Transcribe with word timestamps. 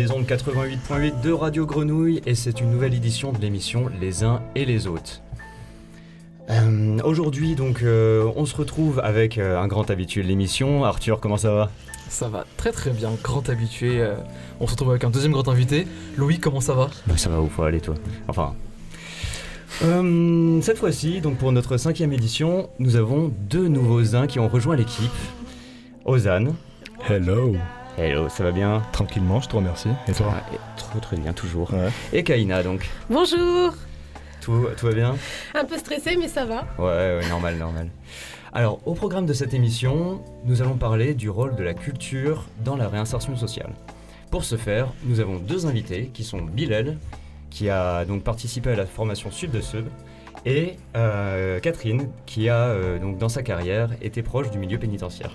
les 0.00 0.10
ondes 0.12 0.24
88.8 0.24 1.20
de 1.20 1.30
Radio 1.30 1.66
Grenouille 1.66 2.22
et 2.24 2.34
c'est 2.34 2.62
une 2.62 2.70
nouvelle 2.70 2.94
édition 2.94 3.32
de 3.32 3.38
l'émission 3.38 3.90
Les 4.00 4.24
uns 4.24 4.40
et 4.54 4.64
les 4.64 4.86
autres. 4.86 5.20
Euh, 6.48 6.98
Aujourd'hui, 7.04 7.54
donc, 7.54 7.82
euh, 7.82 8.24
on 8.34 8.46
se 8.46 8.56
retrouve 8.56 8.98
avec 9.00 9.36
euh, 9.36 9.60
un 9.60 9.66
grand 9.68 9.90
habitué 9.90 10.22
de 10.22 10.26
l'émission. 10.28 10.84
Arthur, 10.86 11.20
comment 11.20 11.36
ça 11.36 11.52
va? 11.52 11.70
Ça 12.08 12.28
va 12.30 12.46
très 12.56 12.72
très 12.72 12.92
bien, 12.92 13.10
grand 13.22 13.46
habitué. 13.50 14.00
euh, 14.00 14.14
on 14.58 14.66
se 14.66 14.72
retrouve 14.72 14.88
avec 14.90 15.04
un 15.04 15.10
deuxième 15.10 15.32
grand 15.32 15.46
invité. 15.48 15.86
Louis, 16.16 16.38
comment 16.38 16.60
ça 16.62 16.72
va? 16.72 16.88
Bah, 17.06 17.18
Ça 17.18 17.28
va 17.28 17.42
ouf, 17.42 17.60
allez 17.60 17.80
toi. 17.82 17.94
Enfin. 18.26 18.54
Euh, 19.84 20.62
cette 20.62 20.78
fois-ci, 20.78 21.20
donc 21.20 21.36
pour 21.36 21.52
notre 21.52 21.76
cinquième 21.76 22.14
édition, 22.14 22.70
nous 22.78 22.96
avons 22.96 23.30
deux 23.50 23.68
nouveaux 23.68 24.16
uns 24.16 24.26
qui 24.26 24.38
ont 24.38 24.48
rejoint 24.48 24.76
l'équipe. 24.76 25.10
Ozan. 26.06 26.54
Hello. 27.06 27.54
Hello, 27.98 28.28
ça 28.28 28.44
va 28.44 28.50
bien 28.52 28.82
Tranquillement, 28.92 29.40
je 29.40 29.48
te 29.48 29.56
remercie. 29.56 29.88
Et 30.08 30.12
toi 30.12 30.34
Ah, 30.36 30.54
et 30.54 30.58
Trop 30.76 30.98
très 31.00 31.16
bien, 31.16 31.32
toujours. 31.32 31.72
Ouais. 31.72 31.88
Et 32.12 32.22
Kaina, 32.22 32.62
donc. 32.62 32.88
Bonjour 33.10 33.74
Tout, 34.40 34.66
tout 34.76 34.86
va 34.86 34.92
bien 34.92 35.16
Un 35.54 35.64
peu 35.64 35.76
stressé, 35.76 36.16
mais 36.16 36.28
ça 36.28 36.44
va. 36.44 36.66
Ouais, 36.78 37.18
ouais, 37.18 37.28
normal, 37.28 37.56
normal. 37.56 37.90
Alors, 38.52 38.80
au 38.86 38.94
programme 38.94 39.26
de 39.26 39.32
cette 39.32 39.54
émission, 39.54 40.22
nous 40.44 40.62
allons 40.62 40.76
parler 40.76 41.14
du 41.14 41.28
rôle 41.28 41.54
de 41.56 41.62
la 41.62 41.74
culture 41.74 42.46
dans 42.64 42.76
la 42.76 42.88
réinsertion 42.88 43.36
sociale. 43.36 43.72
Pour 44.30 44.44
ce 44.44 44.56
faire, 44.56 44.88
nous 45.04 45.20
avons 45.20 45.36
deux 45.36 45.66
invités 45.66 46.10
qui 46.14 46.24
sont 46.24 46.40
Bilal, 46.40 46.96
qui 47.50 47.68
a 47.68 48.04
donc 48.04 48.22
participé 48.22 48.70
à 48.70 48.76
la 48.76 48.86
formation 48.86 49.30
Sud 49.30 49.50
de 49.50 49.60
Sud, 49.60 49.86
et 50.46 50.76
euh, 50.96 51.60
Catherine, 51.60 52.08
qui 52.26 52.48
a 52.48 52.68
euh, 52.68 52.98
donc 52.98 53.18
dans 53.18 53.28
sa 53.28 53.42
carrière 53.42 53.90
été 54.00 54.22
proche 54.22 54.50
du 54.50 54.58
milieu 54.58 54.78
pénitentiaire. 54.78 55.32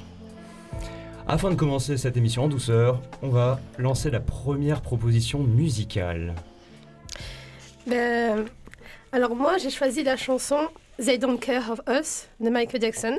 Afin 1.28 1.50
de 1.50 1.56
commencer 1.56 1.98
cette 1.98 2.18
émission 2.18 2.44
en 2.44 2.48
douceur, 2.48 3.02
on 3.24 3.30
va 3.30 3.60
lancer 3.80 4.12
la 4.12 4.20
première 4.20 4.82
proposition 4.82 5.40
musicale. 5.40 6.36
Ben, 7.88 8.46
alors 9.12 9.36
moi, 9.36 9.58
j'ai 9.58 9.72
choisi 9.72 10.04
la 10.04 10.18
chanson 10.18 10.68
They 11.04 11.18
Don't 11.18 11.40
Care 11.40 11.72
of 11.72 11.82
Us 11.90 12.28
de 12.40 12.52
Michael 12.52 12.80
Jackson. 12.80 13.18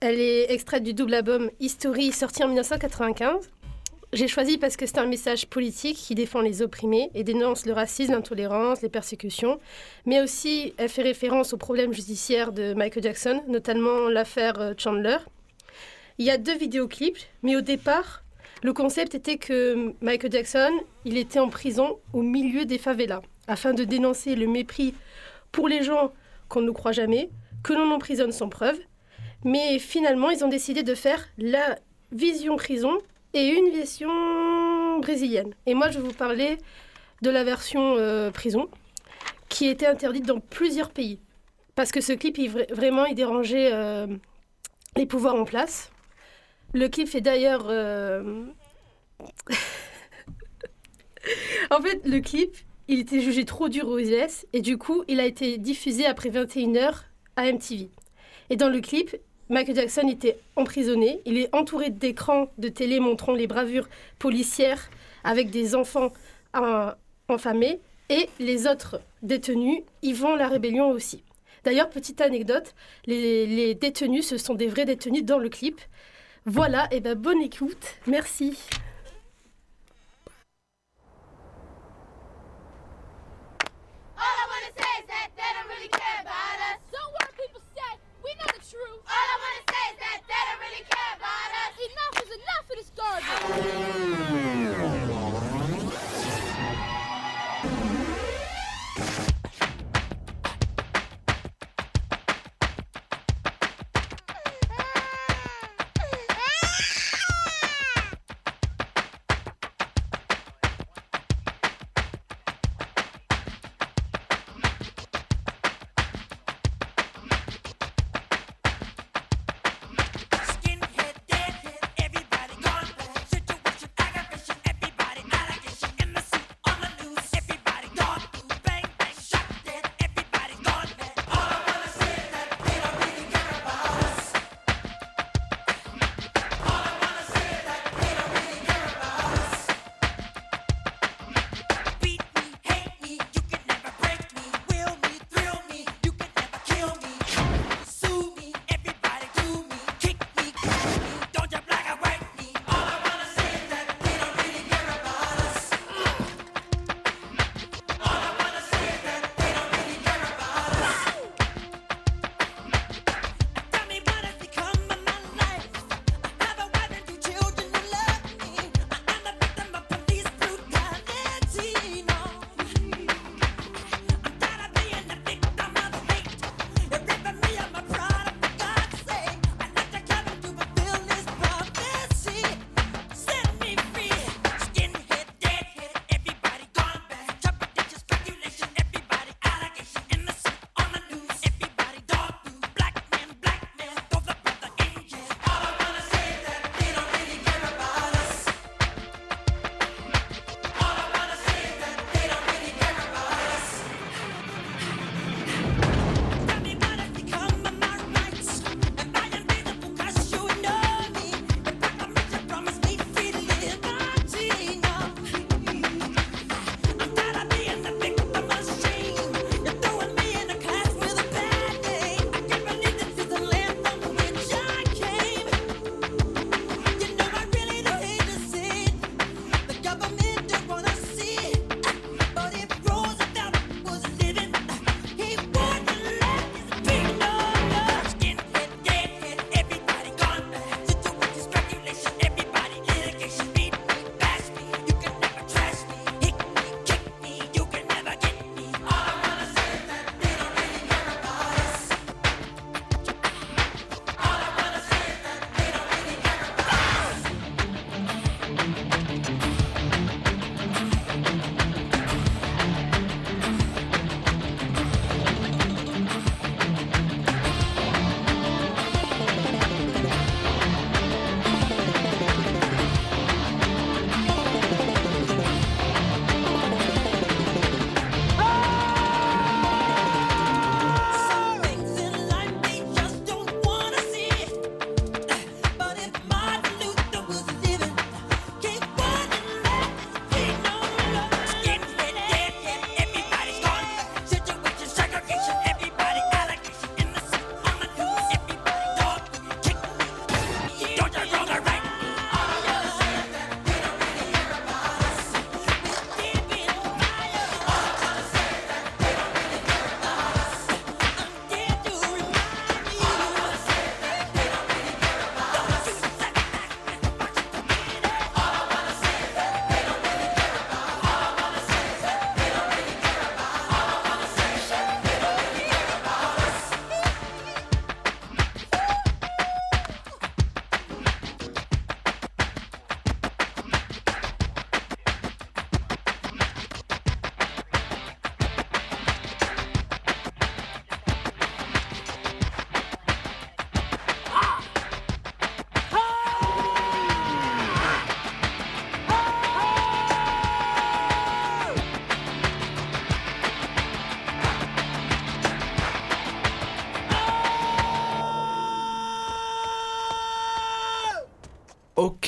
Elle 0.00 0.18
est 0.18 0.50
extraite 0.50 0.82
du 0.82 0.92
double 0.92 1.14
album 1.14 1.50
History 1.60 2.10
sorti 2.10 2.42
en 2.42 2.48
1995. 2.48 3.48
J'ai 4.12 4.26
choisi 4.26 4.58
parce 4.58 4.76
que 4.76 4.84
c'est 4.84 4.98
un 4.98 5.06
message 5.06 5.46
politique 5.46 5.98
qui 5.98 6.16
défend 6.16 6.40
les 6.40 6.62
opprimés 6.62 7.10
et 7.14 7.22
dénonce 7.22 7.64
le 7.64 7.74
racisme, 7.74 8.12
l'intolérance, 8.12 8.82
les 8.82 8.88
persécutions, 8.88 9.60
mais 10.04 10.20
aussi 10.20 10.74
elle 10.78 10.88
fait 10.88 11.02
référence 11.02 11.52
aux 11.52 11.58
problèmes 11.58 11.92
judiciaires 11.92 12.50
de 12.50 12.74
Michael 12.74 13.04
Jackson, 13.04 13.42
notamment 13.46 14.08
l'affaire 14.08 14.60
euh, 14.60 14.74
Chandler. 14.76 15.18
Il 16.20 16.26
y 16.26 16.30
a 16.30 16.36
deux 16.36 16.56
vidéoclips, 16.56 17.18
mais 17.44 17.54
au 17.54 17.60
départ, 17.60 18.24
le 18.64 18.72
concept 18.72 19.14
était 19.14 19.36
que 19.36 19.94
Michael 20.00 20.32
Jackson, 20.32 20.72
il 21.04 21.16
était 21.16 21.38
en 21.38 21.48
prison 21.48 22.00
au 22.12 22.22
milieu 22.22 22.64
des 22.64 22.78
favelas, 22.78 23.22
afin 23.46 23.72
de 23.72 23.84
dénoncer 23.84 24.34
le 24.34 24.48
mépris 24.48 24.94
pour 25.52 25.68
les 25.68 25.84
gens 25.84 26.12
qu'on 26.48 26.62
ne 26.62 26.72
croit 26.72 26.90
jamais, 26.90 27.30
que 27.62 27.72
l'on 27.72 27.92
emprisonne 27.92 28.32
sans 28.32 28.48
preuve. 28.48 28.78
Mais 29.44 29.78
finalement, 29.78 30.30
ils 30.30 30.44
ont 30.44 30.48
décidé 30.48 30.82
de 30.82 30.96
faire 30.96 31.24
la 31.38 31.78
vision 32.10 32.56
prison 32.56 32.98
et 33.32 33.46
une 33.46 33.70
version 33.70 34.98
brésilienne. 34.98 35.54
Et 35.66 35.74
moi, 35.74 35.88
je 35.90 36.00
vais 36.00 36.08
vous 36.08 36.14
parler 36.14 36.58
de 37.22 37.30
la 37.30 37.44
version 37.44 37.94
euh, 37.96 38.32
prison, 38.32 38.68
qui 39.48 39.68
était 39.68 39.86
interdite 39.86 40.26
dans 40.26 40.40
plusieurs 40.40 40.90
pays. 40.90 41.20
Parce 41.76 41.92
que 41.92 42.00
ce 42.00 42.12
clip, 42.12 42.38
vraiment, 42.72 43.04
il 43.04 43.14
dérangeait 43.14 43.70
euh, 43.72 44.08
les 44.96 45.06
pouvoirs 45.06 45.36
en 45.36 45.44
place. 45.44 45.92
Le 46.72 46.88
clip 46.88 47.08
fait 47.08 47.20
d'ailleurs... 47.20 47.66
euh, 47.68 48.44
en 51.70 51.80
fait, 51.80 52.00
le 52.04 52.20
clip, 52.20 52.56
il 52.88 53.00
était 53.00 53.20
jugé 53.20 53.44
trop 53.44 53.68
dur 53.68 53.88
aux 53.88 53.98
US 53.98 54.46
et 54.52 54.60
du 54.60 54.78
coup, 54.78 55.02
il 55.08 55.20
a 55.20 55.26
été 55.26 55.58
diffusé 55.58 56.06
après 56.06 56.30
21h 56.30 57.02
à 57.36 57.52
MTV. 57.52 57.88
Et 58.50 58.56
dans 58.56 58.68
le 58.68 58.80
clip, 58.80 59.16
Michael 59.50 59.76
Jackson 59.76 60.08
était 60.08 60.38
emprisonné. 60.56 61.20
Il 61.24 61.38
est 61.38 61.54
entouré 61.54 61.90
d'écrans 61.90 62.50
de 62.58 62.68
télé 62.68 63.00
montrant 63.00 63.32
les 63.32 63.46
bravures 63.46 63.88
policières 64.18 64.90
avec 65.24 65.50
des 65.50 65.74
enfants 65.74 66.12
euh, 66.56 66.92
enfamés 67.28 67.80
et 68.10 68.28
les 68.40 68.66
autres 68.66 69.00
détenus 69.22 69.82
y 70.02 70.12
vont 70.12 70.36
la 70.36 70.48
rébellion 70.48 70.90
aussi. 70.90 71.22
D'ailleurs, 71.64 71.90
petite 71.90 72.20
anecdote, 72.20 72.74
les, 73.06 73.46
les 73.46 73.74
détenus, 73.74 74.26
ce 74.26 74.38
sont 74.38 74.54
des 74.54 74.68
vrais 74.68 74.84
détenus 74.84 75.24
dans 75.24 75.38
le 75.38 75.48
clip. 75.48 75.80
Voilà, 76.46 76.88
et 76.92 77.00
ben 77.00 77.14
bonne 77.14 77.42
écoute, 77.42 77.96
merci. 78.06 78.58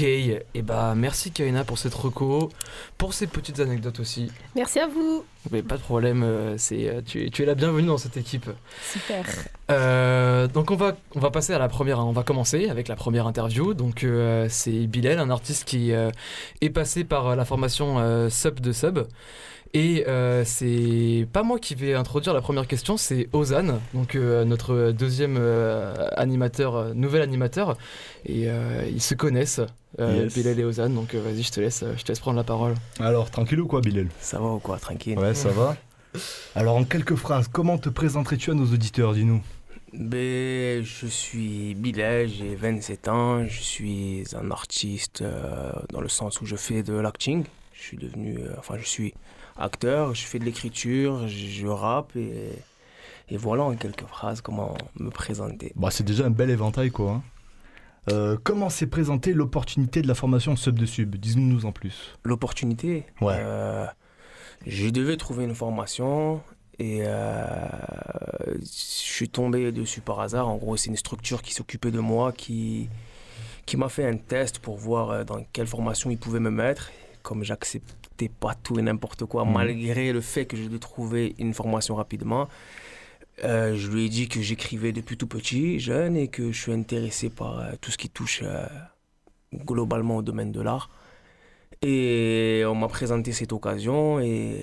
Ok, 0.01 0.07
et 0.07 0.63
bah 0.63 0.95
merci 0.97 1.31
Kaina 1.31 1.63
pour 1.63 1.77
cette 1.77 1.93
reco, 1.93 2.49
pour 2.97 3.13
ces 3.13 3.27
petites 3.27 3.61
anecdotes 3.61 4.01
aussi. 4.01 4.33
Merci 4.57 4.79
à 4.81 4.87
vous. 4.87 5.25
Mais 5.51 5.63
pas 5.63 5.77
de 5.77 5.83
problème, 5.83 6.23
euh, 6.23 6.55
c'est, 6.57 6.89
euh, 6.89 7.03
tu, 7.05 7.27
es- 7.27 7.29
tu 7.31 7.43
es 7.43 7.45
la 7.45 7.55
bienvenue 7.55 7.87
dans 7.89 7.99
cette 7.99 8.17
équipe. 8.17 8.49
Super. 8.91 9.27
Euh, 9.71 10.47
donc 10.49 10.71
on 10.71 10.77
va, 10.77 10.97
on 11.15 11.21
va 11.21 11.31
passer 11.31 11.53
à 11.53 11.59
la 11.59 11.69
première, 11.69 11.99
on 11.99 12.13
va 12.13 12.23
commencer 12.23 12.71
avec 12.71 12.89
la 12.89 12.97
première 12.97 13.27
interview. 13.27 13.75
Donc 13.75 14.03
euh, 14.03 14.47
c'est 14.49 14.87
Bilal, 14.87 15.19
un 15.19 15.29
artiste 15.29 15.65
qui 15.65 15.93
euh, 15.93 16.11
est 16.63 16.71
passé 16.71 17.05
par 17.05 17.37
la 17.37 17.45
formation 17.45 18.31
Sub 18.31 18.59
de 18.61 18.73
Sub. 18.73 19.01
Et 19.75 20.05
euh, 20.09 20.45
c'est 20.47 21.29
pas 21.33 21.43
moi 21.45 21.59
qui 21.59 21.75
vais 21.77 21.95
introduire 21.95 22.33
la 22.35 22.41
première 22.41 22.67
question, 22.67 22.97
c'est 22.97 23.29
Ozan, 23.33 23.79
donc 23.95 24.15
euh, 24.17 24.45
notre 24.45 24.91
deuxième 24.93 25.37
euh, 25.39 25.95
animateur, 26.17 26.93
nouvel 26.95 27.23
animateur. 27.23 27.77
Et 28.27 28.49
ils 28.93 29.01
se 29.03 29.15
connaissent, 29.15 29.61
euh, 29.99 30.25
Yes. 30.25 30.35
Bilal 30.35 30.59
et 30.61 30.65
Ozan. 30.65 30.91
Donc 30.91 31.15
euh, 31.15 31.21
vas-y, 31.23 31.43
je 31.43 31.51
te 31.51 31.61
laisse, 31.61 31.85
je 31.97 32.03
te 32.03 32.09
laisse 32.09 32.21
prendre 32.21 32.37
la 32.37 32.45
parole. 32.45 32.75
Alors, 33.01 33.31
tranquille 33.31 33.61
ou 33.61 33.67
quoi, 33.67 33.81
Bilal? 33.81 34.09
Ça 34.21 34.39
va 34.39 34.47
ou 34.47 34.59
quoi, 34.59 34.79
tranquille? 34.79 35.19
Ouais, 35.19 35.35
ça 35.35 35.51
va. 35.51 35.77
Alors, 36.55 36.77
en 36.77 36.85
quelques 36.85 37.15
phrases, 37.17 37.49
comment 37.49 37.79
te 37.79 37.89
présenterais-tu 37.89 38.51
à 38.51 38.55
nos 38.55 38.67
auditeurs, 38.67 39.15
dis-nous? 39.15 39.41
Ben, 39.93 40.85
je 40.85 41.07
suis 41.07 41.75
Bilal, 41.75 42.29
j'ai 42.29 42.55
27 42.55 43.09
ans, 43.09 43.45
je 43.47 43.61
suis 43.61 44.25
un 44.35 44.51
artiste 44.53 45.23
euh, 45.23 45.73
dans 45.93 46.01
le 46.01 46.09
sens 46.09 46.41
où 46.41 46.47
je 46.47 46.55
fais 46.57 46.83
de 46.85 46.95
l'acting. 46.95 47.45
Je 47.75 47.83
suis 47.83 47.97
devenu, 47.97 48.39
euh, 48.39 48.55
enfin 48.59 48.77
je 48.79 48.87
suis 48.87 49.15
acteur, 49.59 50.15
je 50.15 50.23
fais 50.27 50.39
de 50.39 50.45
l'écriture, 50.45 51.27
je, 51.27 51.37
je 51.49 51.67
rappe 51.67 52.15
et, 52.15 52.53
et 53.31 53.37
voilà 53.37 53.65
en 53.65 53.75
quelques 53.75 54.07
phrases 54.07 54.41
comment 54.43 54.77
me 54.99 55.11
présenter. 55.11 55.73
Bah, 55.75 55.89
c'est 55.91 56.05
déjà 56.05 56.25
un 56.27 56.31
bel 56.31 56.51
éventail, 56.51 56.91
quoi. 56.91 57.11
hein. 57.13 57.23
Euh, 58.11 58.37
comment 58.43 58.69
s'est 58.71 58.87
présentée 58.87 59.33
l'opportunité 59.33 60.03
de 60.03 60.09
la 60.09 60.15
formation 60.15 60.57
Sub 60.57 60.79
de 60.79 60.87
Sub? 60.87 61.17
Dis-nous 61.17 61.67
en 61.67 61.73
plus. 61.73 62.17
L'opportunité, 62.25 63.05
Ouais. 63.21 63.35
euh, 63.37 63.87
je 64.67 64.89
devais 64.89 65.17
trouver 65.17 65.45
une 65.45 65.55
formation 65.55 66.41
et 66.79 67.01
euh, 67.03 67.55
je 68.59 68.65
suis 68.65 69.29
tombé 69.29 69.71
dessus 69.73 70.01
par 70.01 70.21
hasard. 70.21 70.49
En 70.49 70.57
gros, 70.57 70.77
c'est 70.77 70.89
une 70.91 70.97
structure 70.97 71.43
qui 71.43 71.55
s'occupait 71.55 71.91
de 71.91 72.01
moi, 72.01 72.33
qui, 72.33 72.89
qui 73.67 73.77
m'a 73.77 73.89
fait 73.89 74.07
un 74.07 74.17
test 74.17 74.59
pour 74.59 74.77
voir 74.77 75.25
dans 75.25 75.45
quelle 75.53 75.67
formation 75.67 76.11
il 76.11 76.19
pouvait 76.19 76.41
me 76.41 76.51
mettre. 76.51 76.91
Comme 77.23 77.45
j'acceptais 77.45 78.31
pas 78.41 78.55
tout 78.55 78.79
et 78.79 78.83
n'importe 78.83 79.25
quoi, 79.27 79.45
Mhm. 79.45 79.53
malgré 79.53 80.13
le 80.13 80.21
fait 80.23 80.47
que 80.47 80.57
je 80.57 80.65
devais 80.65 80.79
trouver 80.79 81.35
une 81.39 81.53
formation 81.53 81.95
rapidement, 81.97 82.49
euh, 83.45 83.75
je 83.77 83.89
lui 83.89 84.07
ai 84.07 84.09
dit 84.09 84.29
que 84.29 84.41
j'écrivais 84.41 84.93
depuis 84.93 85.17
tout 85.17 85.27
petit, 85.27 85.81
jeune, 85.81 86.17
et 86.17 86.29
que 86.29 86.53
je 86.53 86.61
suis 86.61 86.73
intéressé 86.73 87.31
par 87.31 87.59
euh, 87.59 87.73
tout 87.81 87.91
ce 87.91 87.99
qui 87.99 88.09
touche 88.09 88.41
euh, 88.43 88.67
globalement 89.55 90.19
au 90.19 90.23
domaine 90.23 90.53
de 90.53 90.61
l'art. 90.61 90.91
Et 91.83 92.63
on 92.67 92.75
m'a 92.75 92.89
présenté 92.89 93.33
cette 93.33 93.55
occasion 93.55 94.21
et 94.21 94.55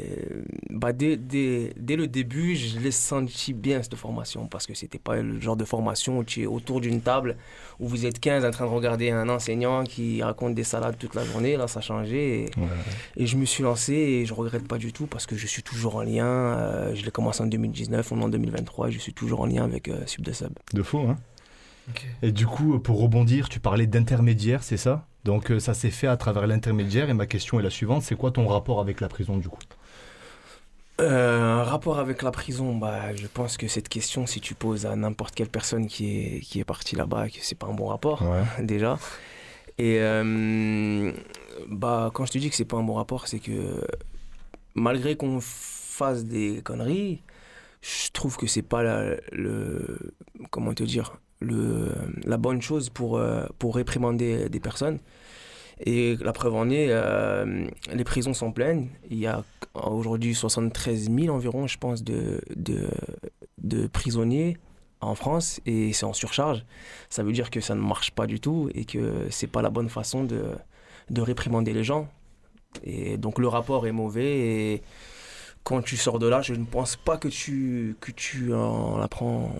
bah, 0.69 0.93
dès, 0.93 1.17
dès, 1.17 1.73
dès 1.75 1.95
le 1.95 2.05
début, 2.07 2.55
je 2.55 2.77
l'ai 2.77 2.91
senti 2.91 3.53
bien 3.53 3.81
cette 3.81 3.95
formation 3.95 4.45
parce 4.45 4.67
que 4.67 4.75
c'était 4.75 4.99
pas 4.99 5.15
le 5.15 5.39
genre 5.39 5.57
de 5.57 5.65
formation 5.65 6.19
où 6.19 6.23
tu 6.23 6.43
es 6.43 6.45
autour 6.45 6.79
d'une 6.79 7.01
table 7.01 7.35
où 7.79 7.87
vous 7.87 8.05
êtes 8.05 8.19
15 8.19 8.45
en 8.45 8.51
train 8.51 8.65
de 8.65 8.69
regarder 8.69 9.09
un 9.09 9.29
enseignant 9.29 9.83
qui 9.83 10.21
raconte 10.21 10.53
des 10.53 10.63
salades 10.63 10.99
toute 10.99 11.15
la 11.15 11.25
journée. 11.25 11.57
Là, 11.57 11.67
ça 11.67 11.79
a 11.79 11.81
changé 11.81 12.43
et, 12.43 12.45
Ouais. 12.59 12.67
et 13.15 13.25
je 13.25 13.35
me 13.35 13.45
suis 13.45 13.63
lancé 13.63 13.93
et 13.93 14.25
je 14.27 14.35
regrette 14.35 14.67
pas 14.67 14.77
du 14.77 14.93
tout 14.93 15.07
parce 15.07 15.25
que 15.25 15.35
je 15.35 15.47
suis 15.47 15.63
toujours 15.63 15.95
en 15.95 16.03
lien. 16.03 16.27
Euh, 16.27 16.93
je 16.93 17.03
l'ai 17.03 17.09
commencé 17.09 17.41
en 17.41 17.47
2019, 17.47 18.11
on 18.11 18.21
est 18.21 18.23
en 18.25 18.29
2023 18.29 18.89
et 18.89 18.91
je 18.91 18.99
suis 18.99 19.13
toujours 19.13 19.41
en 19.41 19.47
lien 19.47 19.63
avec 19.63 19.87
euh, 19.87 20.03
Sub 20.05 20.21
de 20.23 20.33
Sub. 20.33 20.51
De 20.71 20.83
faux, 20.83 21.07
hein 21.07 21.17
Et 22.21 22.31
du 22.31 22.45
coup, 22.45 22.77
pour 22.77 23.01
rebondir, 23.01 23.49
tu 23.49 23.59
parlais 23.59 23.87
d'intermédiaire, 23.87 24.61
c'est 24.61 24.77
ça? 24.77 25.06
Donc, 25.23 25.51
euh, 25.51 25.59
ça 25.59 25.73
s'est 25.73 25.91
fait 25.91 26.07
à 26.07 26.17
travers 26.17 26.47
l'intermédiaire. 26.47 27.09
Et 27.09 27.13
ma 27.13 27.25
question 27.25 27.59
est 27.59 27.63
la 27.63 27.69
suivante 27.69 28.03
c'est 28.03 28.15
quoi 28.15 28.31
ton 28.31 28.47
rapport 28.47 28.79
avec 28.79 29.01
la 29.01 29.09
prison, 29.09 29.37
du 29.37 29.49
coup 29.49 29.59
Euh, 30.99 31.59
un 31.61 31.63
rapport 31.63 31.99
avec 31.99 32.21
la 32.23 32.31
prison, 32.31 32.75
bah, 32.75 33.13
je 33.15 33.27
pense 33.27 33.57
que 33.57 33.67
cette 33.67 33.87
question, 33.89 34.25
si 34.25 34.41
tu 34.41 34.55
poses 34.55 34.85
à 34.85 34.95
n'importe 34.95 35.35
quelle 35.35 35.49
personne 35.49 35.87
qui 35.87 36.17
est, 36.37 36.39
qui 36.41 36.59
est 36.59 36.63
partie 36.65 36.95
là-bas, 36.95 37.29
que 37.29 37.37
c'est 37.41 37.55
pas 37.57 37.67
un 37.67 37.73
bon 37.73 37.87
rapport, 37.87 38.21
Ouais. 38.23 38.43
déjà. 38.65 38.97
Et 39.77 39.97
euh, 39.99 41.11
bah, 41.67 42.09
quand 42.13 42.25
je 42.25 42.31
te 42.31 42.37
dis 42.39 42.49
que 42.49 42.55
c'est 42.55 42.65
pas 42.65 42.77
un 42.77 42.83
bon 42.83 42.95
rapport, 42.95 43.27
c'est 43.27 43.39
que 43.39 43.85
malgré 44.73 45.15
qu'on 45.15 45.39
fasse 45.39 46.25
des 46.25 46.61
conneries, 46.63 47.21
je 47.81 48.09
trouve 48.11 48.37
que 48.37 48.47
c'est 48.47 48.63
pas 48.63 48.81
la, 48.81 49.15
le. 49.31 50.13
Comment 50.49 50.73
te 50.73 50.83
dire 50.83 51.17
le, 51.39 51.93
La 52.25 52.37
bonne 52.37 52.61
chose 52.61 52.89
pour, 52.89 53.17
euh, 53.17 53.45
pour 53.59 53.75
réprimander 53.75 54.49
des 54.49 54.59
personnes. 54.59 54.99
Et 55.79 56.15
la 56.21 56.33
preuve 56.33 56.55
en 56.55 56.69
est, 56.69 56.87
euh, 56.89 57.67
les 57.93 58.03
prisons 58.03 58.33
sont 58.33 58.51
pleines. 58.51 58.87
Il 59.11 59.19
y 59.19 59.27
a 59.27 59.43
aujourd'hui 59.75 60.33
73 60.33 61.11
000 61.11 61.35
environ, 61.35 61.67
je 61.67 61.77
pense, 61.77 62.03
de, 62.03 62.41
de, 62.55 62.89
de 63.59 63.85
prisonniers 63.87 64.57
en 65.01 65.13
France 65.13 65.61
et 65.67 65.93
c'est 65.93 66.05
en 66.05 66.13
surcharge. 66.13 66.65
Ça 67.09 67.21
veut 67.21 67.31
dire 67.31 67.51
que 67.51 67.61
ça 67.61 67.75
ne 67.75 67.81
marche 67.81 68.11
pas 68.11 68.25
du 68.25 68.39
tout 68.39 68.69
et 68.73 68.85
que 68.85 69.27
c'est 69.29 69.47
pas 69.47 69.61
la 69.61 69.69
bonne 69.69 69.89
façon 69.89 70.23
de, 70.23 70.45
de 71.11 71.21
réprimander 71.21 71.73
les 71.73 71.83
gens. 71.83 72.09
Et 72.83 73.17
donc 73.17 73.37
le 73.37 73.47
rapport 73.47 73.85
est 73.85 73.91
mauvais 73.91 74.39
et 74.39 74.81
quand 75.67 75.81
tu 75.81 75.97
sors 75.97 76.17
de 76.17 76.27
là, 76.29 76.41
je 76.41 76.53
ne 76.53 76.63
pense 76.63 76.95
pas 76.95 77.17
que 77.17 77.27
tu, 77.27 77.97
que 77.99 78.11
tu 78.11 78.53
en 78.53 79.01
apprends 79.01 79.51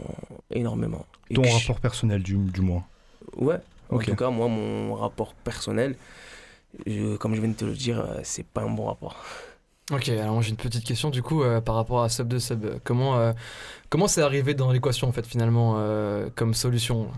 énormément. 0.51 1.05
Et 1.29 1.33
Ton 1.33 1.43
je- 1.43 1.57
rapport 1.59 1.81
personnel, 1.81 2.23
du, 2.23 2.37
du 2.37 2.61
moins. 2.61 2.85
Ouais, 3.35 3.57
en 3.89 3.99
tout 3.99 4.15
cas, 4.15 4.29
moi, 4.29 4.47
mon 4.47 4.95
rapport 4.95 5.33
personnel, 5.33 5.97
je- 6.85 7.17
comme 7.17 7.35
je 7.35 7.41
viens 7.41 7.49
de 7.49 7.55
te 7.55 7.65
le 7.65 7.73
dire, 7.73 7.99
euh, 7.99 8.21
c'est 8.23 8.45
pas 8.45 8.61
un 8.61 8.69
bon 8.69 8.85
rapport. 8.85 9.17
Ok, 9.91 10.07
alors 10.07 10.41
j'ai 10.41 10.51
une 10.51 10.55
petite 10.57 10.85
question 10.85 11.09
du 11.09 11.21
coup 11.21 11.43
euh, 11.43 11.59
par 11.59 11.75
rapport 11.75 12.01
à 12.03 12.07
Sub 12.09 12.29
de 12.29 12.39
Sub. 12.39 12.65
Comment 12.85 13.17
euh, 13.17 13.33
comment 13.89 14.07
c'est 14.07 14.21
arrivé 14.21 14.53
dans 14.53 14.71
l'équation 14.71 15.07
en 15.09 15.11
fait 15.13 15.25
finalement 15.27 15.75
euh, 15.77 16.29
comme 16.35 16.53
solution? 16.53 17.09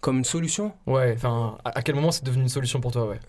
Comme 0.00 0.18
une 0.18 0.24
solution? 0.24 0.72
Ouais, 0.86 1.14
enfin 1.16 1.56
à, 1.64 1.78
à 1.78 1.82
quel 1.82 1.94
moment 1.96 2.10
c'est 2.12 2.24
devenu 2.24 2.42
une 2.44 2.48
solution 2.48 2.80
pour 2.80 2.90
toi 2.92 3.06
ouais? 3.06 3.20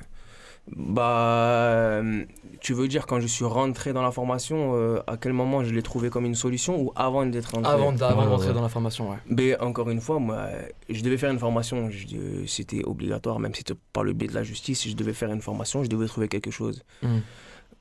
Bah, 0.68 1.52
euh, 1.62 2.24
tu 2.60 2.74
veux 2.74 2.88
dire 2.88 3.06
quand 3.06 3.20
je 3.20 3.28
suis 3.28 3.46
rentré 3.46 3.94
dans 3.94 4.02
la 4.02 4.12
formation, 4.12 4.74
euh, 4.76 5.00
à 5.06 5.16
quel 5.18 5.32
moment 5.34 5.64
je 5.64 5.72
l'ai 5.74 5.84
trouvé 5.84 6.10
comme 6.10 6.26
une 6.26 6.34
solution 6.36 6.82
ou 6.82 6.92
avant 6.96 7.26
d'être 7.26 7.52
rentré? 7.54 7.72
Avant, 7.72 7.92
d- 7.92 8.02
avant 8.04 8.22
Ouais, 8.22 8.26
de 8.26 8.30
rentrer 8.32 8.48
ouais. 8.48 8.54
dans 8.54 8.62
la 8.64 8.70
formation, 8.70 9.12
ouais. 9.12 9.18
Mais 9.30 9.60
encore 9.60 9.90
une 9.92 10.02
fois, 10.02 10.18
moi, 10.20 10.48
je 10.90 11.02
devais 11.04 11.18
faire 11.18 11.32
une 11.32 11.40
formation. 11.40 11.90
je- 11.92 12.46
C'était 12.48 12.84
obligatoire, 12.84 13.40
même 13.40 13.54
si 13.54 13.60
c'était 13.60 13.80
par 13.94 14.04
le 14.04 14.14
biais 14.14 14.28
de 14.28 14.34
la 14.34 14.44
justice. 14.44 14.88
Je 14.88 14.96
devais 14.96 15.14
faire 15.14 15.32
une 15.32 15.42
formation, 15.42 15.84
je 15.84 15.90
devais 15.90 16.08
trouver 16.08 16.28
quelque 16.28 16.52
chose. 16.52 16.84
Mhm. 17.04 17.22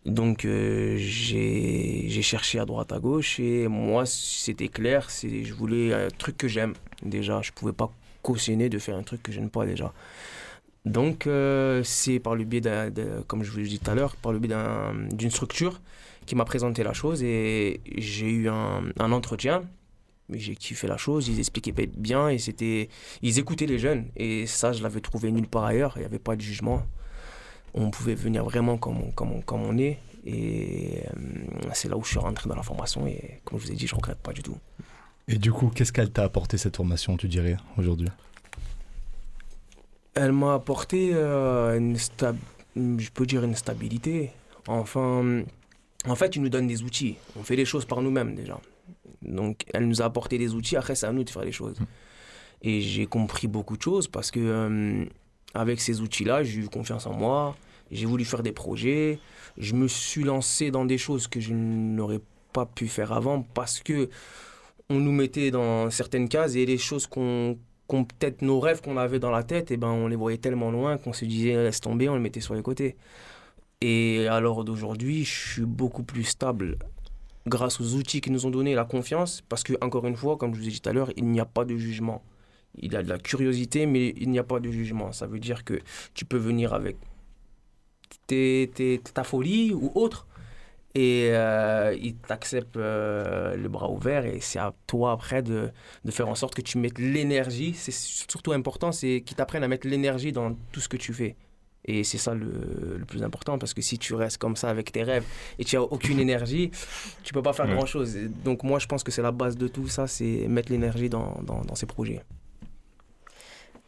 Donc, 0.04 0.44
euh, 0.44 0.96
j'ai 0.98 2.20
cherché 2.22 2.58
à 2.58 2.66
droite, 2.66 2.92
à 2.92 2.98
gauche. 2.98 3.40
Et 3.40 3.66
moi, 3.68 4.04
c'était 4.04 4.68
clair. 4.68 5.08
c'est- 5.10 5.44
Je 5.44 5.54
voulais 5.54 5.94
un 5.94 6.08
truc 6.08 6.36
que 6.36 6.48
j'aime. 6.48 6.74
Déjà, 7.02 7.40
je 7.40 7.50
pouvais 7.52 7.72
pas 7.72 7.90
cautionner 8.22 8.68
de 8.68 8.78
faire 8.78 8.96
un 8.96 9.02
truc 9.02 9.22
que 9.22 9.32
j'aime 9.32 9.48
pas 9.48 9.64
déjà. 9.64 9.92
Donc, 10.84 11.26
euh, 11.26 11.82
c'est 11.82 12.18
par 12.18 12.34
le 12.34 12.44
biais, 12.44 12.60
de, 12.60 13.22
comme 13.26 13.42
je 13.42 13.50
vous 13.50 13.58
l'ai 13.58 13.64
dit 13.64 13.78
tout 13.78 13.90
à 13.90 13.94
l'heure, 13.94 14.16
par 14.16 14.32
le 14.32 14.38
biais 14.38 14.48
d'un- 14.50 14.94
d'une 15.12 15.30
structure 15.30 15.80
qui 16.26 16.34
m'a 16.34 16.44
présenté 16.44 16.82
la 16.82 16.92
chose. 16.92 17.22
Et 17.22 17.80
j'ai 17.96 18.28
eu 18.30 18.48
un, 18.48 18.82
un 18.98 19.12
entretien 19.12 19.62
j'ai 20.30 20.54
kiffé 20.56 20.86
la 20.86 20.96
chose, 20.96 21.28
ils 21.28 21.38
expliquaient 21.38 21.74
bien 21.98 22.30
et 22.30 22.38
c'était 22.38 22.88
ils 23.20 23.38
écoutaient 23.38 23.66
les 23.66 23.78
jeunes 23.78 24.06
et 24.16 24.46
ça 24.46 24.72
je 24.72 24.82
l'avais 24.82 25.02
trouvé 25.02 25.30
nulle 25.30 25.46
part 25.46 25.64
ailleurs, 25.64 25.92
il 25.96 25.98
n'y 25.98 26.06
avait 26.06 26.18
pas 26.18 26.34
de 26.34 26.40
jugement. 26.40 26.82
On 27.74 27.90
pouvait 27.90 28.14
venir 28.14 28.42
vraiment 28.42 28.78
comme 28.78 28.98
on, 29.02 29.10
comme 29.10 29.42
comme 29.42 29.62
on 29.62 29.76
est 29.76 29.98
et 30.24 31.00
euh, 31.14 31.20
c'est 31.74 31.88
là 31.90 31.98
où 31.98 32.02
je 32.04 32.08
suis 32.08 32.18
rentré 32.18 32.48
dans 32.48 32.56
la 32.56 32.62
formation 32.62 33.06
et 33.06 33.42
comme 33.44 33.58
je 33.58 33.66
vous 33.66 33.72
ai 33.72 33.74
dit, 33.74 33.86
je 33.86 33.94
regrette 33.94 34.16
pas 34.16 34.32
du 34.32 34.42
tout. 34.42 34.56
Et 35.28 35.36
du 35.36 35.52
coup, 35.52 35.68
qu'est-ce 35.68 35.92
qu'elle 35.92 36.10
t'a 36.10 36.24
apporté 36.24 36.56
cette 36.56 36.76
formation, 36.76 37.18
tu 37.18 37.28
dirais, 37.28 37.58
aujourd'hui? 37.76 38.08
Elle 40.14 40.32
m'a 40.32 40.54
apporté 40.54 41.10
euh, 41.12 41.76
une 41.78 41.96
je 42.76 43.10
peux 43.10 43.26
dire 43.26 43.44
une 43.44 43.54
stabilité. 43.54 44.30
Enfin, 44.66 45.42
en 46.06 46.14
fait, 46.14 46.36
ils 46.36 46.42
nous 46.42 46.48
donnent 46.48 46.66
des 46.66 46.82
outils. 46.82 47.16
On 47.38 47.42
fait 47.42 47.56
les 47.56 47.64
choses 47.64 47.84
par 47.84 48.00
nous-mêmes 48.02 48.34
déjà. 48.34 48.60
Donc, 49.22 49.64
elle 49.72 49.86
nous 49.88 50.02
a 50.02 50.06
apporté 50.06 50.38
des 50.38 50.54
outils. 50.54 50.76
Après, 50.76 50.94
c'est 50.94 51.06
à 51.06 51.12
nous 51.12 51.24
de 51.24 51.30
faire 51.30 51.44
les 51.44 51.52
choses. 51.52 51.76
Et 52.62 52.80
j'ai 52.80 53.06
compris 53.06 53.46
beaucoup 53.46 53.76
de 53.76 53.82
choses 53.82 54.08
parce 54.08 54.30
que 54.30 54.40
euh, 54.40 55.04
avec 55.54 55.80
ces 55.80 56.00
outils-là, 56.00 56.42
j'ai 56.42 56.60
eu 56.60 56.68
confiance 56.68 57.06
en 57.06 57.12
moi. 57.14 57.56
J'ai 57.90 58.06
voulu 58.06 58.24
faire 58.24 58.42
des 58.42 58.52
projets. 58.52 59.18
Je 59.56 59.74
me 59.74 59.86
suis 59.88 60.24
lancé 60.24 60.70
dans 60.70 60.84
des 60.84 60.98
choses 60.98 61.28
que 61.28 61.40
je 61.40 61.52
n'aurais 61.52 62.20
pas 62.52 62.66
pu 62.66 62.88
faire 62.88 63.12
avant 63.12 63.42
parce 63.42 63.80
que 63.80 64.08
on 64.90 64.96
nous 64.96 65.12
mettait 65.12 65.50
dans 65.50 65.90
certaines 65.90 66.28
cases 66.28 66.54
et 66.56 66.66
les 66.66 66.78
choses 66.78 67.06
qu'on- 67.06 67.56
peut-être 67.86 68.42
nos 68.42 68.60
rêves 68.60 68.80
qu'on 68.80 68.96
avait 68.96 69.18
dans 69.18 69.30
la 69.30 69.42
tête, 69.42 69.70
et 69.70 69.76
ben 69.76 69.88
on 69.88 70.08
les 70.08 70.16
voyait 70.16 70.38
tellement 70.38 70.70
loin 70.70 70.98
qu'on 70.98 71.12
se 71.12 71.24
disait 71.24 71.54
laisse 71.54 71.80
tomber, 71.80 72.08
on 72.08 72.14
les 72.14 72.20
mettait 72.20 72.40
sur 72.40 72.54
les 72.54 72.62
côtés. 72.62 72.96
Et 73.80 74.24
l'heure 74.24 74.64
d'aujourd'hui, 74.64 75.24
je 75.24 75.52
suis 75.52 75.64
beaucoup 75.66 76.02
plus 76.02 76.24
stable 76.24 76.78
grâce 77.46 77.80
aux 77.80 77.94
outils 77.94 78.20
qu'ils 78.20 78.32
nous 78.32 78.46
ont 78.46 78.50
donné, 78.50 78.74
la 78.74 78.84
confiance, 78.84 79.42
parce 79.48 79.62
que 79.62 79.74
encore 79.82 80.06
une 80.06 80.16
fois, 80.16 80.36
comme 80.36 80.54
je 80.54 80.60
vous 80.60 80.66
ai 80.66 80.70
dit 80.70 80.80
tout 80.80 80.88
à 80.88 80.92
l'heure, 80.92 81.10
il 81.16 81.26
n'y 81.26 81.40
a 81.40 81.44
pas 81.44 81.64
de 81.64 81.76
jugement. 81.76 82.22
Il 82.76 82.92
y 82.92 82.96
a 82.96 83.02
de 83.02 83.08
la 83.08 83.18
curiosité, 83.18 83.86
mais 83.86 84.14
il 84.16 84.30
n'y 84.30 84.38
a 84.38 84.44
pas 84.44 84.58
de 84.60 84.70
jugement. 84.70 85.12
Ça 85.12 85.26
veut 85.26 85.38
dire 85.38 85.62
que 85.64 85.78
tu 86.14 86.24
peux 86.24 86.38
venir 86.38 86.72
avec 86.72 86.96
tes- 88.26 88.70
tes- 88.74 89.00
ta 89.12 89.24
folie 89.24 89.72
ou 89.72 89.92
autre, 89.94 90.26
et 90.94 91.30
euh, 91.32 91.96
ils 92.00 92.14
t'acceptent 92.16 92.76
euh, 92.76 93.56
le 93.56 93.68
bras 93.68 93.90
ouvert, 93.90 94.24
et 94.26 94.38
c'est 94.40 94.58
à 94.60 94.72
toi 94.86 95.12
après 95.12 95.42
de, 95.42 95.70
de 96.04 96.10
faire 96.10 96.28
en 96.28 96.34
sorte 96.36 96.54
que 96.54 96.62
tu 96.62 96.78
mettes 96.78 96.98
l'énergie. 96.98 97.74
C'est 97.74 97.92
surtout 97.92 98.52
important, 98.52 98.92
c'est 98.92 99.22
qu'ils 99.26 99.36
t'apprennent 99.36 99.64
à 99.64 99.68
mettre 99.68 99.88
l'énergie 99.88 100.30
dans 100.32 100.54
tout 100.72 100.80
ce 100.80 100.88
que 100.88 100.96
tu 100.96 101.12
fais. 101.12 101.36
Et 101.86 102.02
c'est 102.02 102.16
ça 102.16 102.32
le, 102.32 102.96
le 102.98 103.04
plus 103.04 103.22
important, 103.22 103.58
parce 103.58 103.74
que 103.74 103.82
si 103.82 103.98
tu 103.98 104.14
restes 104.14 104.38
comme 104.38 104.56
ça 104.56 104.70
avec 104.70 104.90
tes 104.92 105.02
rêves 105.02 105.24
et 105.58 105.64
tu 105.64 105.76
n'as 105.76 105.82
aucune 105.82 106.18
énergie, 106.28 106.70
tu 107.24 107.32
peux 107.34 107.42
pas 107.42 107.52
faire 107.52 107.66
Ouais. 107.66 107.74
grand-chose. 107.74 108.16
Et 108.16 108.28
Donc 108.28 108.62
moi, 108.62 108.78
je 108.78 108.86
pense 108.86 109.02
que 109.02 109.10
c'est 109.10 109.20
la 109.20 109.32
base 109.32 109.56
de 109.58 109.68
tout 109.68 109.88
ça, 109.88 110.06
c'est 110.06 110.46
mettre 110.48 110.72
l'énergie 110.72 111.10
dans, 111.10 111.40
dans, 111.42 111.60
dans 111.62 111.74
ces 111.74 111.86
projets. 111.86 112.22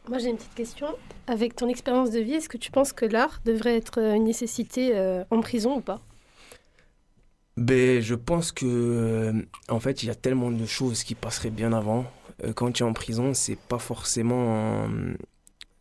Moi, 0.08 0.18
j'ai 0.18 0.28
une 0.28 0.36
petite 0.36 0.54
question. 0.54 0.88
Avec 1.26 1.56
ton 1.56 1.68
expérience 1.68 2.10
de 2.10 2.20
vie, 2.20 2.34
est-ce 2.34 2.48
que 2.48 2.58
tu 2.58 2.70
penses 2.70 2.92
que 2.92 3.06
l'art 3.06 3.40
devrait 3.44 3.76
être 3.76 4.00
euh, 4.00 4.14
une 4.14 4.24
nécessité 4.24 4.90
euh, 4.94 5.24
en 5.30 5.40
prison 5.40 5.76
ou 5.78 5.80
pas? 5.80 6.00
Ben, 7.56 8.02
je 8.02 8.14
pense 8.14 8.52
que, 8.52 8.66
euh, 8.66 9.32
en 9.70 9.80
fait, 9.80 10.02
il 10.02 10.06
y 10.06 10.10
a 10.10 10.14
tellement 10.14 10.50
de 10.50 10.66
choses 10.66 11.04
qui 11.04 11.14
passeraient 11.14 11.50
bien 11.50 11.72
avant. 11.72 12.04
Euh, 12.44 12.52
quand 12.52 12.70
tu 12.70 12.82
es 12.82 12.86
en 12.86 12.92
prison, 12.92 13.32
c'est 13.32 13.56
pas 13.58 13.78
forcément 13.78 14.84
euh, 14.88 15.14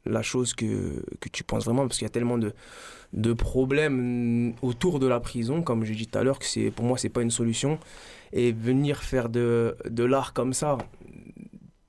la 0.06 0.22
chose 0.22 0.54
que, 0.54 1.04
que 1.20 1.28
tu 1.28 1.44
penses 1.44 1.66
vraiment, 1.66 1.82
parce 1.86 1.98
qu'il 1.98 2.06
y 2.06 2.08
a 2.08 2.14
tellement 2.14 2.38
de, 2.38 2.54
de 3.12 3.34
problèmes 3.34 4.54
autour 4.62 5.00
de 5.00 5.08
la 5.08 5.20
prison, 5.20 5.62
comme 5.64 5.84
je 5.84 5.94
dit 5.94 6.08
tout 6.08 6.18
à 6.18 6.24
l'heure, 6.24 6.40
que 6.40 6.70
pour 6.70 6.86
moi, 6.86 6.98
c'est 6.98 7.10
pas 7.10 7.22
une 7.22 7.32
solution. 7.32 7.78
Et 8.32 8.54
venir 8.54 9.04
faire 9.04 9.28
de, 9.28 9.76
de 9.90 10.04
l'art 10.06 10.32
comme 10.34 10.54
ça, 10.54 10.78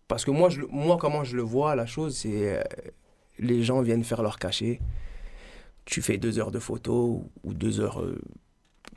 parce 0.08 0.24
que 0.24 0.32
moi, 0.32 0.48
je, 0.48 0.62
moi, 0.68 0.96
comment 1.00 1.22
je 1.22 1.36
le 1.36 1.42
vois, 1.42 1.76
la 1.76 1.86
chose, 1.86 2.16
c'est 2.16 2.58
euh, 2.58 2.62
les 3.38 3.62
gens 3.62 3.82
viennent 3.82 4.04
faire 4.04 4.22
leur 4.22 4.40
cachet. 4.40 4.80
Tu 5.84 6.02
fais 6.02 6.18
deux 6.18 6.40
heures 6.40 6.50
de 6.50 6.58
photos 6.58 7.20
ou 7.44 7.54
deux 7.54 7.80
heures. 7.80 8.04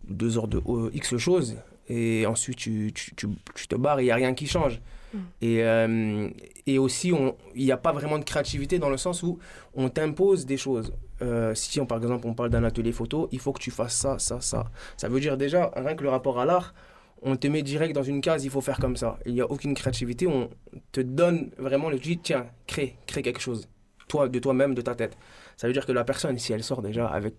Deux 0.10 0.38
heures 0.38 0.48
de 0.48 0.62
euh, 0.68 0.90
X 0.94 1.18
choses 1.18 1.58
et 1.88 2.26
ensuite 2.26 2.58
tu, 2.58 2.92
tu, 2.94 3.16
tu, 3.16 3.28
tu 3.56 3.68
te 3.68 3.76
barres 3.76 4.02
il 4.02 4.06
n'y 4.06 4.12
a 4.12 4.16
rien 4.16 4.34
qui 4.34 4.48
change. 4.48 4.82
Mm. 5.14 5.18
Et, 5.42 5.64
euh, 5.64 6.30
et 6.68 6.78
aussi, 6.78 7.12
il 7.56 7.66
n'y 7.66 7.72
a 7.72 7.78
pas 7.78 7.92
vraiment 7.92 8.20
de 8.20 8.24
créativité 8.24 8.80
dans 8.80 8.90
le 8.90 8.98
sens 8.98 9.24
où 9.24 9.40
on 9.74 9.90
t'impose 9.90 10.46
des 10.46 10.58
choses. 10.58 10.94
Euh, 11.22 11.54
si 11.56 11.80
on, 11.82 11.86
par 11.86 11.98
exemple 11.98 12.28
on 12.28 12.34
parle 12.34 12.50
d'un 12.50 12.64
atelier 12.64 12.92
photo, 12.92 13.28
il 13.32 13.40
faut 13.40 13.52
que 13.52 13.60
tu 13.60 13.72
fasses 13.72 13.96
ça, 13.96 14.20
ça, 14.20 14.40
ça. 14.40 14.66
Ça 14.98 15.10
veut 15.10 15.20
dire 15.20 15.38
déjà, 15.38 15.72
rien 15.76 15.96
que 15.96 16.04
le 16.04 16.10
rapport 16.10 16.40
à 16.40 16.46
l'art, 16.46 16.74
on 17.22 17.36
te 17.36 17.48
met 17.48 17.64
direct 17.64 17.94
dans 17.94 18.04
une 18.04 18.22
case, 18.22 18.46
il 18.46 18.52
faut 18.52 18.62
faire 18.62 18.78
comme 18.80 18.96
ça. 18.96 19.18
Il 19.26 19.34
n'y 19.34 19.42
a 19.42 19.50
aucune 19.50 19.74
créativité, 19.74 20.28
on 20.28 20.50
te 20.92 21.02
donne 21.02 21.52
vraiment 21.58 21.90
le 21.90 22.00
dis, 22.00 22.18
tiens, 22.18 22.48
crée, 22.68 22.96
crée 23.08 23.22
quelque 23.22 23.42
chose. 23.42 23.68
Toi, 24.08 24.30
de 24.30 24.40
toi-même, 24.40 24.74
de 24.74 24.82
ta 24.82 24.96
tête. 24.96 25.18
Ça 25.58 25.68
veut 25.68 25.74
dire 25.74 25.86
que 25.86 25.92
la 25.92 26.04
personne, 26.04 26.38
si 26.38 26.54
elle 26.54 26.64
sort 26.64 26.82
déjà 26.82 27.08
avec 27.08 27.36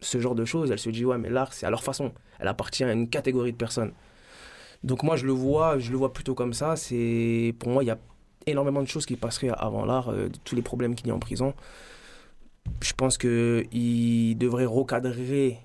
ce 0.00 0.20
genre 0.20 0.34
de 0.34 0.44
choses, 0.44 0.70
elle 0.70 0.78
se 0.78 0.90
dit 0.90 1.04
ouais 1.04 1.18
mais 1.18 1.30
l'art 1.30 1.52
c'est 1.52 1.66
à 1.66 1.70
leur 1.70 1.82
façon, 1.82 2.12
elle 2.38 2.48
appartient 2.48 2.84
à 2.84 2.92
une 2.92 3.08
catégorie 3.08 3.52
de 3.52 3.56
personnes. 3.56 3.92
Donc 4.82 5.02
moi 5.02 5.16
je 5.16 5.26
le 5.26 5.32
vois, 5.32 5.78
je 5.78 5.90
le 5.90 5.98
vois 5.98 6.12
plutôt 6.12 6.34
comme 6.34 6.52
ça. 6.54 6.76
C'est 6.76 7.54
pour 7.58 7.70
moi 7.70 7.84
il 7.84 7.86
y 7.86 7.90
a 7.90 7.98
énormément 8.46 8.82
de 8.82 8.88
choses 8.88 9.06
qui 9.06 9.16
passeraient 9.16 9.50
avant 9.56 9.84
l'art, 9.84 10.10
euh, 10.10 10.28
tous 10.44 10.56
les 10.56 10.62
problèmes 10.62 10.94
qu'il 10.94 11.08
y 11.08 11.10
a 11.10 11.14
en 11.14 11.18
prison. 11.18 11.54
Je 12.82 12.92
pense 12.94 13.18
que 13.18 13.64
il 13.72 14.36
devrait 14.36 14.64
recadrer 14.64 15.58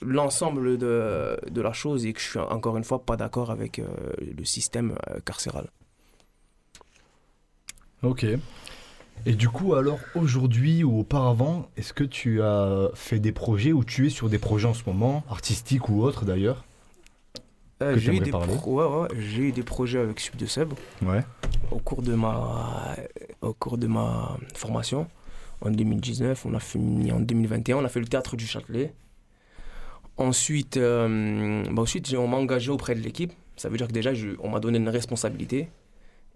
l'ensemble 0.00 0.78
de, 0.78 1.38
de 1.50 1.60
la 1.60 1.72
chose 1.72 2.06
et 2.06 2.12
que 2.12 2.20
je 2.20 2.28
suis 2.30 2.38
encore 2.38 2.76
une 2.76 2.84
fois 2.84 3.04
pas 3.04 3.16
d'accord 3.16 3.50
avec 3.50 3.78
euh, 3.78 3.86
le 4.20 4.44
système 4.44 4.96
euh, 5.10 5.18
carcéral. 5.24 5.68
Ok. 8.02 8.26
Et 9.26 9.32
du 9.34 9.48
coup, 9.48 9.74
alors 9.74 9.98
aujourd'hui 10.14 10.84
ou 10.84 11.00
auparavant, 11.00 11.68
est-ce 11.76 11.92
que 11.94 12.04
tu 12.04 12.42
as 12.42 12.90
fait 12.94 13.18
des 13.18 13.32
projets 13.32 13.72
ou 13.72 13.82
tu 13.84 14.06
es 14.06 14.10
sur 14.10 14.28
des 14.28 14.38
projets 14.38 14.68
en 14.68 14.74
ce 14.74 14.82
moment, 14.86 15.24
artistiques 15.30 15.88
ou 15.88 16.02
autres 16.02 16.24
d'ailleurs 16.26 16.64
Euh, 17.82 17.96
j'ai 17.98 18.12
eu 18.14 18.20
des 18.20 18.30
parler? 18.30 18.54
pro- 18.54 18.72
ouais, 18.82 19.02
ouais, 19.02 19.08
j'ai 19.18 19.42
eu 19.48 19.52
des 19.52 19.62
projets 19.62 19.98
avec 19.98 20.20
Sub 20.20 20.36
de 20.36 20.46
Sub. 20.46 20.74
Ouais. 21.02 21.22
au 21.70 21.78
cours 21.78 22.02
de 22.02 22.14
ma 22.14 22.96
au 23.40 23.52
cours 23.54 23.78
de 23.78 23.86
ma 23.86 24.36
formation 24.54 25.06
en 25.62 25.70
2019 25.70 26.44
on 26.46 26.54
a 26.54 26.60
fini 26.60 27.10
en 27.10 27.20
2021 27.20 27.78
on 27.78 27.84
a 27.84 27.88
fait 27.88 28.00
le 28.00 28.06
théâtre 28.06 28.36
du 28.36 28.46
Châtelet 28.46 28.92
ensuite 30.18 30.76
euh, 30.76 31.64
bah 31.72 31.82
ensuite 31.82 32.14
on 32.16 32.28
m'a 32.28 32.36
engagé 32.36 32.70
auprès 32.70 32.94
de 32.94 33.00
l'équipe 33.00 33.32
ça 33.56 33.68
veut 33.68 33.76
dire 33.78 33.88
que 33.88 33.92
déjà 33.92 34.12
je- 34.14 34.36
on 34.40 34.50
m'a 34.50 34.60
donné 34.60 34.78
une 34.78 34.88
responsabilité 34.88 35.68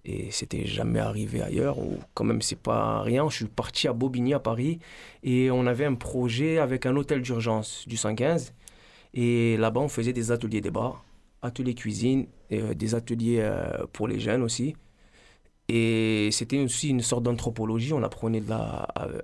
et 0.09 0.31
c'était 0.31 0.67
jamais 0.67 1.01
arrivé 1.01 1.43
ailleurs 1.43 1.79
ou 1.79 1.99
quand 2.15 2.25
même 2.25 2.43
c'est 2.43 2.59
pas 2.59 3.03
rien 3.03 3.29
je 3.29 3.37
suis 3.37 3.45
parti 3.47 3.89
à 3.89 3.93
Bobigny 3.93 4.35
à 4.35 4.39
Paris 4.39 4.79
et 5.23 5.51
on 5.51 5.67
avait 5.67 5.85
un 5.85 5.95
projet 5.95 6.59
avec 6.59 6.87
un 6.87 6.97
hôtel 6.97 7.23
d'urgence 7.23 7.85
du 7.87 7.97
115 7.97 8.55
et 9.15 9.57
là-bas 9.57 9.81
on 9.81 9.89
faisait 9.89 10.13
des 10.13 10.33
ateliers 10.33 10.61
débat 10.61 10.95
ateliers 11.43 11.75
cuisine 11.75 12.27
euh, 12.53 12.75
des 12.75 12.95
ateliers 12.95 13.41
euh, 13.41 13.87
pour 13.93 14.09
les 14.09 14.19
jeunes 14.19 14.43
aussi 14.43 14.75
et 15.69 16.31
c'était 16.33 16.59
aussi 16.59 16.89
une 16.89 17.03
sorte 17.03 17.25
d'anthropologie. 17.25 17.93
On 17.93 18.03
apprenait 18.03 18.41
de 18.41 18.49
la, 18.49 18.89
euh, 19.01 19.21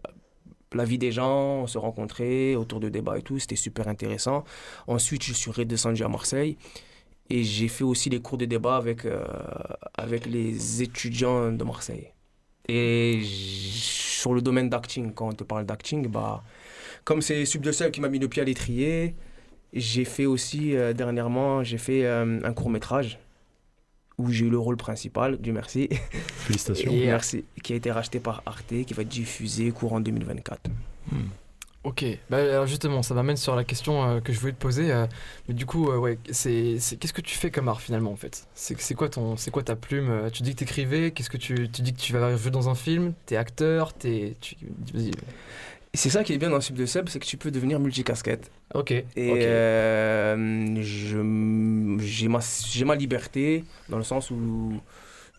la 0.75 0.85
vie 0.85 0.99
des 0.99 1.11
gens, 1.11 1.63
on 1.63 1.67
se 1.67 1.79
rencontrait 1.79 2.55
autour 2.55 2.81
de 2.81 2.89
débats 2.91 3.19
et 3.19 3.23
tout. 3.23 3.39
C'était 3.39 3.57
super 3.57 3.89
intéressant. 3.89 4.45
Ensuite, 4.87 5.23
je 5.25 5.33
suis 5.33 5.51
redescendu 5.51 6.05
à 6.05 6.09
Marseille 6.09 6.59
et 7.31 7.43
j'ai 7.43 7.69
fait 7.69 7.85
aussi 7.85 8.11
les 8.11 8.21
cours 8.21 8.39
de 8.39 8.45
débat 8.45 8.77
avec, 8.77 9.05
euh, 9.05 9.25
avec 9.97 10.27
les 10.27 10.83
étudiants 10.83 11.51
de 11.51 11.65
Marseille. 11.65 12.09
Et 12.69 13.21
sur 13.25 14.35
le 14.35 14.43
domaine 14.43 14.69
d'acting, 14.69 15.13
quand 15.13 15.29
on 15.29 15.33
te 15.33 15.45
parle 15.45 15.67
d'acting, 15.67 16.07
bah, 16.09 16.43
comme 17.05 17.23
c'est 17.23 17.45
Sub 17.45 17.63
de 17.63 17.73
Seul 17.73 17.91
qui 17.91 18.01
m'a 18.01 18.09
mis 18.09 18.19
le 18.19 18.29
pied 18.29 18.43
à 18.43 18.45
l'étrier, 18.45 19.15
j'ai 19.73 20.05
fait 20.05 20.27
aussi 20.27 20.77
euh, 20.77 20.93
dernièrement, 20.93 21.65
j'ai 21.65 21.79
fait 21.79 22.05
euh, 22.05 22.41
un 22.43 22.53
court 22.53 22.71
métrage 22.71 23.19
où 24.17 24.31
j'ai 24.31 24.47
eu 24.47 24.51
le 24.51 24.59
rôle 24.59 24.77
principal, 24.77 25.39
Dieu 25.39 25.53
merci. 25.53 25.89
Félicitations. 26.37 26.93
Et 26.93 27.07
merci. 27.07 27.45
Qui 27.63 27.73
a 27.73 27.77
été 27.77 27.91
racheté 27.91 28.21
par 28.21 28.43
Arte, 28.47 28.85
qui 28.87 28.95
va 28.95 29.03
être 29.03 29.09
diffusé 29.09 29.71
courant 29.73 30.01
2024. 30.01 30.71
Ok, 31.85 32.03
bah, 32.31 32.39
alors 32.39 32.67
justement, 32.67 33.03
ça 33.03 33.13
m'amène 33.13 33.37
sur 33.37 33.55
la 33.55 33.63
question 33.63 34.03
euh, 34.09 34.21
que 34.21 34.33
je 34.33 34.41
voulais 34.41 34.53
te 34.55 34.59
poser. 34.59 34.91
euh, 34.91 35.07
mais 35.49 35.55
du 35.55 35.67
coup, 35.67 35.91
euh, 35.91 35.99
ouais, 35.99 36.19
c'est, 36.31 36.79
c'est- 36.79 36.97
qu'est-ce 36.97 37.13
que 37.13 37.21
tu 37.21 37.37
fais 37.37 37.51
comme 37.51 37.69
art 37.69 37.83
finalement 37.83 38.11
en 38.11 38.17
fait? 38.17 38.47
C'est, 38.55 38.95
quoi 38.95 39.11
ton, 39.11 39.37
c'est 39.37 39.51
quoi 39.51 39.63
ta 39.63 39.77
plume 39.77 40.31
Tu 40.33 40.43
dis 40.43 40.53
que 40.53 40.61
t'écrivais. 40.61 41.11
Qu'est-ce 41.11 41.29
que 41.29 41.37
tu, 41.37 41.69
tu 41.71 41.83
dis 41.83 41.93
que 41.93 42.01
tu 42.01 42.15
vas 42.15 42.35
jouer 42.37 42.51
dans 42.51 42.71
un 42.71 42.75
film? 42.75 43.13
T'es 43.27 43.37
acteur 43.37 43.93
T'es, 43.93 44.35
tu, 44.41 44.57
c'est 45.93 46.11
ça 46.11 46.25
qui 46.25 46.33
est 46.33 46.39
bien 46.39 46.51
dans 46.51 46.61
Sub 46.61 46.75
de 46.77 46.87
Sub, 46.87 47.09
c'est 47.09 47.21
que 47.21 47.27
tu 47.27 47.37
peux 47.37 47.51
devenir 47.51 47.79
multicasquette. 47.79 48.51
Ok. 48.75 48.91
Et 48.91 49.05
ok. 49.31 49.43
euh, 49.47 50.83
je, 50.83 51.19
m- 51.19 51.99
j'ai, 52.01 52.29
ma, 52.29 52.41
j'ai 52.69 52.85
ma 52.85 52.97
liberté, 52.97 53.65
dans 53.89 53.99
le 53.99 54.03
sens 54.03 54.31
où 54.31 54.81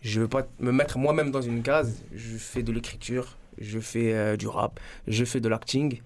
je 0.02 0.20
veux 0.22 0.28
pas 0.28 0.46
me 0.60 0.72
mettre 0.72 0.98
moi-même 0.98 1.30
dans 1.30 1.42
une 1.42 1.62
case. 1.62 2.02
Je 2.14 2.36
fais 2.38 2.62
de 2.62 2.72
l'écriture, 2.72 3.36
je 3.58 3.78
fais 3.80 4.14
euh, 4.14 4.36
du 4.36 4.46
rap, 4.48 4.80
je 5.08 5.24
fais 5.24 5.40
de 5.40 5.48
l'acting. 5.48 6.00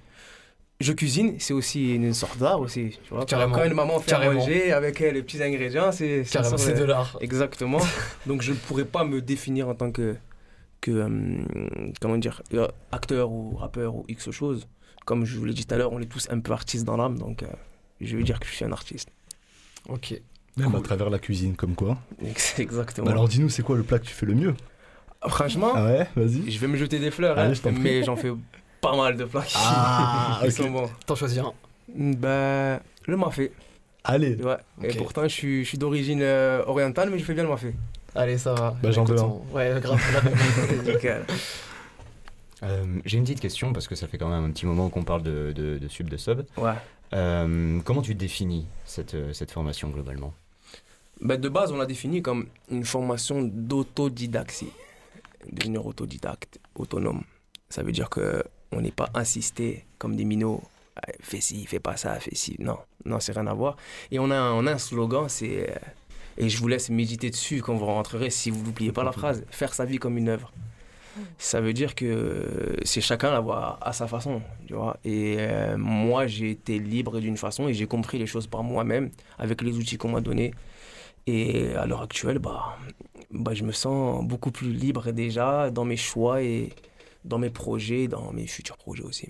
Je 0.80 0.92
cuisine, 0.94 1.34
c'est 1.38 1.52
aussi 1.52 1.94
une 1.94 2.14
sorte 2.14 2.38
d'art 2.38 2.58
aussi. 2.60 2.96
Tu 3.04 3.14
vois, 3.14 3.26
Carrément. 3.26 3.54
Quand 3.54 3.64
une 3.64 3.74
maman 3.74 4.00
fait 4.00 4.10
Carrément. 4.12 4.40
manger 4.40 4.72
avec 4.72 5.00
euh, 5.02 5.12
les 5.12 5.22
petits 5.22 5.42
ingrédients, 5.42 5.92
c'est, 5.92 6.22
de 6.22 6.84
l'art. 6.84 7.18
Exactement. 7.20 7.80
Donc 8.26 8.40
je 8.40 8.52
ne 8.52 8.56
pourrais 8.56 8.86
pas 8.86 9.04
me 9.04 9.20
définir 9.20 9.68
en 9.68 9.74
tant 9.74 9.92
que, 9.92 10.16
que 10.80 10.90
euh, 10.90 11.44
comment 12.00 12.16
dire, 12.16 12.42
euh, 12.54 12.66
acteur 12.92 13.30
ou 13.30 13.56
rappeur 13.56 13.94
ou 13.94 14.04
X 14.08 14.30
chose. 14.30 14.66
Comme 15.04 15.26
je 15.26 15.38
vous 15.38 15.44
l'ai 15.44 15.52
dit 15.52 15.66
tout 15.66 15.74
à 15.74 15.78
l'heure, 15.78 15.92
on 15.92 16.00
est 16.00 16.06
tous 16.06 16.28
un 16.30 16.40
peu 16.40 16.52
artistes 16.52 16.84
dans 16.84 16.96
l'âme, 16.96 17.18
donc 17.18 17.42
euh, 17.42 17.46
je 18.00 18.16
veux 18.16 18.22
dire 18.22 18.40
que 18.40 18.46
je 18.46 18.52
suis 18.52 18.64
un 18.64 18.72
artiste. 18.72 19.10
Ok. 19.88 20.14
Même 20.56 20.74
à 20.74 20.80
travers 20.80 21.10
la 21.10 21.18
cuisine, 21.18 21.56
comme 21.56 21.74
quoi. 21.74 21.98
Exactement. 22.58 23.06
Bah 23.06 23.12
alors 23.12 23.28
dis-nous, 23.28 23.48
c'est 23.48 23.62
quoi 23.62 23.76
le 23.76 23.82
plat 23.82 23.98
que 23.98 24.06
tu 24.06 24.12
fais 24.14 24.26
le 24.26 24.34
mieux? 24.34 24.54
Franchement, 25.28 25.72
Ah 25.74 25.84
ouais, 25.84 26.06
vas-y. 26.16 26.50
je 26.50 26.58
vais 26.58 26.66
me 26.66 26.76
jeter 26.76 26.98
des 26.98 27.10
fleurs, 27.10 27.38
Allez, 27.38 27.50
hein, 27.50 27.54
je 27.54 27.60
t'en 27.60 27.72
prie. 27.72 27.82
mais 27.82 28.02
j'en 28.02 28.16
fais 28.16 28.30
pas 28.80 28.96
mal 28.96 29.16
de 29.16 29.24
plats 29.24 29.42
qui, 29.42 29.54
Ah, 29.58 30.38
qui 30.42 30.46
ok. 30.48 30.52
sont 30.52 30.70
bons. 30.70 30.90
T'en 31.06 31.14
choisis 31.14 31.38
un. 31.38 31.52
Ben, 31.88 32.80
le 33.06 33.16
mafé. 33.16 33.52
Allez. 34.04 34.36
Ouais. 34.36 34.56
Et 34.82 34.94
pourtant, 34.96 35.22
je 35.24 35.28
suis, 35.28 35.64
je 35.64 35.68
suis 35.68 35.78
d'origine 35.78 36.20
euh, 36.22 36.62
orientale, 36.66 37.10
mais 37.10 37.18
je 37.18 37.24
fais 37.24 37.34
bien 37.34 37.42
le 37.42 37.48
mafé. 37.50 37.74
Allez, 38.14 38.38
ça 38.38 38.54
va. 38.54 38.74
Bah, 38.82 38.90
j'en 38.90 39.04
veux 39.04 39.18
un. 39.20 39.40
Ouais, 39.52 39.78
grave. 39.82 40.00
Nickel. 40.86 41.24
Euh, 42.62 42.84
J'ai 43.04 43.16
une 43.18 43.24
petite 43.24 43.40
question 43.40 43.72
parce 43.72 43.88
que 43.88 43.94
ça 43.94 44.06
fait 44.06 44.18
quand 44.18 44.28
même 44.28 44.44
un 44.44 44.50
petit 44.50 44.66
moment 44.66 44.88
qu'on 44.90 45.02
parle 45.04 45.22
de, 45.22 45.52
de, 45.54 45.78
de 45.78 45.88
sub 45.88 46.08
de 46.10 46.16
sub. 46.16 46.42
Ouais. 46.56 46.72
Euh, 47.12 47.80
comment 47.84 48.02
tu 48.02 48.14
définis 48.14 48.66
cette, 48.84 49.16
cette 49.34 49.50
formation 49.50 49.88
globalement? 49.88 50.32
Ben, 51.20 51.38
de 51.40 51.48
base, 51.48 51.72
on 51.72 51.76
l'a 51.76 51.86
défini 51.86 52.22
comme 52.22 52.46
une 52.70 52.84
formation 52.84 53.42
d'autodidaxie. 53.42 54.70
Devenir 55.50 55.84
autodidacte, 55.86 56.58
autonome. 56.74 57.22
Ça 57.68 57.82
veut 57.82 57.92
dire 57.92 58.08
que 58.10 58.44
on 58.72 58.80
n'est 58.80 58.90
pas 58.92 59.10
insisté 59.14 59.84
comme 59.98 60.16
des 60.16 60.24
minots. 60.24 60.62
Ah, 60.96 61.02
Fais 61.20 61.40
ci, 61.40 61.64
fais 61.66 61.80
pas 61.80 61.96
ça, 61.96 62.18
fais 62.20 62.34
ci. 62.34 62.56
Non, 62.58 62.76
non, 63.04 63.20
c'est 63.20 63.32
rien 63.32 63.46
à 63.46 63.54
voir. 63.54 63.76
Et 64.10 64.18
on 64.18 64.30
a 64.30 64.36
un, 64.36 64.52
on 64.52 64.66
a 64.66 64.72
un 64.72 64.78
slogan, 64.78 65.28
c'est. 65.28 65.70
euh, 65.70 65.74
Et 66.38 66.48
je 66.48 66.58
vous 66.58 66.68
laisse 66.68 66.90
méditer 66.90 67.30
dessus 67.30 67.60
quand 67.62 67.74
vous 67.74 67.86
rentrerez, 67.86 68.30
si 68.30 68.50
vous 68.50 68.62
n'oubliez 68.64 68.92
pas 68.92 69.04
la 69.04 69.12
phrase 69.12 69.44
faire 69.50 69.72
sa 69.74 69.84
vie 69.84 69.98
comme 69.98 70.16
une 70.18 70.28
œuvre. 70.28 70.52
Ça 71.38 71.60
veut 71.60 71.72
dire 71.72 71.94
que 71.94 72.76
c'est 72.84 73.00
chacun 73.00 73.30
la 73.32 73.40
voit 73.40 73.78
à 73.82 73.92
sa 73.92 74.06
façon, 74.06 74.40
tu 74.66 74.74
vois. 74.74 74.96
Et 75.04 75.36
euh, 75.38 75.76
moi, 75.76 76.26
j'ai 76.28 76.50
été 76.50 76.78
libre 76.78 77.18
d'une 77.20 77.36
façon 77.36 77.68
et 77.68 77.74
j'ai 77.74 77.86
compris 77.86 78.18
les 78.18 78.26
choses 78.26 78.46
par 78.46 78.62
moi-même 78.62 79.10
avec 79.38 79.60
les 79.62 79.76
outils 79.76 79.98
qu'on 79.98 80.10
m'a 80.10 80.20
donnés. 80.20 80.54
Et 81.26 81.74
à 81.74 81.84
l'heure 81.86 82.02
actuelle, 82.02 82.38
bah, 82.38 82.78
bah, 83.32 83.52
je 83.54 83.64
me 83.64 83.72
sens 83.72 84.24
beaucoup 84.24 84.50
plus 84.52 84.72
libre 84.72 85.10
déjà 85.12 85.70
dans 85.70 85.84
mes 85.84 85.96
choix 85.96 86.42
et 86.42 86.70
dans 87.24 87.38
mes 87.38 87.50
projets, 87.50 88.08
dans 88.08 88.32
mes 88.32 88.46
futurs 88.46 88.76
projets 88.76 89.04
aussi. 89.04 89.28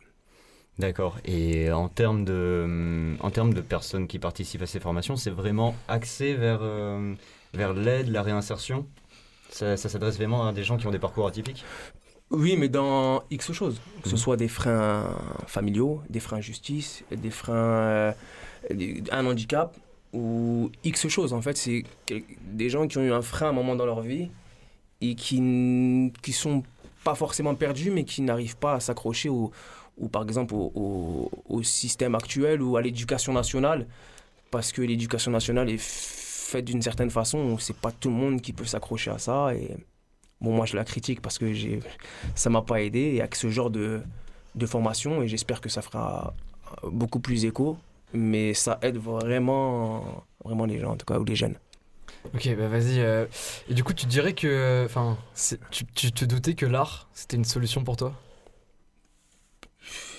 D'accord. 0.79 1.19
Et 1.25 1.71
en 1.73 1.89
termes 1.89 2.25
de, 2.25 3.15
en 3.21 3.31
termes 3.31 3.53
de 3.53 3.61
personnes 3.61 4.07
qui 4.07 4.19
participent 4.19 4.63
à 4.63 4.67
ces 4.67 4.81
formations, 4.81 5.17
c'est 5.17 5.31
vraiment 5.31 5.75
axé 5.89 6.35
vers, 6.35 6.61
euh, 6.63 7.15
vers 7.53 7.75
l'aide, 7.75 8.09
la 8.09 8.23
réinsertion? 8.23 8.87
Ça, 9.51 9.77
ça 9.77 9.89
s'adresse 9.89 10.17
vraiment 10.17 10.47
à 10.47 10.53
des 10.53 10.63
gens 10.63 10.77
qui 10.79 10.87
ont 10.87 10.91
des 10.93 10.99
parcours 10.99 11.27
atypiques? 11.27 11.65
Oui, 12.31 12.57
mais 12.57 12.69
dans 12.69 13.25
X 13.31 13.53
choses. 13.53 13.81
Que 14.03 14.09
ce 14.09 14.15
Mhm. 14.15 14.21
soit 14.21 14.37
des 14.37 14.49
freins 14.49 15.17
familiaux, 15.47 16.01
des 16.09 16.21
freins 16.21 16.41
justice, 16.41 17.05
des 17.11 17.31
freins. 17.31 17.55
euh, 17.55 18.13
un 19.11 19.27
handicap 19.27 19.77
ou 20.13 20.71
X 20.85 21.09
choses. 21.09 21.33
En 21.33 21.43
fait, 21.43 21.57
c'est 21.57 21.85
des 22.53 22.69
gens 22.71 22.87
qui 22.87 22.99
ont 22.99 23.03
eu 23.03 23.13
un 23.13 23.23
frein 23.23 23.47
à 23.47 23.49
un 23.51 23.53
moment 23.53 23.75
dans 23.75 23.87
leur 23.87 24.03
vie 24.03 24.31
et 25.01 25.15
qui, 25.15 26.13
qui 26.23 26.33
sont 26.33 26.63
pas 27.05 27.15
forcément 27.15 27.55
perdus, 27.55 27.91
mais 27.91 28.05
qui 28.05 28.23
n'arrivent 28.23 28.57
pas 28.57 28.75
à 28.75 28.81
s'accrocher 28.81 29.29
au, 29.29 29.51
ou 29.99 30.09
par 30.09 30.23
exemple 30.23 30.55
au, 30.55 31.31
au- 31.49 31.63
système 31.63 32.15
actuel 32.15 32.63
ou 32.63 32.77
à 32.77 32.83
l'éducation 32.83 33.33
nationale. 33.33 33.87
Parce 34.51 34.73
que 34.73 34.83
l'éducation 34.83 35.31
nationale 35.31 35.71
est 35.71 35.81
faite 35.81 36.65
d'une 36.65 36.83
certaine 36.83 37.11
façon, 37.11 37.57
c'est 37.59 37.77
pas 37.77 37.93
tout 37.93 38.09
le 38.09 38.17
monde 38.17 38.41
qui 38.41 38.53
peut 38.53 38.65
s'accrocher 38.65 39.11
à 39.13 39.19
ça. 39.19 39.55
Et 39.55 39.77
bon, 40.41 40.53
moi 40.57 40.67
je 40.67 40.75
la 40.77 40.85
critique 40.85 41.21
parce 41.23 41.39
que 41.39 41.53
j'ai 41.53 41.81
ça 42.35 42.51
m'a 42.51 42.63
pas 42.63 42.83
aidé 42.83 43.21
avec 43.21 43.37
ce 43.37 43.49
genre 43.51 43.71
de, 43.71 44.01
de 44.57 44.67
formation 44.67 45.23
et 45.23 45.29
j'espère 45.29 45.61
que 45.61 45.69
ça 45.69 45.83
fera 45.83 46.35
beaucoup 46.85 47.21
plus 47.21 47.45
écho 47.45 47.77
mais 48.13 48.55
ça 48.55 48.79
aide 48.83 48.97
vraiment 48.97 50.25
vraiment 50.45 50.65
les 50.65 50.79
gens 50.81 50.93
en 50.93 50.97
tout 50.97 51.07
cas 51.07 51.19
ou 51.19 51.25
les 51.25 51.37
jeunes 51.37 51.57
Ok, 52.35 52.49
bah 52.57 52.69
vas-y. 52.69 53.01
euh, 53.01 53.27
Et 53.69 53.75
du 53.75 53.83
coup, 53.85 53.93
tu 53.95 54.07
dirais 54.07 54.35
que. 54.35 54.85
Enfin, 54.85 55.17
tu, 55.71 55.85
tu 55.87 56.13
te 56.13 56.25
doutais 56.25 56.55
que 56.55 56.67
l'art, 56.67 57.09
c'était 57.15 57.37
une 57.37 57.45
solution 57.45 57.83
pour 57.85 57.97
toi? 57.97 58.13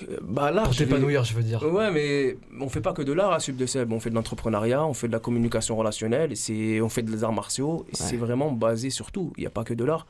Euh, 0.09 0.17
bah 0.21 0.51
là 0.51 0.63
Pour 0.63 0.75
t'épanouir, 0.75 1.23
je 1.23 1.33
veux 1.35 1.43
dire. 1.43 1.61
Ouais, 1.63 1.91
mais 1.91 2.35
on 2.59 2.67
fait 2.69 2.81
pas 2.81 2.93
que 2.93 3.03
de 3.03 3.13
l'art 3.13 3.31
à 3.31 3.39
Sub 3.39 3.55
de 3.55 3.65
Seb. 3.67 3.91
On 3.93 3.99
fait 3.99 4.09
de 4.09 4.15
l'entrepreneuriat, 4.15 4.83
on 4.85 4.93
fait 4.93 5.07
de 5.07 5.11
la 5.13 5.19
communication 5.19 5.75
relationnelle, 5.75 6.33
et 6.49 6.81
on 6.81 6.89
fait 6.89 7.03
des 7.03 7.23
arts 7.23 7.33
martiaux. 7.33 7.85
C'est 7.93 8.17
vraiment 8.17 8.51
basé 8.51 8.89
sur 8.89 9.11
tout. 9.11 9.31
Il 9.37 9.41
n'y 9.41 9.47
a 9.47 9.51
pas 9.51 9.63
que 9.63 9.73
de 9.75 9.83
l'art. 9.85 10.07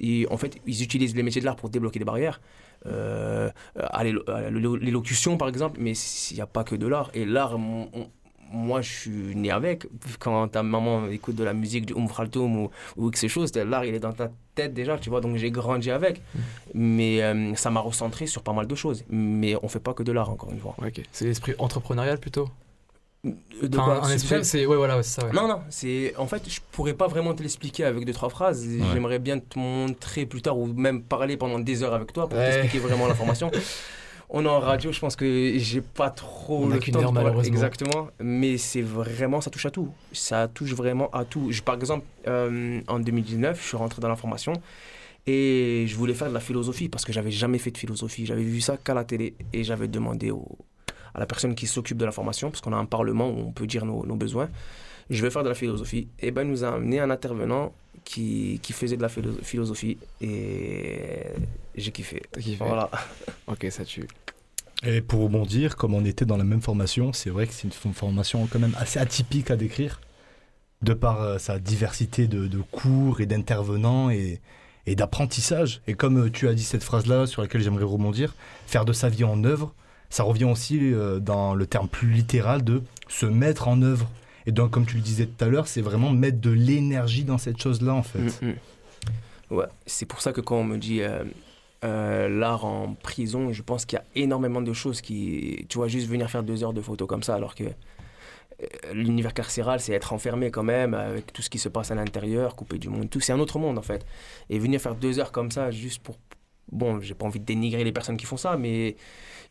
Et 0.00 0.26
en 0.30 0.36
fait, 0.38 0.58
ils 0.66 0.82
utilisent 0.82 1.14
les 1.14 1.22
métiers 1.22 1.40
de 1.42 1.46
l'art 1.46 1.56
pour 1.56 1.68
débloquer 1.68 1.98
des 1.98 2.04
barrières. 2.04 2.40
Euh, 2.86 3.50
à 3.76 4.04
l'élocution, 4.04 5.36
par 5.36 5.48
exemple, 5.48 5.78
mais 5.80 5.92
il 6.30 6.34
n'y 6.34 6.40
a 6.40 6.46
pas 6.46 6.64
que 6.64 6.74
de 6.74 6.86
l'art. 6.86 7.10
Et 7.14 7.24
l'art, 7.26 7.56
on- 7.56 8.10
moi, 8.52 8.80
je 8.80 8.90
suis 8.90 9.34
né 9.36 9.50
avec. 9.50 9.86
Quand 10.18 10.48
ta 10.48 10.62
maman 10.62 11.08
écoute 11.08 11.36
de 11.36 11.44
la 11.44 11.52
musique 11.52 11.86
du 11.86 11.94
Umfraltum 11.94 12.56
ou, 12.56 12.70
ou 12.96 13.08
X 13.08 13.26
choses, 13.26 13.54
l'art, 13.54 13.84
il 13.84 13.94
est 13.94 14.00
dans 14.00 14.12
ta 14.12 14.30
tête 14.54 14.72
déjà, 14.74 14.98
tu 14.98 15.10
vois. 15.10 15.20
Donc 15.20 15.36
j'ai 15.36 15.50
grandi 15.50 15.90
avec. 15.90 16.20
Mais 16.74 17.22
euh, 17.22 17.54
ça 17.54 17.70
m'a 17.70 17.80
recentré 17.80 18.26
sur 18.26 18.42
pas 18.42 18.52
mal 18.52 18.66
de 18.66 18.74
choses. 18.74 19.04
Mais 19.10 19.56
on 19.62 19.68
fait 19.68 19.80
pas 19.80 19.94
que 19.94 20.02
de 20.02 20.12
l'art, 20.12 20.30
encore 20.30 20.50
une 20.52 20.60
fois. 20.60 20.74
Ouais. 20.80 20.92
C'est 21.12 21.24
l'esprit 21.26 21.54
entrepreneurial 21.58 22.18
plutôt? 22.18 22.48
De 23.24 23.76
Enfin, 23.78 24.00
un 24.04 24.10
esprit, 24.10 24.44
c'est. 24.44 24.66
Ouais, 24.66 24.76
voilà, 24.76 24.96
ouais, 24.98 25.02
ça. 25.02 25.24
ouais. 25.26 25.32
Non, 25.32 25.48
non, 25.48 25.60
c'est. 25.68 26.14
En 26.16 26.26
fait, 26.26 26.48
je 26.48 26.60
pourrais 26.70 26.94
pas 26.94 27.08
vraiment 27.08 27.34
te 27.34 27.42
l'expliquer 27.42 27.84
avec 27.84 28.04
deux, 28.04 28.12
trois 28.12 28.28
phrases. 28.28 28.64
J'aimerais 28.92 29.18
bien 29.18 29.38
te 29.40 29.58
montrer 29.58 30.26
plus 30.26 30.42
tard 30.42 30.56
ou 30.58 30.66
même 30.66 31.02
parler 31.02 31.36
pendant 31.36 31.58
des 31.58 31.82
heures 31.82 31.94
avec 31.94 32.12
toi 32.12 32.28
pour 32.28 32.38
t'expliquer 32.38 32.78
vraiment 32.78 33.08
l'information. 33.08 33.50
On 34.28 34.44
est 34.44 34.48
en 34.48 34.58
radio, 34.58 34.90
je 34.92 34.98
pense 34.98 35.14
que 35.14 35.52
j'ai 35.56 35.80
pas 35.80 36.10
trop 36.10 36.64
On 36.64 36.68
le 36.68 36.78
temps 36.80 36.98
heure, 36.98 37.10
de 37.10 37.14
parler- 37.14 37.14
malheureusement. 37.28 37.52
Exactement, 37.54 38.08
mais 38.20 38.58
c'est 38.58 38.82
vraiment, 38.82 39.40
ça 39.40 39.50
touche 39.50 39.66
à 39.66 39.70
tout. 39.70 39.88
Ça 40.12 40.48
touche 40.48 40.72
vraiment 40.74 41.10
à 41.12 41.24
tout. 41.24 41.52
Je, 41.52 41.62
par 41.62 41.76
exemple, 41.76 42.04
euh, 42.26 42.80
en 42.88 42.98
2019, 42.98 43.60
je 43.62 43.68
suis 43.68 43.76
rentré 43.76 44.00
dans 44.02 44.08
l'information 44.08 44.52
et 45.28 45.84
je 45.86 45.96
voulais 45.96 46.14
faire 46.14 46.28
de 46.28 46.34
la 46.34 46.40
philosophie 46.40 46.88
parce 46.88 47.04
que 47.04 47.12
j'avais 47.12 47.30
jamais 47.30 47.58
fait 47.58 47.70
de 47.70 47.78
philosophie. 47.78 48.26
J'avais 48.26 48.42
vu 48.42 48.60
ça 48.60 48.76
qu'à 48.76 48.94
la 48.94 49.04
télé 49.04 49.34
et 49.52 49.62
j'avais 49.64 49.86
demandé 49.88 50.30
au, 50.32 50.46
à 51.14 51.20
la 51.20 51.26
personne 51.26 51.54
qui 51.54 51.66
s'occupe 51.68 51.96
de 51.98 52.04
l'information, 52.04 52.50
parce 52.50 52.60
qu'on 52.60 52.72
a 52.72 52.76
un 52.76 52.84
parlement 52.84 53.28
où 53.30 53.38
on 53.38 53.52
peut 53.52 53.66
dire 53.66 53.84
nos, 53.86 54.04
nos 54.04 54.16
besoins, 54.16 54.48
je 55.08 55.22
vais 55.22 55.30
faire 55.30 55.44
de 55.44 55.48
la 55.48 55.54
philosophie. 55.54 56.08
Et 56.18 56.32
ben, 56.32 56.42
il 56.42 56.50
nous 56.50 56.64
a 56.64 56.68
amené 56.74 56.98
un 56.98 57.10
intervenant 57.10 57.72
qui, 58.04 58.58
qui 58.62 58.72
faisait 58.72 58.96
de 58.96 59.02
la 59.02 59.08
philo- 59.08 59.38
philosophie 59.42 59.98
et 60.20 61.20
j'ai 61.76 61.92
kiffé. 61.92 62.22
Voilà. 62.58 62.90
Ok, 63.46 63.64
ça 63.70 63.84
tue. 63.84 64.08
Et 64.84 65.00
pour 65.00 65.22
rebondir, 65.22 65.76
comme 65.76 65.94
on 65.94 66.04
était 66.04 66.24
dans 66.24 66.36
la 66.36 66.44
même 66.44 66.60
formation, 66.60 67.12
c'est 67.12 67.30
vrai 67.30 67.46
que 67.46 67.54
c'est 67.54 67.68
une 67.84 67.94
formation 67.94 68.46
quand 68.46 68.58
même 68.58 68.74
assez 68.76 68.98
atypique 68.98 69.50
à 69.50 69.56
décrire, 69.56 70.00
de 70.82 70.94
par 70.94 71.22
euh, 71.22 71.38
sa 71.38 71.58
diversité 71.58 72.26
de, 72.26 72.46
de 72.46 72.58
cours 72.58 73.20
et 73.20 73.26
d'intervenants 73.26 74.10
et, 74.10 74.40
et 74.86 74.94
d'apprentissage. 74.94 75.80
Et 75.86 75.94
comme 75.94 76.26
euh, 76.26 76.30
tu 76.30 76.48
as 76.48 76.54
dit 76.54 76.62
cette 76.62 76.82
phrase-là 76.82 77.26
sur 77.26 77.40
laquelle 77.40 77.62
j'aimerais 77.62 77.84
rebondir, 77.84 78.34
faire 78.66 78.84
de 78.84 78.92
sa 78.92 79.08
vie 79.08 79.24
en 79.24 79.44
œuvre, 79.44 79.72
ça 80.10 80.24
revient 80.24 80.44
aussi 80.44 80.78
euh, 80.92 81.20
dans 81.20 81.54
le 81.54 81.66
terme 81.66 81.88
plus 81.88 82.10
littéral 82.10 82.62
de 82.62 82.82
se 83.08 83.26
mettre 83.26 83.68
en 83.68 83.80
œuvre. 83.82 84.10
Et 84.46 84.52
donc, 84.52 84.70
comme 84.70 84.86
tu 84.86 84.96
le 84.96 85.02
disais 85.02 85.26
tout 85.26 85.44
à 85.44 85.48
l'heure, 85.48 85.66
c'est 85.68 85.80
vraiment 85.80 86.10
mettre 86.10 86.40
de 86.40 86.50
l'énergie 86.50 87.24
dans 87.24 87.38
cette 87.38 87.60
chose-là, 87.60 87.94
en 87.94 88.02
fait. 88.02 88.18
Mm, 88.42 88.48
mm. 88.48 88.54
Ouais, 89.50 89.66
c'est 89.86 90.06
pour 90.06 90.20
ça 90.20 90.32
que 90.32 90.40
quand 90.40 90.56
on 90.56 90.64
me 90.64 90.76
dit 90.76 91.00
euh, 91.84 92.28
l'art 92.28 92.64
en 92.64 92.94
prison, 92.94 93.52
je 93.52 93.62
pense 93.62 93.84
qu'il 93.84 93.98
y 93.98 94.00
a 94.00 94.04
énormément 94.14 94.62
de 94.62 94.72
choses 94.72 95.00
qui. 95.00 95.66
Tu 95.68 95.78
vois, 95.78 95.88
juste 95.88 96.08
venir 96.08 96.30
faire 96.30 96.42
deux 96.42 96.64
heures 96.64 96.72
de 96.72 96.80
photos 96.80 97.06
comme 97.06 97.22
ça, 97.22 97.34
alors 97.34 97.54
que 97.54 97.64
euh, 97.64 98.66
l'univers 98.92 99.34
carcéral, 99.34 99.80
c'est 99.80 99.92
être 99.92 100.12
enfermé 100.12 100.50
quand 100.50 100.62
même, 100.62 100.94
avec 100.94 101.32
tout 101.32 101.42
ce 101.42 101.50
qui 101.50 101.58
se 101.58 101.68
passe 101.68 101.90
à 101.90 101.94
l'intérieur, 101.94 102.56
coupé 102.56 102.78
du 102.78 102.88
monde, 102.88 103.10
tout. 103.10 103.20
C'est 103.20 103.32
un 103.32 103.40
autre 103.40 103.58
monde 103.58 103.78
en 103.78 103.82
fait. 103.82 104.06
Et 104.48 104.58
venir 104.58 104.80
faire 104.80 104.94
deux 104.94 105.18
heures 105.18 105.32
comme 105.32 105.50
ça, 105.50 105.70
juste 105.70 106.02
pour. 106.02 106.18
Bon, 106.72 107.00
j'ai 107.00 107.14
pas 107.14 107.26
envie 107.26 107.38
de 107.38 107.44
dénigrer 107.44 107.84
les 107.84 107.92
personnes 107.92 108.16
qui 108.16 108.26
font 108.26 108.36
ça, 108.36 108.56
mais 108.56 108.96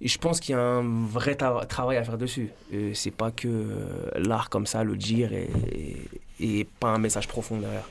je 0.01 0.17
pense 0.17 0.41
qu'il 0.41 0.53
y 0.53 0.57
a 0.57 0.61
un 0.61 1.05
vrai 1.07 1.35
travail 1.35 1.95
à 1.97 2.03
faire 2.03 2.17
dessus. 2.17 2.49
Euh, 2.73 2.91
c'est 2.93 3.11
pas 3.11 3.31
que 3.31 4.11
l'art 4.17 4.49
comme 4.49 4.65
ça, 4.65 4.83
le 4.83 4.97
dire, 4.97 5.31
et 6.39 6.67
pas 6.79 6.89
un 6.89 6.97
message 6.97 7.27
profond 7.27 7.57
derrière. 7.57 7.89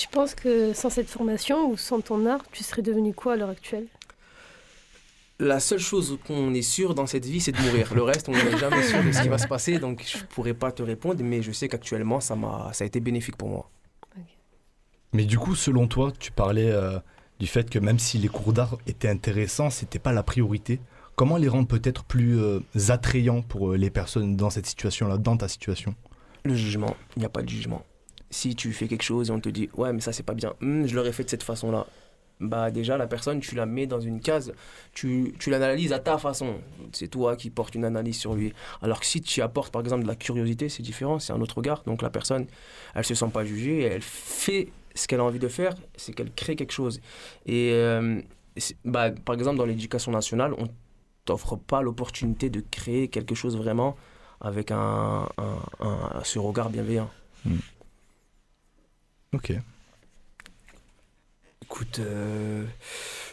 Tu 0.00 0.08
penses 0.08 0.34
que 0.34 0.72
sans 0.72 0.88
cette 0.88 1.10
formation 1.10 1.70
ou 1.70 1.76
sans 1.76 2.00
ton 2.00 2.24
art, 2.24 2.40
tu 2.52 2.64
serais 2.64 2.80
devenu 2.80 3.12
quoi 3.12 3.34
à 3.34 3.36
l'heure 3.36 3.50
actuelle? 3.50 3.86
La 5.38 5.60
seule 5.60 5.78
chose 5.78 6.18
qu'on 6.26 6.54
est 6.54 6.62
sûr 6.62 6.94
dans 6.94 7.04
cette 7.04 7.26
vie, 7.26 7.38
c'est 7.38 7.52
de 7.52 7.60
mourir. 7.60 7.92
Le 7.94 8.02
reste, 8.02 8.26
on 8.30 8.32
n'est 8.32 8.56
jamais 8.56 8.82
sûr 8.82 9.04
de 9.04 9.12
ce 9.12 9.20
qui 9.20 9.28
va 9.28 9.36
se 9.36 9.46
passer, 9.46 9.78
donc 9.78 10.02
je 10.06 10.24
pourrais 10.24 10.54
pas 10.54 10.72
te 10.72 10.82
répondre, 10.82 11.22
mais 11.22 11.42
je 11.42 11.52
sais 11.52 11.68
qu'actuellement, 11.68 12.18
ça 12.20 12.34
m'a, 12.34 12.70
ça 12.72 12.84
a 12.84 12.86
été 12.86 12.98
bénéfique 12.98 13.36
pour 13.36 13.50
moi. 13.50 13.70
Mais 15.12 15.26
du 15.26 15.38
coup, 15.38 15.54
selon 15.54 15.86
toi, 15.86 16.12
tu 16.18 16.32
parlais 16.32 16.70
euh, 16.70 16.98
du 17.38 17.46
fait 17.46 17.68
que 17.68 17.78
même 17.78 17.98
si 17.98 18.16
les 18.16 18.28
cours 18.28 18.54
d'art 18.54 18.78
étaient 18.86 19.10
intéressants, 19.10 19.68
c'était 19.68 19.98
pas 19.98 20.14
la 20.14 20.22
priorité. 20.22 20.80
Comment 21.14 21.36
les 21.36 21.48
rendre 21.48 21.68
peut-être 21.68 22.04
plus 22.04 22.40
euh, 22.40 22.60
attrayants 22.88 23.42
pour 23.42 23.72
euh, 23.72 23.76
les 23.76 23.90
personnes 23.90 24.34
dans 24.34 24.48
cette 24.48 24.64
situation-là, 24.64 25.18
dans 25.18 25.36
ta 25.36 25.48
situation? 25.48 25.94
Le 26.44 26.54
jugement, 26.54 26.96
il 27.16 27.20
n'y 27.20 27.26
a 27.26 27.28
pas 27.28 27.42
de 27.42 27.50
jugement. 27.50 27.84
Si 28.30 28.54
tu 28.54 28.72
fais 28.72 28.86
quelque 28.88 29.02
chose 29.02 29.28
et 29.28 29.32
on 29.32 29.40
te 29.40 29.48
dit, 29.48 29.68
ouais, 29.76 29.92
mais 29.92 30.00
ça, 30.00 30.12
c'est 30.12 30.22
pas 30.22 30.34
bien, 30.34 30.54
Hum, 30.62 30.86
je 30.86 30.94
l'aurais 30.94 31.12
fait 31.12 31.24
de 31.24 31.30
cette 31.30 31.42
façon-là. 31.42 31.86
Bah, 32.38 32.70
déjà, 32.70 32.96
la 32.96 33.06
personne, 33.06 33.40
tu 33.40 33.54
la 33.54 33.66
mets 33.66 33.86
dans 33.86 34.00
une 34.00 34.20
case, 34.20 34.54
tu, 34.94 35.34
tu 35.38 35.50
l'analyses 35.50 35.92
à 35.92 35.98
ta 35.98 36.16
façon. 36.16 36.54
C'est 36.92 37.08
toi 37.08 37.36
qui 37.36 37.50
portes 37.50 37.74
une 37.74 37.84
analyse 37.84 38.18
sur 38.18 38.34
lui. 38.34 38.54
Alors 38.80 39.00
que 39.00 39.04
si 39.06 39.20
tu 39.20 39.42
apportes, 39.42 39.70
par 39.72 39.82
exemple, 39.82 40.04
de 40.04 40.08
la 40.08 40.14
curiosité, 40.16 40.70
c'est 40.70 40.82
différent, 40.82 41.18
c'est 41.18 41.34
un 41.34 41.40
autre 41.42 41.56
regard. 41.58 41.82
Donc, 41.84 42.00
la 42.00 42.08
personne, 42.08 42.46
elle 42.94 43.04
se 43.04 43.14
sent 43.14 43.28
pas 43.32 43.44
jugée, 43.44 43.82
elle 43.82 44.00
fait 44.00 44.68
ce 44.94 45.06
qu'elle 45.06 45.20
a 45.20 45.24
envie 45.24 45.38
de 45.38 45.48
faire, 45.48 45.74
c'est 45.96 46.14
qu'elle 46.14 46.32
crée 46.32 46.56
quelque 46.56 46.72
chose. 46.72 47.00
Et, 47.44 47.72
euh, 47.74 48.20
bah, 48.86 49.10
par 49.10 49.34
exemple, 49.34 49.58
dans 49.58 49.66
l'éducation 49.66 50.10
nationale, 50.12 50.54
on 50.56 50.68
t'offre 51.26 51.56
pas 51.56 51.82
l'opportunité 51.82 52.48
de 52.48 52.62
créer 52.70 53.08
quelque 53.08 53.34
chose 53.34 53.54
vraiment 53.56 53.96
avec 54.40 54.70
un, 54.70 55.28
un- 55.36 56.22
ce 56.24 56.38
regard 56.38 56.70
bienveillant. 56.70 57.10
Ok. 59.34 59.52
Écoute, 61.62 62.00
euh, 62.00 62.64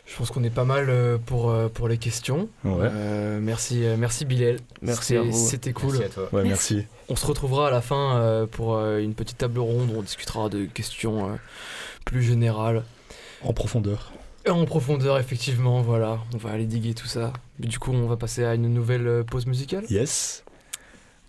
je 0.06 0.16
pense 0.16 0.30
qu'on 0.30 0.44
est 0.44 0.52
pas 0.52 0.64
mal 0.64 0.90
euh, 0.90 1.18
pour, 1.18 1.50
euh, 1.50 1.70
pour 1.70 1.88
les 1.88 1.98
questions. 1.98 2.50
Ouais. 2.64 2.88
Euh, 2.92 3.40
merci, 3.42 3.84
merci 3.98 4.26
Bilal. 4.26 4.60
Merci 4.82 5.06
C'était- 5.08 5.18
à 5.18 5.22
vous. 5.24 5.48
C'était 5.48 5.74
cool. 5.74 5.98
Merci 5.98 6.04
à 6.04 6.10
toi. 6.10 6.30
Ouais, 6.34 6.44
merci. 6.44 6.86
On 7.10 7.16
se 7.16 7.26
retrouvera 7.26 7.68
à 7.70 7.72
la 7.72 7.82
fin 7.82 8.48
pour 8.52 8.78
une 8.80 9.16
petite 9.16 9.40
table 9.40 9.60
ronde 9.60 9.90
où 9.92 9.98
on 9.98 10.02
discutera 10.04 10.50
de 10.50 10.66
questions 10.66 11.38
plus 12.06 12.22
générales. 12.22 12.84
En 13.44 13.54
profondeur. 13.54 14.12
En 14.48 14.66
profondeur, 14.66 15.18
effectivement, 15.18 15.82
voilà. 15.82 16.20
On 16.34 16.38
va 16.38 16.52
aller 16.52 16.66
diguer 16.66 16.94
tout 16.94 17.08
ça. 17.08 17.34
Mais 17.60 17.68
du 17.68 17.80
coup, 17.80 17.92
on 17.92 18.08
va 18.08 18.18
passer 18.18 18.44
à 18.46 18.54
une 18.56 18.72
nouvelle 18.74 19.24
pause 19.26 19.46
musicale. 19.48 19.84
Yes. 19.90 20.44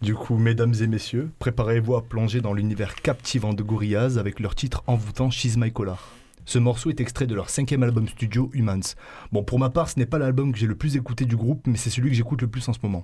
Du 0.01 0.15
coup, 0.15 0.39
mesdames 0.39 0.75
et 0.81 0.87
messieurs, 0.87 1.33
préparez-vous 1.41 1.97
à 1.97 2.05
plonger 2.05 2.41
dans 2.41 2.55
l'univers 2.55 2.95
captivant 2.95 3.53
de 3.53 3.65
Gorillaz 3.65 4.17
avec 4.17 4.39
leur 4.39 4.55
titre 4.55 4.85
envoûtant 4.87 5.29
She's 5.29 5.57
My 5.57 5.73
Collar. 5.73 6.13
Ce 6.45 6.61
morceau 6.61 6.91
est 6.91 7.01
extrait 7.01 7.27
de 7.27 7.35
leur 7.35 7.51
cinquième 7.51 7.83
album 7.83 8.07
studio 8.07 8.49
Humans. 8.53 8.95
Bon, 9.33 9.43
pour 9.43 9.59
ma 9.59 9.71
part, 9.71 9.91
ce 9.91 9.99
n'est 9.99 10.07
pas 10.07 10.21
l'album 10.21 10.53
que 10.53 10.59
j'ai 10.59 10.69
le 10.69 10.77
plus 10.77 10.95
écouté 10.95 11.25
du 11.25 11.37
groupe, 11.37 11.67
mais 11.67 11.77
c'est 11.77 11.91
celui 11.91 12.11
que 12.11 12.17
j'écoute 12.17 12.43
le 12.43 12.47
plus 12.47 12.69
en 12.69 12.73
ce 12.73 12.79
moment. 12.81 13.03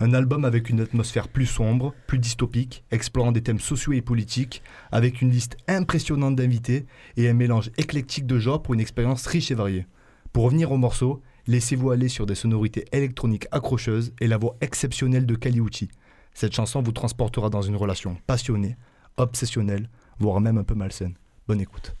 Un 0.00 0.12
album 0.12 0.44
avec 0.44 0.70
une 0.70 0.80
atmosphère 0.80 1.28
plus 1.28 1.46
sombre, 1.46 1.94
plus 2.08 2.18
dystopique, 2.18 2.82
explorant 2.90 3.30
des 3.30 3.42
thèmes 3.42 3.60
sociaux 3.60 3.92
et 3.92 4.02
politiques, 4.02 4.64
avec 4.90 5.22
une 5.22 5.30
liste 5.30 5.56
impressionnante 5.68 6.34
d'invités 6.34 6.84
et 7.16 7.28
un 7.28 7.34
mélange 7.34 7.70
éclectique 7.76 8.26
de 8.26 8.40
genres 8.40 8.60
pour 8.60 8.74
une 8.74 8.80
expérience 8.80 9.24
riche 9.26 9.52
et 9.52 9.54
variée. 9.54 9.86
Pour 10.32 10.44
revenir 10.44 10.72
au 10.72 10.78
morceau, 10.78 11.22
laissez-vous 11.46 11.90
aller 11.90 12.08
sur 12.08 12.26
des 12.26 12.34
sonorités 12.34 12.84
électroniques 12.92 13.46
accrocheuses 13.50 14.12
et 14.20 14.26
la 14.26 14.38
voix 14.38 14.56
exceptionnelle 14.60 15.26
de 15.26 15.34
Kaliuchi. 15.34 15.88
Cette 16.34 16.54
chanson 16.54 16.82
vous 16.82 16.92
transportera 16.92 17.50
dans 17.50 17.62
une 17.62 17.76
relation 17.76 18.16
passionnée, 18.26 18.76
obsessionnelle, 19.16 19.88
voire 20.18 20.40
même 20.40 20.58
un 20.58 20.64
peu 20.64 20.74
malsaine. 20.74 21.14
Bonne 21.46 21.60
écoute. 21.60 21.94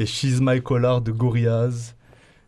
C'était 0.00 0.10
She's 0.10 0.40
My 0.40 0.62
Collar 0.62 1.00
de 1.02 1.12
Gorillaz. 1.12 1.94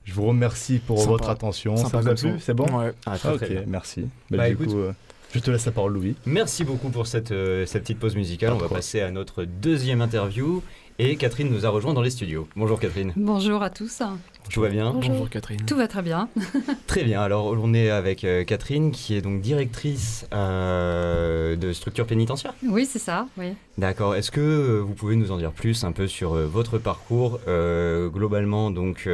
Je 0.05 0.15
vous 0.15 0.25
remercie 0.27 0.79
pour 0.79 0.99
Sympa. 0.99 1.11
votre 1.11 1.29
attention. 1.29 1.77
Sympa 1.77 1.91
Ça 1.91 2.01
vous 2.01 2.09
a 2.09 2.15
plu. 2.15 2.41
C'est 2.41 2.55
bon 2.55 2.65
Ouais. 2.79 2.93
Ah, 3.07 3.19
très, 3.19 3.29
Ok, 3.35 3.37
très 3.41 3.49
bien. 3.51 3.63
merci. 3.67 4.03
Bah, 4.31 4.39
Bah, 4.39 4.47
du 4.49 4.55
écoute- 4.55 4.69
coup, 4.69 4.79
euh, 4.79 4.93
je 5.35 5.39
te 5.41 5.51
laisse 5.51 5.67
la 5.67 5.73
parole, 5.73 5.93
Louis. 5.93 6.17
Merci 6.27 6.65
beaucoup 6.65 6.89
pour 6.89 7.07
cette, 7.07 7.31
euh, 7.31 7.67
cette 7.67 7.83
petite 7.83 7.99
pause 7.99 8.17
musicale. 8.17 8.51
Pas 8.51 8.57
On 8.57 8.59
va 8.59 8.69
quoi. 8.69 8.77
passer 8.79 9.01
à 9.03 9.11
notre 9.11 9.45
deuxième 9.45 10.01
interview. 10.01 10.63
Et 10.99 11.17
Catherine 11.17 11.51
nous 11.51 11.65
a 11.67 11.69
rejoint 11.71 11.95
dans 11.95 12.03
les 12.03 12.11
studios. 12.11 12.47
Bonjour 12.55 12.79
Catherine. 12.79 13.13
Bonjour 13.17 13.63
à 13.63 13.71
tous. 13.71 14.03
Tout 14.51 14.61
va 14.61 14.69
bien 14.69 14.93
Bonjour. 14.93 15.11
Bonjour 15.11 15.31
Catherine. 15.31 15.65
Tout 15.67 15.77
va 15.77 15.89
très 15.89 16.03
bien. 16.03 16.29
Très 16.87 17.03
bien. 17.05 17.23
Alors 17.23 17.47
on 17.47 17.73
est 17.75 17.91
avec 17.91 18.25
euh, 18.25 18.45
Catherine 18.45 18.91
qui 18.91 19.15
est 19.15 19.23
donc 19.23 19.41
directrice 19.41 20.27
euh, 20.35 21.57
de 21.57 21.73
structure 21.73 22.07
pénitentiaire. 22.07 22.55
Oui, 22.69 22.87
c'est 22.87 22.99
ça. 22.99 23.27
Oui. 23.39 23.55
D'accord. 23.79 24.15
Est-ce 24.15 24.31
que 24.31 24.41
euh, 24.41 24.81
vous 24.81 24.95
pouvez 24.95 25.17
nous 25.17 25.33
en 25.33 25.39
dire 25.39 25.53
plus 25.53 25.85
un 25.85 25.93
peu 25.93 26.07
sur 26.07 26.35
euh, 26.35 26.47
votre 26.47 26.79
parcours 26.79 27.41
euh, 27.49 28.09
globalement 28.09 28.71
donc 28.71 29.09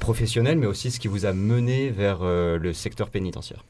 professionnel, 0.00 0.58
mais 0.58 0.66
aussi 0.66 0.90
ce 0.90 1.00
qui 1.00 1.08
vous 1.08 1.24
a 1.24 1.32
mené 1.32 1.88
vers 1.90 2.18
euh, 2.22 2.58
le 2.58 2.72
secteur 2.74 3.08
pénitentiaire? 3.08 3.64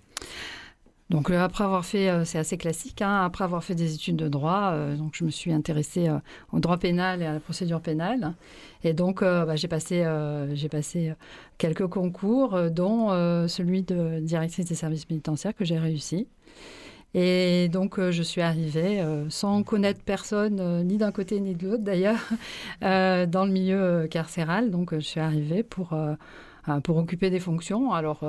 Donc 1.11 1.31
euh, 1.31 1.43
après 1.43 1.65
avoir 1.65 1.87
fait, 1.87 2.11
euh, 2.11 2.25
c'est 2.27 2.39
assez 2.39 2.59
classique, 2.59 3.01
hein, 3.01 3.25
après 3.25 3.45
avoir 3.45 3.65
fait 3.65 3.75
des 3.75 3.95
études 3.95 4.17
de 4.17 4.29
droit, 4.29 4.73
euh, 4.73 4.95
donc 4.95 5.13
je 5.15 5.25
me 5.25 5.31
suis 5.31 5.53
intéressée 5.53 6.11
au 6.53 6.61
droit 6.61 6.77
pénal 6.77 7.23
et 7.23 7.27
à 7.27 7.33
la 7.33 7.41
procédure 7.41 7.81
pénale. 7.81 8.35
Et 8.85 8.93
donc 8.93 9.23
bah, 9.23 9.57
j'ai 9.57 9.69
passé, 9.69 10.05
j'ai 10.53 10.69
passé 10.69 11.15
quelques 11.57 11.87
concours, 11.87 12.71
dont 12.71 13.09
celui 13.49 13.83
de 13.83 14.21
directrice 14.21 14.67
des 14.67 14.75
services 14.75 15.05
pénitentiaires 15.05 15.55
que 15.55 15.65
j'ai 15.65 15.79
réussi. 15.79 16.29
Et 17.15 17.69
donc, 17.71 17.99
je 17.99 18.23
suis 18.23 18.43
arrivée 18.43 19.03
sans 19.31 19.63
connaître 19.65 20.03
personne, 20.05 20.85
ni 20.87 20.99
d'un 20.99 21.11
côté 21.11 21.41
ni 21.41 21.55
de 21.55 21.67
l'autre 21.67 21.83
d'ailleurs, 21.83 22.21
dans 22.83 23.45
le 23.45 23.51
milieu 23.51 24.07
carcéral. 24.09 24.71
Donc, 24.71 24.95
je 24.95 25.01
suis 25.01 25.21
arrivée 25.21 25.65
pour, 25.65 25.99
pour 26.85 26.97
occuper 26.97 27.31
des 27.31 27.41
fonctions. 27.41 27.93
Alors, 27.93 28.23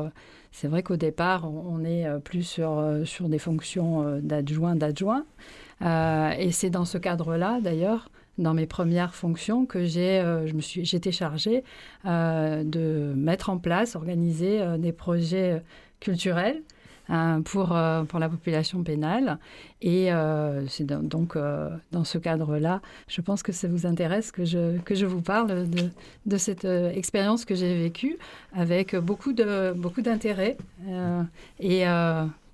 c'est 0.51 0.67
vrai 0.67 0.83
qu'au 0.83 0.97
départ, 0.97 1.49
on, 1.51 1.83
est 1.83 2.05
euh, 2.05 2.19
plus 2.19 2.43
sur, 2.43 2.79
euh, 2.79 3.05
sur 3.05 3.29
des 3.29 3.39
fonctions 3.39 4.03
euh, 4.03 4.19
d'adjoint, 4.21 4.75
d'adjoint. 4.75 5.25
Et 5.81 6.51
c'est 6.51 6.69
dans 6.69 6.83
ce 6.83 6.97
cadre-là, 6.97 7.59
d'ailleurs, 7.62 8.09
dans 8.38 8.53
mes 8.53 8.65
premières 8.65 9.15
fonctions, 9.15 9.65
que 9.65 9.85
j'ai, 9.85 10.21
je 10.45 10.53
me 10.53 10.59
suis, 10.59 10.83
j'étais 10.83 11.13
chargée 11.13 11.63
de 12.03 13.13
mettre 13.15 13.49
en 13.49 13.59
place, 13.59 13.95
organiser 13.95 14.62
des 14.77 14.91
projets 14.91 15.63
culturels 16.01 16.62
euh, 17.10 17.39
pour, 17.41 17.76
euh, 17.76 18.04
pour 18.04 18.19
la 18.19 18.30
population 18.30 18.84
pénale. 18.84 19.39
Et 19.82 20.12
euh, 20.12 20.67
c'est 20.67 20.86
donc 20.86 21.38
dans 21.91 22.04
ce 22.04 22.17
cadre-là, 22.17 22.82
je 23.08 23.22
pense 23.22 23.43
que 23.43 23.52
ça 23.52 23.67
vous 23.67 23.86
intéresse 23.86 24.32
que 24.32 24.45
je, 24.45 24.78
que 24.80 24.95
je 24.95 25.06
vous 25.06 25.22
parle 25.22 25.69
de, 25.69 25.89
de 26.26 26.38
cette 26.38 26.65
expérience 26.65 27.45
que 27.45 27.56
j'ai 27.56 27.78
vécue 27.82 28.17
avec 28.54 28.95
beaucoup, 28.95 29.34
beaucoup 29.76 30.02
d'intérêt 30.02 30.58
euh, 30.88 31.24
et 31.60 31.86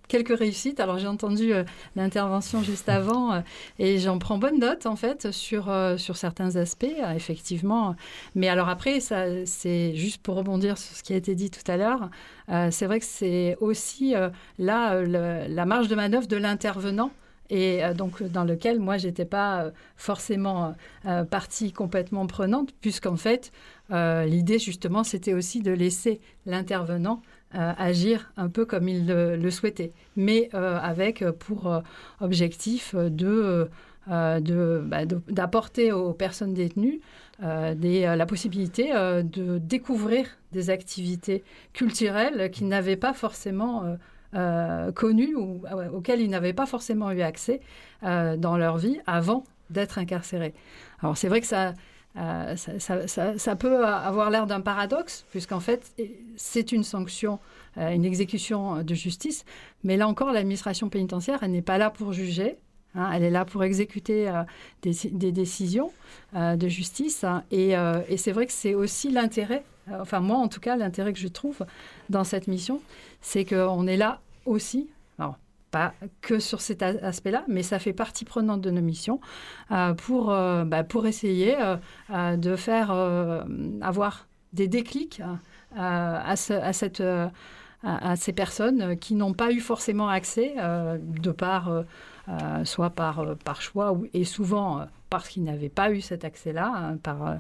quelques 0.08 0.38
réussites. 0.38 0.80
Alors 0.80 0.98
j'ai 0.98 1.08
entendu 1.08 1.54
euh, 1.54 1.64
l'intervention 1.96 2.64
juste 2.64 2.90
avant 2.90 3.34
euh, 3.34 3.40
et 3.80 4.00
j'en 4.00 4.20
prends 4.20 4.38
bonne 4.38 4.60
note 4.60 4.86
en 4.86 4.96
fait 4.96 5.32
sur, 5.32 5.70
euh, 5.70 5.98
sur 5.98 6.18
certains 6.18 6.56
aspects, 6.56 6.86
effectivement. 7.16 7.96
Mais 8.36 8.48
alors 8.50 8.70
après, 8.70 9.00
c'est 9.00 9.96
juste 9.96 10.22
pour 10.22 10.36
rebondir 10.36 10.78
sur 10.78 10.96
ce 10.96 11.04
qui 11.04 11.14
a 11.14 11.16
été 11.16 11.36
dit 11.36 11.50
tout 11.50 11.70
à 11.70 11.78
l'heure. 11.78 12.10
C'est 12.72 12.86
vrai 12.86 13.00
que 13.00 13.06
c'est 13.06 13.58
aussi 13.60 14.14
là 14.60 15.02
la 15.02 15.66
marge 15.66 15.88
de 15.88 15.96
manœuvre 15.96 16.28
de 16.28 16.38
l'intervenant 16.38 17.12
et 17.50 17.82
donc 17.96 18.24
dans 18.24 18.44
lequel 18.44 18.80
moi 18.80 18.98
j'étais 18.98 19.26
pas 19.26 19.72
forcément 19.96 20.76
partie 21.30 21.72
complètement 21.72 22.28
prenante 22.28 22.70
puisqu'en 22.82 23.18
fait 23.18 23.52
l'idée 23.90 24.60
justement 24.60 25.04
c'était 25.04 25.34
aussi 25.34 25.62
de 25.62 25.72
laisser 25.72 26.22
l'intervenant 26.46 27.22
agir 27.54 28.32
un 28.38 28.50
peu 28.50 28.66
comme 28.66 28.88
il 28.90 29.08
le, 29.08 29.38
le 29.38 29.52
souhaitait 29.52 29.92
mais 30.16 30.50
euh, 30.54 30.78
avec 30.82 31.22
euh, 31.22 31.32
pour 31.32 31.68
euh, 31.72 31.80
objectif 32.20 32.94
euh, 32.98 33.10
euh, 34.12 34.82
bah, 34.84 35.06
de- 35.06 35.22
d'apporter 35.30 35.92
aux 35.92 36.14
personnes 36.14 36.54
détenues 36.54 37.00
euh, 37.44 37.74
euh, 37.84 38.16
la 38.16 38.26
possibilité 38.26 38.94
euh, 38.96 39.24
de 39.24 39.58
découvrir 39.58 40.28
des 40.52 40.70
activités 40.70 41.44
culturelles 41.74 42.52
qu'ils 42.52 42.68
n'avaient 42.68 42.98
pas 42.98 43.14
forcément 43.14 43.84
euh, 43.84 43.96
euh, 44.36 44.92
connues 44.92 45.36
ou 45.36 45.64
euh, 45.72 45.90
auxquelles 45.90 46.22
ils 46.22 46.30
n'avaient 46.30 46.54
pas 46.54 46.66
forcément 46.66 47.12
eu 47.12 47.22
accès 47.22 47.62
euh, 48.04 48.38
dans 48.38 48.58
leur 48.58 48.78
vie 48.78 49.00
avant 49.08 49.44
d'être 49.70 49.98
incarcérés. 49.98 50.54
Alors 51.02 51.18
c'est 51.18 51.28
vrai 51.28 51.42
que 51.42 51.48
ça, 51.48 51.74
euh, 52.18 52.56
ça, 52.56 53.56
peut 53.56 53.86
avoir 53.86 54.30
l'air 54.30 54.48
d'un 54.48 54.62
paradoxe, 54.62 55.26
puisqu'en 55.32 55.60
fait 55.60 55.94
c'est 56.38 56.72
une 56.72 56.84
sanction, 56.84 57.40
euh, 57.78 57.90
une 57.90 58.06
exécution 58.06 58.84
de 58.84 58.94
justice, 58.94 59.44
mais 59.84 59.98
là 59.98 60.08
encore 60.08 60.32
l'administration 60.32 60.88
pénitentiaire, 60.88 61.40
elle 61.42 61.52
n'est 61.52 61.62
pas 61.62 61.78
là 61.78 61.90
pour 61.90 62.14
juger, 62.14 62.56
hein, 62.96 63.12
elle 63.14 63.24
est 63.24 63.30
là 63.30 63.44
pour 63.44 63.66
exécuter 63.66 64.30
euh, 64.30 64.44
des, 64.82 65.32
décisions 65.34 65.92
de 66.34 66.68
justice, 66.70 67.26
hein, 67.26 67.44
et, 67.52 67.76
c'est 68.16 68.32
vrai 68.32 68.46
que 68.46 68.54
c'est 68.54 68.76
aussi 68.76 69.12
l'intérêt, 69.12 69.66
enfin 69.92 70.22
moi 70.22 70.38
en 70.38 70.48
tout 70.48 70.62
cas 70.62 70.78
l'intérêt 70.78 71.12
que 71.12 71.20
je 71.20 71.28
trouve 71.28 71.66
dans 72.10 72.24
cette 72.24 72.48
mission, 72.48 72.82
c'est 73.20 73.44
qu'on 73.44 73.88
est 73.88 73.98
là 73.98 74.22
aussi, 74.46 74.88
que 76.22 76.40
sur 76.40 76.62
cet 76.62 76.82
aspect-là, 76.84 77.44
mais 77.48 77.64
ça 77.64 77.80
fait 77.80 77.94
partie 77.94 78.26
prenante 78.26 78.62
de 78.62 78.72
nos 78.72 78.82
missions 78.82 79.20
euh, 79.72 79.94
pour, 79.94 80.32
euh, 80.32 80.64
bah, 80.66 80.84
pour 80.84 81.06
essayer 81.08 81.56
euh, 82.12 82.38
de 82.38 82.56
faire 82.56 82.92
avoir 83.82 84.28
des 84.54 84.68
déclics 84.68 85.22
à, 85.78 86.36
ce- 86.36 86.54
à 86.54 86.72
cette, 86.74 87.04
à, 87.84 88.16
ces 88.16 88.34
personnes 88.34 88.98
qui 88.98 89.16
n'ont 89.16 89.34
pas 89.34 89.52
eu 89.52 89.60
forcément 89.60 90.08
accès 90.08 90.56
de 90.58 91.32
par, 91.32 91.84
soit 92.64 92.90
par, 92.92 93.36
par 93.44 93.62
choix 93.62 93.98
et 94.14 94.24
souvent 94.24 94.86
parce 95.10 95.28
qu'ils 95.30 95.44
n'avaient 95.44 95.70
pas 95.70 95.92
eu 95.92 96.02
cet 96.02 96.24
accès-là, 96.26 96.72
hein, 96.76 96.98
par, 97.04 97.36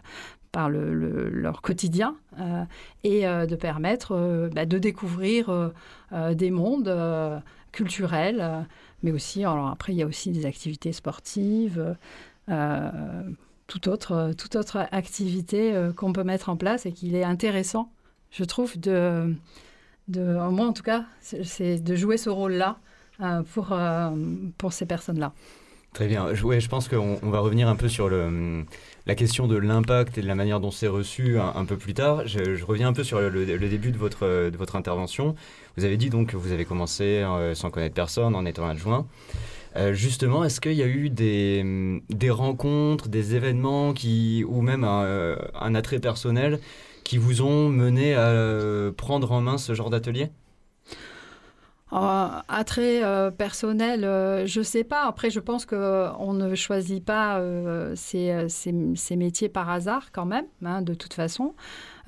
par 0.51 0.69
le, 0.69 0.93
le- 0.93 1.29
leur 1.29 1.61
quotidien, 1.61 2.15
et 3.03 3.21
de 3.23 3.55
permettre 3.55 4.49
bah, 4.53 4.65
de 4.65 4.77
découvrir 4.77 5.71
des 6.33 6.51
mondes 6.51 6.93
culturels, 7.75 8.39
euh, 8.41 8.61
mais 9.03 9.11
aussi, 9.11 9.41
alors 9.43 9.67
après, 9.67 9.93
il 9.93 9.97
y 9.97 10.03
a 10.03 10.07
aussi 10.07 10.31
des 10.31 10.45
activités 10.45 10.93
sportives, 10.93 11.95
euh, 12.49 13.23
toute, 13.67 13.87
autre, 13.87 14.31
toute 14.37 14.55
autre 14.55 14.87
activité 14.91 15.75
euh, 15.75 15.91
qu'on 15.93 16.13
peut 16.13 16.23
mettre 16.23 16.49
en 16.49 16.55
place 16.57 16.85
et 16.85 16.91
qu'il 16.93 17.15
est 17.15 17.23
intéressant, 17.25 17.91
je 18.31 18.43
trouve, 18.45 18.79
de, 18.79 19.35
de 20.07 20.23
moi 20.49 20.67
en 20.67 20.73
tout 20.73 20.83
cas, 20.83 21.05
c'est- 21.21 21.83
de 21.83 21.95
jouer 21.95 22.17
ce 22.17 22.29
rôle-là 22.29 22.77
pour, 23.53 23.73
pour 24.57 24.73
ces 24.73 24.85
personnes-là. 24.85 25.33
Très 25.95 26.07
bien. 26.07 26.27
Ouais, 26.43 26.59
je 26.59 26.67
pense 26.67 26.89
qu'on 26.89 27.17
on 27.23 27.29
va 27.29 27.39
revenir 27.39 27.69
un 27.69 27.77
peu 27.77 27.87
sur 27.87 28.09
le, 28.09 28.65
la 29.05 29.15
question 29.15 29.47
de 29.47 29.55
l'impact 29.55 30.17
et 30.17 30.21
de 30.21 30.27
la 30.27 30.35
manière 30.35 30.59
dont 30.59 30.69
c'est 30.69 30.89
reçu 30.89 31.39
un, 31.39 31.63
peu 31.63 31.77
plus 31.77 31.93
tard. 31.93 32.27
Je, 32.27 32.61
reviens 32.65 32.89
un 32.89 32.93
peu 32.93 33.05
sur 33.05 33.21
le, 33.21 33.45
début 33.45 33.93
de 33.93 33.97
votre, 33.97 34.49
de 34.49 34.57
votre 34.57 34.75
intervention. 34.75 35.35
Vous 35.77 35.85
avez 35.85 35.95
dit 35.95 36.09
donc 36.09 36.31
que 36.31 36.35
vous 36.35 36.51
avez 36.51 36.65
commencé 36.65 37.03
euh, 37.03 37.55
sans 37.55 37.69
connaître 37.69 37.95
personne, 37.95 38.35
en 38.35 38.45
étant 38.45 38.67
adjoint. 38.67 39.07
Euh, 39.77 39.93
justement, 39.93 40.43
est-ce 40.43 40.59
qu'il 40.59 40.73
y 40.73 40.83
a 40.83 40.87
eu 40.87 41.09
des, 41.09 42.01
des 42.09 42.29
rencontres, 42.29 43.07
des 43.07 43.35
événements 43.35 43.93
qui, 43.93 44.43
ou 44.45 44.61
même 44.61 44.83
un, 44.83 45.03
euh, 45.03 45.37
attrait 45.53 45.99
personnel 45.99 46.59
qui 47.05 47.17
vous 47.17 47.41
ont 47.41 47.69
mené 47.69 48.15
à 48.15 48.27
euh, 48.27 48.91
prendre 48.91 49.31
en 49.31 49.39
main 49.39 49.57
ce 49.57 49.73
genre 49.73 49.89
d'atelier? 49.89 50.29
Euh, 51.95 52.27
attrait 52.49 53.03
euh, 53.03 53.31
personnel, 53.31 54.03
euh, 54.03 54.45
je 54.45 54.61
sais 54.61 54.83
pas. 54.83 55.05
Après, 55.05 55.29
je 55.29 55.39
pense 55.39 55.65
que 55.65 56.09
on 56.19 56.33
ne 56.33 56.53
choisit 56.53 57.03
pas 57.03 57.41
ces 57.95 59.15
métiers 59.15 59.49
par 59.49 59.69
hasard 59.69 60.11
quand 60.11 60.25
même, 60.25 60.45
hein, 60.65 60.81
de 60.81 60.93
toute 60.93 61.13
façon. 61.13 61.53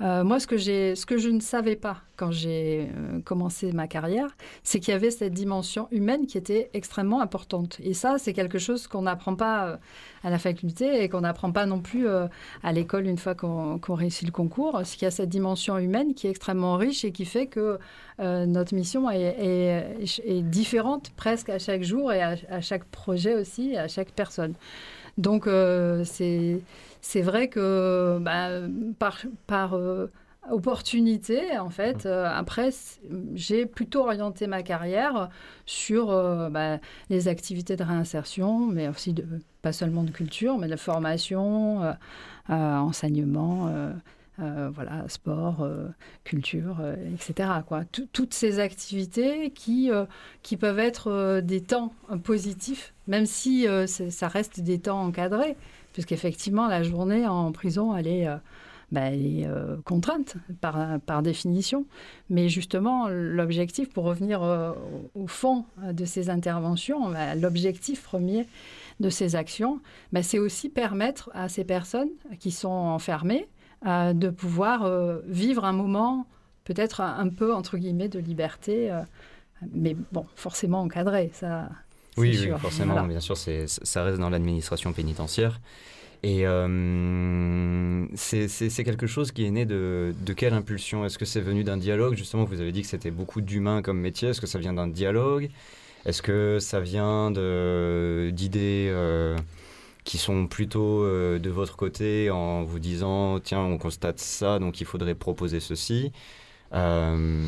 Euh, 0.00 0.22
moi, 0.22 0.38
ce 0.38 0.46
que, 0.46 0.56
je 0.56 1.28
ne 1.28 1.40
savais 1.40 1.74
pas 1.74 2.02
quand 2.16 2.30
j'ai 2.30 2.88
euh, 2.96 3.20
commencé 3.24 3.72
ma 3.72 3.88
carrière, 3.88 4.28
c'est 4.62 4.78
qu'il 4.78 4.92
y 4.92 4.94
avait 4.94 5.10
cette 5.10 5.32
dimension 5.32 5.88
humaine 5.90 6.26
qui 6.26 6.38
était 6.38 6.70
extrêmement 6.72 7.20
importante. 7.20 7.78
Et 7.82 7.94
ça, 7.94 8.16
c'est 8.18 8.32
quelque 8.32 8.58
chose 8.58 8.86
qu'on 8.86 9.02
n'apprend 9.02 9.34
pas 9.34 9.66
euh, 9.66 9.76
à 10.22 10.30
la 10.30 10.38
faculté 10.38 11.02
et 11.02 11.08
qu'on 11.08 11.22
n'apprend 11.22 11.50
pas 11.50 11.66
non 11.66 11.80
plus 11.80 12.06
à 12.08 12.72
l'école 12.72 13.06
une 13.06 13.18
fois 13.18 13.34
qu'on, 13.34 13.80
réussit 13.88 14.26
le 14.26 14.32
concours. 14.32 14.80
C'est 14.84 14.96
qu'il 14.96 15.06
y 15.06 15.08
a 15.08 15.12
cette 15.12 15.28
dimension 15.28 15.78
humaine 15.78 16.14
qui 16.14 16.26
est 16.26 16.30
extrêmement 16.30 16.76
riche 16.76 17.04
et 17.04 17.12
qui 17.12 17.24
fait 17.24 17.46
que 17.46 17.78
notre 18.18 18.74
mission 18.74 19.08
est, 19.10 20.42
différente 20.42 21.10
presque 21.10 21.48
à 21.50 21.60
chaque 21.60 21.82
jour 21.82 22.12
et 22.12 22.20
à, 22.20 22.34
à 22.50 22.60
chaque 22.60 22.84
projet 22.84 23.36
aussi, 23.36 23.76
à 23.76 23.86
chaque 23.86 24.10
personne. 24.10 24.54
Donc 25.18 25.48
c'est 26.04 26.60
c'est 27.00 27.22
vrai 27.22 27.48
que 27.48 28.18
bah, 28.20 28.48
par, 28.98 29.18
par 29.46 29.74
euh, 29.74 30.10
opportunité, 30.50 31.58
en 31.58 31.70
fait, 31.70 32.06
euh, 32.06 32.26
après, 32.26 32.70
j'ai 33.34 33.66
plutôt 33.66 34.00
orienté 34.02 34.46
ma 34.46 34.62
carrière 34.62 35.28
sur 35.66 36.10
euh, 36.10 36.48
bah, 36.50 36.78
les 37.10 37.28
activités 37.28 37.76
de 37.76 37.84
réinsertion, 37.84 38.66
mais 38.66 38.88
aussi 38.88 39.12
de, 39.12 39.24
pas 39.62 39.72
seulement 39.72 40.02
de 40.04 40.10
culture, 40.10 40.58
mais 40.58 40.68
de 40.68 40.76
formation, 40.76 41.94
enseignement. 42.48 43.70
euh, 44.40 44.70
voilà, 44.72 45.04
sport, 45.08 45.62
euh, 45.62 45.88
culture, 46.22 46.76
euh, 46.80 46.94
etc. 47.12 47.50
Quoi. 47.66 47.82
Toutes 48.12 48.34
ces 48.34 48.60
activités 48.60 49.50
qui, 49.50 49.90
qui 50.42 50.56
peuvent 50.56 50.78
être 50.78 51.40
des 51.40 51.60
temps 51.60 51.92
positifs, 52.22 52.94
même 53.06 53.26
si 53.26 53.66
ça 53.86 54.28
reste 54.28 54.60
des 54.60 54.78
temps 54.78 55.02
encadrés, 55.02 55.56
puisqu'effectivement, 55.92 56.68
la 56.68 56.82
journée 56.82 57.26
en 57.26 57.52
prison, 57.52 57.96
elle 57.96 58.06
est, 58.06 58.28
euh, 58.28 58.36
bah, 58.92 59.10
euh, 59.10 59.76
contrainte 59.84 60.36
par, 60.60 61.00
par 61.00 61.22
définition. 61.22 61.86
Mais 62.30 62.48
justement, 62.48 63.08
l'objectif, 63.08 63.90
pour 63.90 64.04
revenir 64.04 64.42
euh, 64.42 64.72
au 65.14 65.26
fond 65.26 65.64
de 65.82 66.04
ces 66.04 66.30
interventions, 66.30 67.10
bah, 67.10 67.34
l'objectif 67.34 68.02
premier 68.02 68.46
de 69.00 69.10
ces 69.10 69.36
actions, 69.36 69.80
bah, 70.12 70.22
c'est 70.22 70.38
aussi 70.38 70.68
permettre 70.68 71.30
à 71.34 71.48
ces 71.48 71.64
personnes 71.64 72.10
qui 72.38 72.50
sont 72.50 72.68
enfermées 72.68 73.46
de 73.84 74.28
pouvoir 74.30 74.90
vivre 75.28 75.64
un 75.64 75.72
moment 75.72 76.26
peut-être 76.64 77.00
un, 77.00 77.28
peu, 77.28 77.54
entre 77.54 77.78
guillemets, 77.78 78.08
de 78.08 78.18
liberté, 78.18 78.90
mais 79.72 79.96
bon, 80.10 80.26
forcément 80.34 80.80
encadré, 80.80 81.30
ça. 81.32 81.68
Oui, 82.18 82.50
forcément, 82.60 82.94
Voilà. 82.94 83.08
bien 83.08 83.20
sûr, 83.20 83.36
ça 83.36 84.04
reste 84.04 84.18
dans 84.18 84.30
l'administration 84.30 84.92
pénitentiaire. 84.92 85.60
Et 86.24 86.46
euh, 86.46 88.06
c'est, 88.16 88.84
quelque 88.84 89.06
chose 89.06 89.30
qui 89.30 89.44
est 89.46 89.50
né 89.50 89.66
de, 89.66 90.14
de 90.20 90.32
quelle 90.32 90.52
impulsion? 90.52 91.04
Est-ce 91.04 91.16
que 91.16 91.24
c'est 91.24 91.40
venu 91.40 91.62
d'un 91.62 91.76
dialogue? 91.76 92.16
Justement, 92.16 92.44
vous 92.44 92.60
avez 92.60 92.72
dit 92.72 92.82
que 92.82 92.88
c'était 92.88 93.12
beaucoup 93.12 93.40
d'humains 93.40 93.82
comme 93.82 94.00
métier. 94.00 94.28
Est-ce 94.28 94.40
que 94.40 94.48
ça 94.48 94.58
vient 94.58 94.72
d'un 94.72 94.88
dialogue? 94.88 95.48
Est-ce 96.06 96.22
que 96.22 96.58
ça 96.60 96.80
vient 96.80 97.30
d'idées 97.30 98.88
euh, 98.90 99.36
qui 100.04 100.18
sont 100.18 100.46
plutôt 100.46 101.02
euh, 101.04 101.38
de 101.38 101.50
votre 101.50 101.76
côté 101.76 102.30
en 102.30 102.62
vous 102.64 102.78
disant 102.78 103.40
tiens 103.40 103.60
on 103.60 103.78
constate 103.78 104.18
ça 104.18 104.58
donc 104.58 104.80
il 104.80 104.86
faudrait 104.86 105.14
proposer 105.14 105.60
ceci? 105.60 106.12
Euh, 106.74 107.42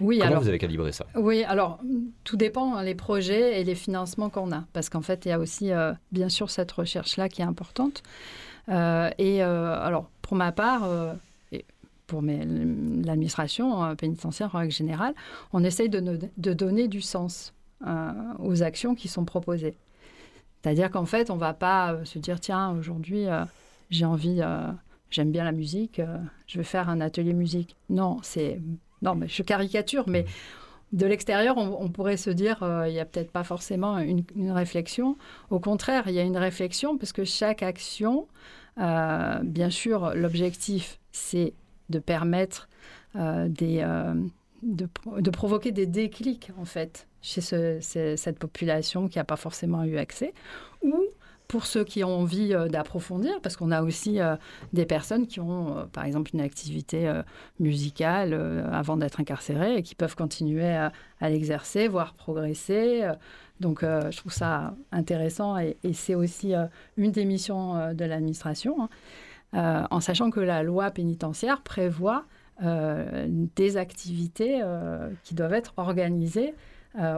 Oui, 0.00 0.18
Comment 0.18 0.30
alors. 0.30 0.42
vous 0.42 0.48
avez 0.48 0.58
calibré 0.58 0.92
ça? 0.92 1.06
Oui, 1.14 1.44
alors 1.44 1.78
tout 2.24 2.36
dépend 2.36 2.74
hein, 2.74 2.82
les 2.82 2.94
projets 2.94 3.60
et 3.60 3.64
les 3.64 3.74
financements 3.74 4.28
qu'on 4.28 4.52
a, 4.52 4.64
parce 4.72 4.90
qu'en 4.90 5.00
fait 5.00 5.24
il 5.24 5.28
y 5.30 5.32
a 5.32 5.38
aussi 5.38 5.72
euh, 5.72 5.92
bien 6.12 6.28
sûr 6.28 6.50
cette 6.50 6.72
recherche 6.72 7.16
là 7.16 7.28
qui 7.28 7.40
est 7.42 7.46
importante. 7.46 8.02
Euh, 8.68 9.10
et 9.18 9.42
euh, 9.42 9.78
alors 9.80 10.10
pour 10.22 10.36
ma 10.36 10.50
part 10.52 10.88
et 11.52 11.64
pour 12.06 12.20
l'administration 12.22 13.84
euh, 13.84 13.94
pénitentiaire 13.94 14.54
en 14.54 14.58
règle 14.58 14.72
générale, 14.72 15.14
on 15.52 15.62
essaye 15.64 15.88
de, 15.88 16.00
donner 16.52 16.88
du 16.88 17.00
sens 17.00 17.52
aux 18.38 18.62
actions 18.62 18.94
qui 18.94 19.08
sont 19.08 19.24
proposées. 19.24 19.76
C'est-à-dire 20.62 20.90
qu'en 20.90 21.06
fait 21.06 21.30
on 21.30 21.36
va 21.36 21.54
pas 21.54 22.04
se 22.04 22.18
dire 22.18 22.40
tiens 22.40 22.70
aujourd'hui 22.70 23.26
j'ai 23.90 24.04
envie, 24.04 24.42
j'aime 25.10 25.30
bien 25.30 25.44
la 25.44 25.52
musique, 25.52 25.98
euh, 26.00 26.18
je 26.46 26.58
vais 26.58 26.64
faire 26.64 26.88
un 26.88 27.00
atelier 27.00 27.32
musique. 27.32 27.76
Non, 27.90 28.18
c'est 28.22 28.60
non 29.02 29.14
je 29.26 29.42
caricature, 29.42 30.04
mais 30.08 30.24
de 30.92 31.04
l'extérieur, 31.06 31.56
on, 31.58 31.88
pourrait 31.88 32.16
se 32.16 32.30
dire 32.30 32.62
euh, 32.62 32.88
il 32.88 32.92
n'y 32.92 33.00
a 33.00 33.04
peut-être 33.04 33.30
pas 33.30 33.44
forcément 33.44 33.98
une, 33.98 34.24
réflexion. 34.52 35.16
Au 35.50 35.58
contraire, 35.58 36.04
il 36.06 36.14
y 36.14 36.18
a 36.18 36.22
une 36.22 36.36
réflexion 36.38 36.96
parce 36.96 37.12
que 37.12 37.24
chaque 37.24 37.62
action, 37.62 38.28
euh, 38.78 39.40
bien 39.42 39.70
sûr, 39.70 40.14
l'objectif, 40.14 41.00
c'est 41.12 41.54
de 41.90 41.98
permettre 41.98 42.68
euh, 43.16 43.48
euh, 43.62 44.14
de, 44.62 44.86
pro- 44.86 45.20
de 45.20 45.30
provoquer 45.30 45.72
des 45.72 45.86
déclics, 45.86 46.50
en 46.58 46.64
fait, 46.64 47.08
chez 47.20 47.40
ce- 47.40 47.80
ce- 47.80 48.14
cette 48.16 48.38
population 48.38 49.08
qui 49.08 49.18
n'a 49.18 49.24
pas 49.24 49.36
forcément 49.36 49.82
eu 49.84 49.98
accès, 49.98 50.34
pour 51.48 51.66
ceux 51.66 51.84
qui 51.84 52.02
ont 52.04 52.20
envie 52.20 52.54
euh, 52.54 52.68
d'approfondir, 52.68 53.40
parce 53.42 53.56
qu'on 53.56 53.70
a 53.70 53.82
aussi 53.82 54.20
euh, 54.20 54.36
des 54.72 54.86
personnes 54.86 55.26
qui 55.26 55.40
ont, 55.40 55.78
euh, 55.78 55.84
par 55.86 56.04
exemple, 56.04 56.30
une 56.34 56.40
activité 56.40 57.10
musicale 57.60 58.34
avant 58.72 58.96
d'être 58.96 59.20
incarcérés 59.20 59.76
et 59.76 59.82
qui 59.82 59.94
peuvent 59.94 60.16
continuer 60.16 60.68
à, 60.68 60.92
l'exercer, 61.20 61.88
voire 61.88 62.14
progresser. 62.14 63.08
Donc, 63.60 63.82
je 63.82 64.16
trouve 64.16 64.32
ça 64.32 64.74
intéressant 64.92 65.56
et, 65.58 65.76
c'est 65.92 66.14
aussi 66.14 66.54
une 66.96 67.12
des 67.12 67.24
missions 67.24 67.94
de 67.94 68.04
l'administration, 68.04 68.88
hein. 69.52 69.86
En 69.90 70.00
sachant 70.00 70.30
que 70.30 70.40
la 70.40 70.62
loi 70.62 70.90
pénitentiaire 70.90 71.62
prévoit 71.62 72.24
des 72.60 73.76
activités 73.76 74.62
qui 75.22 75.34
doivent 75.34 75.54
être 75.54 75.74
organisées 75.76 76.54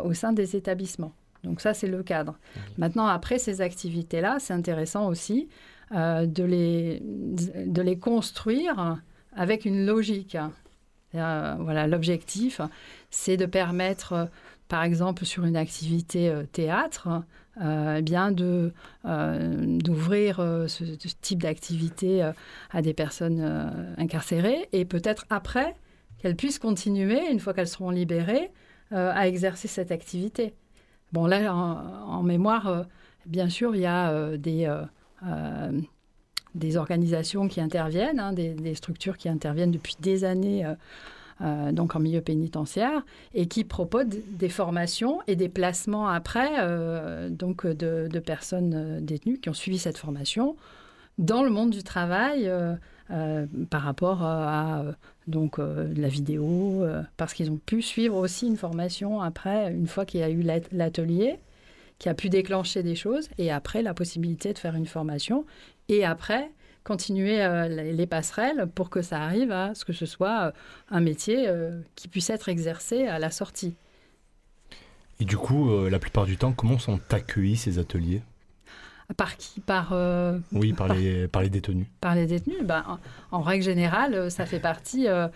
au 0.04 0.12
sein 0.12 0.32
des 0.32 0.56
établissements. 0.56 1.12
Donc 1.44 1.60
ça, 1.60 1.74
c'est 1.74 1.86
le 1.86 2.02
cadre. 2.02 2.36
Maintenant, 2.78 3.06
après 3.06 3.38
ces 3.38 3.60
activités-là, 3.60 4.38
c'est 4.40 4.52
intéressant 4.52 5.08
aussi 5.08 5.48
euh, 5.94 6.26
de, 6.26 6.44
les, 6.44 7.00
de 7.02 7.82
les 7.82 7.98
construire 7.98 8.98
avec 9.34 9.64
une 9.64 9.86
logique. 9.86 10.36
Euh, 11.14 11.54
voilà, 11.60 11.86
l'objectif, 11.86 12.60
c'est 13.10 13.36
de 13.36 13.46
permettre, 13.46 14.28
par 14.68 14.82
exemple, 14.82 15.24
sur 15.24 15.44
une 15.44 15.56
activité 15.56 16.28
euh, 16.28 16.42
théâtre, 16.44 17.08
euh, 17.60 17.96
eh 17.98 18.02
bien 18.02 18.30
de 18.30 18.72
euh, 19.04 19.78
d'ouvrir 19.78 20.38
euh, 20.38 20.68
ce, 20.68 20.84
ce 20.84 21.08
type 21.20 21.42
d'activité 21.42 22.30
à 22.70 22.82
des 22.82 22.94
personnes 22.94 23.40
incarcérées 23.96 24.68
et 24.72 24.84
peut-être 24.84 25.24
après 25.30 25.74
qu'elles 26.18 26.36
puissent 26.36 26.58
continuer, 26.58 27.30
une 27.30 27.40
fois 27.40 27.54
qu'elles 27.54 27.68
seront 27.68 27.90
libérées, 27.90 28.50
à 28.90 29.28
exercer 29.28 29.68
cette 29.68 29.92
activité. 29.92 30.54
Bon, 31.12 31.26
là, 31.26 31.54
en, 31.54 32.22
mémoire, 32.22 32.68
euh, 32.68 32.82
bien 33.26 33.48
sûr, 33.48 33.74
il 33.74 33.80
y 33.80 33.86
a 33.86 34.10
euh, 34.10 34.36
des, 34.36 34.70
euh, 35.26 35.72
des 36.54 36.76
organisations 36.76 37.48
qui 37.48 37.60
interviennent, 37.60 38.20
hein, 38.20 38.32
des, 38.32 38.74
structures 38.74 39.16
qui 39.16 39.28
interviennent 39.28 39.72
depuis 39.72 39.96
des 40.00 40.24
années 40.24 40.66
donc 41.70 41.94
en 41.94 42.00
milieu 42.00 42.20
pénitentiaire 42.20 43.04
et 43.32 43.46
qui 43.46 43.62
proposent 43.62 44.08
des 44.08 44.48
formations 44.48 45.20
et 45.28 45.36
des 45.36 45.48
placements 45.48 46.08
après 46.08 46.50
donc 47.30 47.64
de, 47.64 48.18
personnes 48.18 48.98
détenues 49.04 49.38
qui 49.38 49.48
ont 49.48 49.54
suivi 49.54 49.78
cette 49.78 49.98
formation 49.98 50.56
dans 51.18 51.44
le 51.44 51.50
monde 51.50 51.70
du 51.70 51.84
travail 51.84 52.50
euh, 53.10 53.46
par 53.70 53.82
rapport 53.82 54.22
à 54.22 54.80
euh, 54.80 54.92
donc 55.26 55.58
euh, 55.58 55.92
la 55.96 56.08
vidéo 56.08 56.82
euh, 56.82 57.02
parce 57.16 57.32
qu'ils 57.34 57.50
ont 57.50 57.56
pu 57.58 57.82
suivre 57.82 58.16
aussi 58.16 58.46
une 58.46 58.56
formation 58.56 59.20
après 59.22 59.72
une 59.72 59.86
fois 59.86 60.04
qu'il 60.04 60.20
y 60.20 60.22
a 60.22 60.30
eu 60.30 60.42
l'at- 60.42 60.70
l'atelier 60.72 61.38
qui 61.98 62.08
a 62.08 62.14
pu 62.14 62.28
déclencher 62.28 62.82
des 62.82 62.94
choses 62.94 63.28
et 63.38 63.50
après 63.50 63.82
la 63.82 63.94
possibilité 63.94 64.52
de 64.52 64.58
faire 64.58 64.76
une 64.76 64.86
formation 64.86 65.44
et 65.88 66.04
après 66.04 66.50
continuer 66.84 67.42
euh, 67.42 67.68
les 67.68 67.92
les 67.92 68.06
passerelles 68.06 68.66
pour 68.74 68.88
que 68.90 69.02
ça 69.02 69.20
arrive 69.22 69.52
à 69.52 69.74
ce 69.74 69.84
que 69.84 69.92
ce 69.92 70.06
soit 70.06 70.46
euh, 70.46 70.52
un 70.90 71.00
métier 71.00 71.48
euh, 71.48 71.80
qui 71.96 72.08
puisse 72.08 72.30
être 72.30 72.48
exercé 72.48 73.06
à 73.06 73.18
la 73.18 73.30
sortie. 73.30 73.74
Et 75.20 75.24
du 75.24 75.36
coup, 75.36 75.70
euh, 75.70 75.90
la 75.90 75.98
plupart 75.98 76.26
du 76.26 76.36
temps, 76.36 76.52
comment 76.52 76.78
sont 76.78 77.00
accueillis 77.10 77.56
ces 77.56 77.78
ateliers? 77.78 78.22
Par 79.16 79.36
qui 79.36 79.60
Par, 79.60 79.90
euh, 79.92 80.38
Oui, 80.52 80.72
par 80.74 80.92
les, 80.94 81.28
par 81.28 81.42
les 81.42 81.48
détenus. 81.48 81.86
par 82.00 82.14
les 82.14 82.26
détenus 82.26 82.62
ben, 82.62 82.84
en, 83.30 83.40
règle 83.40 83.64
générale, 83.64 84.14
euh, 84.14 84.30
ça 84.30 84.44
fait 84.44 84.60
partie 84.60 85.06
euh, 85.08 85.28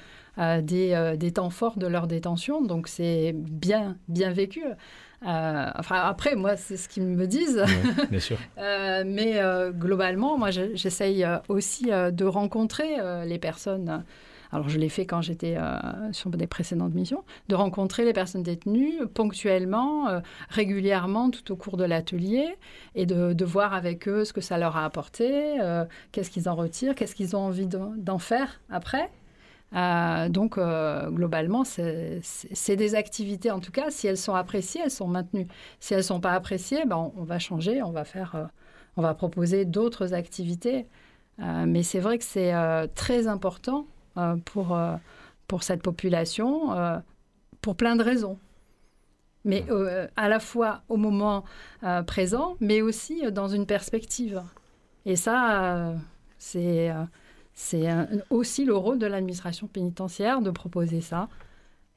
des, 0.61 1.15
des 1.19 1.33
temps 1.33 1.51
forts 1.51 1.79
de 1.79 1.87
leur 1.87 2.07
détention, 2.07 2.61
donc 2.63 2.87
c'est 2.89 3.33
bien, 3.35 3.97
bien 4.09 4.31
vécu. 4.31 4.63
Euh, 4.65 5.71
enfin, 5.79 5.97
après, 6.01 6.35
moi, 6.37 6.57
c'est 6.57 6.77
ce 6.77 6.89
qu'ils 6.89 7.05
me 7.07 7.27
disent. 7.27 7.59
Ouais, 7.65 8.07
bien 8.11 8.21
sûr. 8.21 8.39
Euh, 8.59 9.05
mais 9.07 9.41
euh, 9.41 9.71
globalement, 9.71 10.37
moi, 10.37 10.51
je- 10.51 10.75
j'essaye 10.75 11.25
aussi 11.49 11.85
de 11.87 12.25
rencontrer 12.25 12.97
les 13.27 13.39
personnes. 13.39 14.05
Alors, 14.53 14.69
je 14.69 14.79
l'ai 14.79 14.91
fait 14.91 15.07
quand 15.07 15.23
j'étais 15.23 15.57
euh, 15.57 16.13
sur 16.13 16.29
des 16.29 16.47
précédentes 16.47 16.93
missions, 16.93 17.25
de 17.49 17.55
rencontrer 17.55 18.05
les 18.05 18.13
personnes 18.13 18.43
détenues 18.43 19.07
ponctuellement, 19.15 20.09
euh, 20.09 20.21
régulièrement, 20.51 21.31
tout 21.31 21.53
au 21.53 21.57
cours 21.57 21.79
de 21.79 21.85
l'atelier, 21.85 22.55
et 22.95 23.07
de, 23.07 23.45
voir 23.45 23.75
avec 23.75 24.07
eux 24.09 24.25
ce 24.25 24.33
que 24.33 24.41
ça 24.41 24.59
leur 24.59 24.77
a 24.77 24.85
apporté, 24.85 25.61
euh, 25.61 25.85
qu'est-ce 26.13 26.31
qu'ils 26.31 26.49
en 26.49 26.55
retirent, 26.55 26.95
qu'est-ce 26.95 27.15
qu'ils 27.15 27.35
ont 27.35 27.41
envie 27.41 27.67
d'en 27.67 28.19
faire 28.19 28.61
après. 28.71 29.11
Donc, 30.29 30.59
globalement, 30.59 31.65
c'est 31.65 32.77
des 32.77 32.95
activités, 32.95 33.51
en 33.51 33.59
tout 33.59 33.73
cas, 33.73 33.91
si 33.91 34.07
elles 34.07 34.19
sont 34.19 34.35
appréciées, 34.35 34.83
elles 34.85 34.91
sont 34.91 35.09
maintenues. 35.09 35.47
Si 35.81 35.95
elles 35.95 36.01
ne 36.01 36.05
sont 36.05 36.21
pas 36.21 36.33
appréciées, 36.33 36.85
ben, 36.85 37.11
on, 37.17 37.25
va 37.25 37.39
changer, 37.39 37.83
on 37.83 37.91
va, 37.91 38.05
faire, 38.05 38.51
on 38.97 39.03
va 39.03 39.15
proposer 39.15 39.65
d'autres 39.65 40.13
activités. 40.13 40.87
Mais 41.39 41.83
c'est 41.83 42.01
vrai 42.01 42.19
que 42.19 42.25
c'est 42.25 42.53
très 42.95 43.27
important 43.27 43.87
pour, 44.45 44.75
euh, 44.75 44.97
pour 45.49 45.63
cette 45.63 45.83
population, 45.83 46.73
euh, 46.73 46.99
pour 47.61 47.77
plein 47.77 47.97
de 47.97 48.03
raisons. 48.03 48.39
Mais 49.45 49.65
euh, 49.71 50.07
à 50.17 50.29
la 50.29 50.39
fois 50.39 50.83
au 50.89 50.97
moment 50.97 51.45
euh, 51.83 52.03
présent, 52.03 52.57
mais 52.61 52.81
aussi 52.81 53.27
euh, 53.27 53.31
dans 53.31 53.49
une 53.49 53.67
perspective. 53.67 54.43
Et 55.05 55.17
ça, 55.17 55.65
euh, 55.65 55.95
c'est 56.39 56.91
euh, 56.91 57.05
c'est 57.55 57.87
aussi 58.31 58.65
le 58.65 58.75
rôle 58.75 58.99
de 58.99 59.07
l'administration 59.07 59.67
pénitentiaire 59.67 60.41
de 60.41 60.51
proposer 60.51 61.01
ça. 61.01 61.29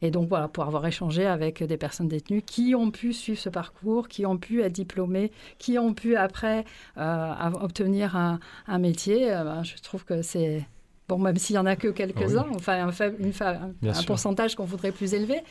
Et 0.02 0.12
donc 0.12 0.28
voilà, 0.28 0.50
pour 0.50 0.66
avoir 0.66 0.86
échangé 0.86 1.26
avec 1.26 1.64
des 1.64 1.78
personnes 1.78 2.10
détenues 2.10 2.42
qui 2.42 2.76
ont 2.76 2.92
pu 2.92 3.14
suivre 3.14 3.40
ce 3.40 3.50
parcours, 3.50 4.10
qui 4.10 4.26
ont 4.26 4.38
pu 4.38 4.62
être 4.62 4.74
diplômées, 4.74 5.32
qui 5.58 5.80
ont 5.80 5.94
pu 5.94 6.18
après 6.18 6.66
euh, 6.98 7.52
obtenir 7.62 8.18
un, 8.18 8.40
un 8.68 8.80
métier, 8.80 9.34
euh, 9.34 9.44
ben, 9.46 9.64
je 9.64 9.82
trouve 9.82 10.04
que 10.04 10.22
c'est... 10.22 10.66
Bon, 11.08 11.20
même 11.20 11.38
s'il 11.38 11.56
y 11.56 11.60
en 11.60 11.66
a 11.68 11.76
que 11.76 11.88
quelques-uns, 11.90 12.48
enfin 12.56 12.88
un, 12.88 12.92
faible- 12.92 13.18
une 13.20 13.32
fa- 13.34 13.60
un- 13.84 14.04
pourcentage 14.08 14.56
qu'on 14.56 14.66
voudrait 14.66 14.92
plus 14.92 15.14
élevé, 15.14 15.42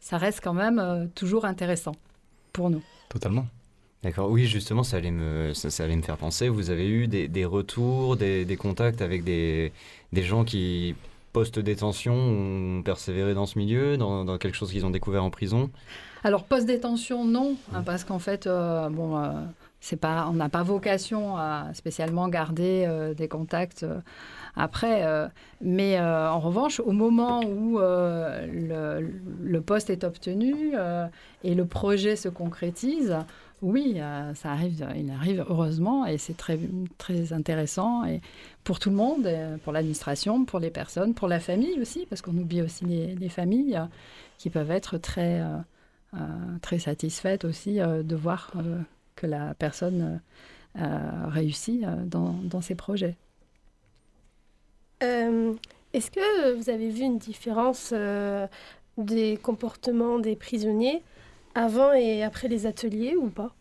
ça 0.00 0.18
reste 0.18 0.40
quand 0.42 0.54
même 0.54 0.78
euh, 0.80 1.06
toujours 1.14 1.44
intéressant 1.44 1.92
pour 2.52 2.68
nous. 2.68 2.82
Totalement. 3.08 3.46
D'accord, 4.02 4.28
oui, 4.30 4.46
justement, 4.46 4.82
ça 4.82 4.96
allait 4.98 5.12
me, 5.12 5.54
ça, 5.54 5.70
ça 5.70 5.84
allait 5.84 5.96
me 5.96 6.02
faire 6.02 6.16
penser. 6.18 6.48
Vous 6.48 6.70
avez 6.70 6.88
eu 6.88 7.06
des, 7.06 7.28
des 7.28 7.44
retours, 7.44 8.16
des, 8.16 8.44
des 8.44 8.56
contacts 8.56 9.00
avec 9.02 9.24
des, 9.24 9.72
des 10.12 10.22
gens 10.22 10.44
qui, 10.44 10.94
post-détention, 11.32 12.14
ont 12.14 12.82
persévéré 12.82 13.34
dans 13.34 13.46
ce 13.46 13.58
milieu, 13.58 13.96
dans, 13.96 14.24
dans 14.24 14.36
quelque 14.36 14.56
chose 14.56 14.72
qu'ils 14.72 14.84
ont 14.84 14.90
découvert 14.90 15.22
en 15.24 15.30
prison? 15.30 15.70
Alors, 16.22 16.44
post-détention, 16.44 17.24
non, 17.24 17.56
hein, 17.72 17.82
parce 17.82 18.02
qu'en 18.04 18.18
fait, 18.18 18.46
euh, 18.46 18.88
bon, 18.88 19.16
euh, 19.16 19.30
c'est 19.80 19.96
pas, 19.96 20.26
on 20.28 20.34
n'a 20.34 20.48
pas 20.48 20.62
vocation 20.62 21.36
à 21.36 21.68
spécialement 21.74 22.28
garder 22.28 22.84
euh, 22.86 23.14
des 23.14 23.28
contacts 23.28 23.82
euh, 23.84 24.00
après. 24.56 25.04
euh, 25.04 25.28
mais 25.60 25.98
euh, 25.98 26.30
en 26.30 26.40
revanche, 26.40 26.80
au 26.80 26.92
moment 26.92 27.40
où 27.44 27.80
euh, 27.80 29.00
le, 29.42 29.60
poste 29.60 29.90
est 29.90 30.04
obtenu 30.04 30.72
et 31.42 31.54
le 31.54 31.64
projet 31.64 32.16
se 32.16 32.28
concrétise, 32.28 33.16
oui, 33.62 33.98
ça 34.34 34.50
arrive, 34.50 34.86
il 34.94 35.10
arrive 35.10 35.44
heureusement 35.48 36.04
et 36.04 36.18
c'est 36.18 36.36
très, 36.36 36.58
très 36.98 37.32
intéressant 37.32 38.04
et 38.04 38.20
pour 38.62 38.78
tout 38.78 38.90
le 38.90 38.96
monde, 38.96 39.26
pour 39.62 39.72
l'administration, 39.72 40.44
pour 40.44 40.60
les 40.60 40.70
personnes, 40.70 41.14
pour 41.14 41.28
la 41.28 41.40
famille 41.40 41.80
aussi, 41.80 42.06
parce 42.10 42.20
qu'on 42.20 42.36
oublie 42.36 42.60
aussi 42.60 42.84
les, 42.84 43.14
les 43.14 43.28
familles 43.30 43.80
qui 44.36 44.50
peuvent 44.50 44.70
être 44.70 44.98
très, 44.98 45.40
très 46.60 46.78
satisfaite 46.78 47.46
aussi 47.46 47.76
de 47.78 48.16
voir 48.16 48.52
que 49.16 49.26
la 49.26 49.54
personne 49.54 50.20
réussit 50.74 51.86
dans 52.06 52.60
ses 52.60 52.74
projets. 52.74 53.16
Euh, 55.04 55.52
Est-ce 55.92 56.10
que 56.10 56.54
vous 56.54 56.70
avez 56.70 56.88
vu 56.90 57.02
une 57.02 57.18
différence 57.18 57.90
euh, 57.92 58.46
des 58.98 59.38
comportements 59.42 60.18
des 60.18 60.34
prisonniers 60.36 61.02
avant 61.54 61.92
et 61.92 62.24
après 62.24 62.48
les 62.48 62.66
ateliers 62.66 63.14
ou 63.16 63.28
pas? 63.28 63.54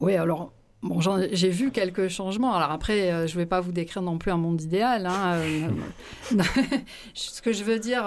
Oui, 0.00 0.14
alors, 0.16 0.52
bon, 0.82 1.00
j'ai 1.32 1.48
vu 1.50 1.70
quelques 1.70 2.08
changements. 2.08 2.54
Alors 2.54 2.70
après, 2.72 3.12
euh, 3.12 3.26
je 3.26 3.34
ne 3.34 3.38
vais 3.40 3.46
pas 3.46 3.60
vous 3.60 3.72
décrire 3.72 4.02
non 4.02 4.18
plus 4.18 4.30
un 4.32 4.36
monde 4.36 4.60
idéal. 4.60 5.06
hein, 5.06 5.40
Ce 7.14 7.40
que 7.40 7.52
je 7.52 7.62
veux 7.64 7.78
dire, 7.78 8.04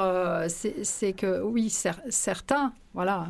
c'est 0.47 1.13
que 1.13 1.41
oui, 1.41 1.67
cer- 1.67 2.01
certains, 2.09 2.73
voilà. 2.93 3.27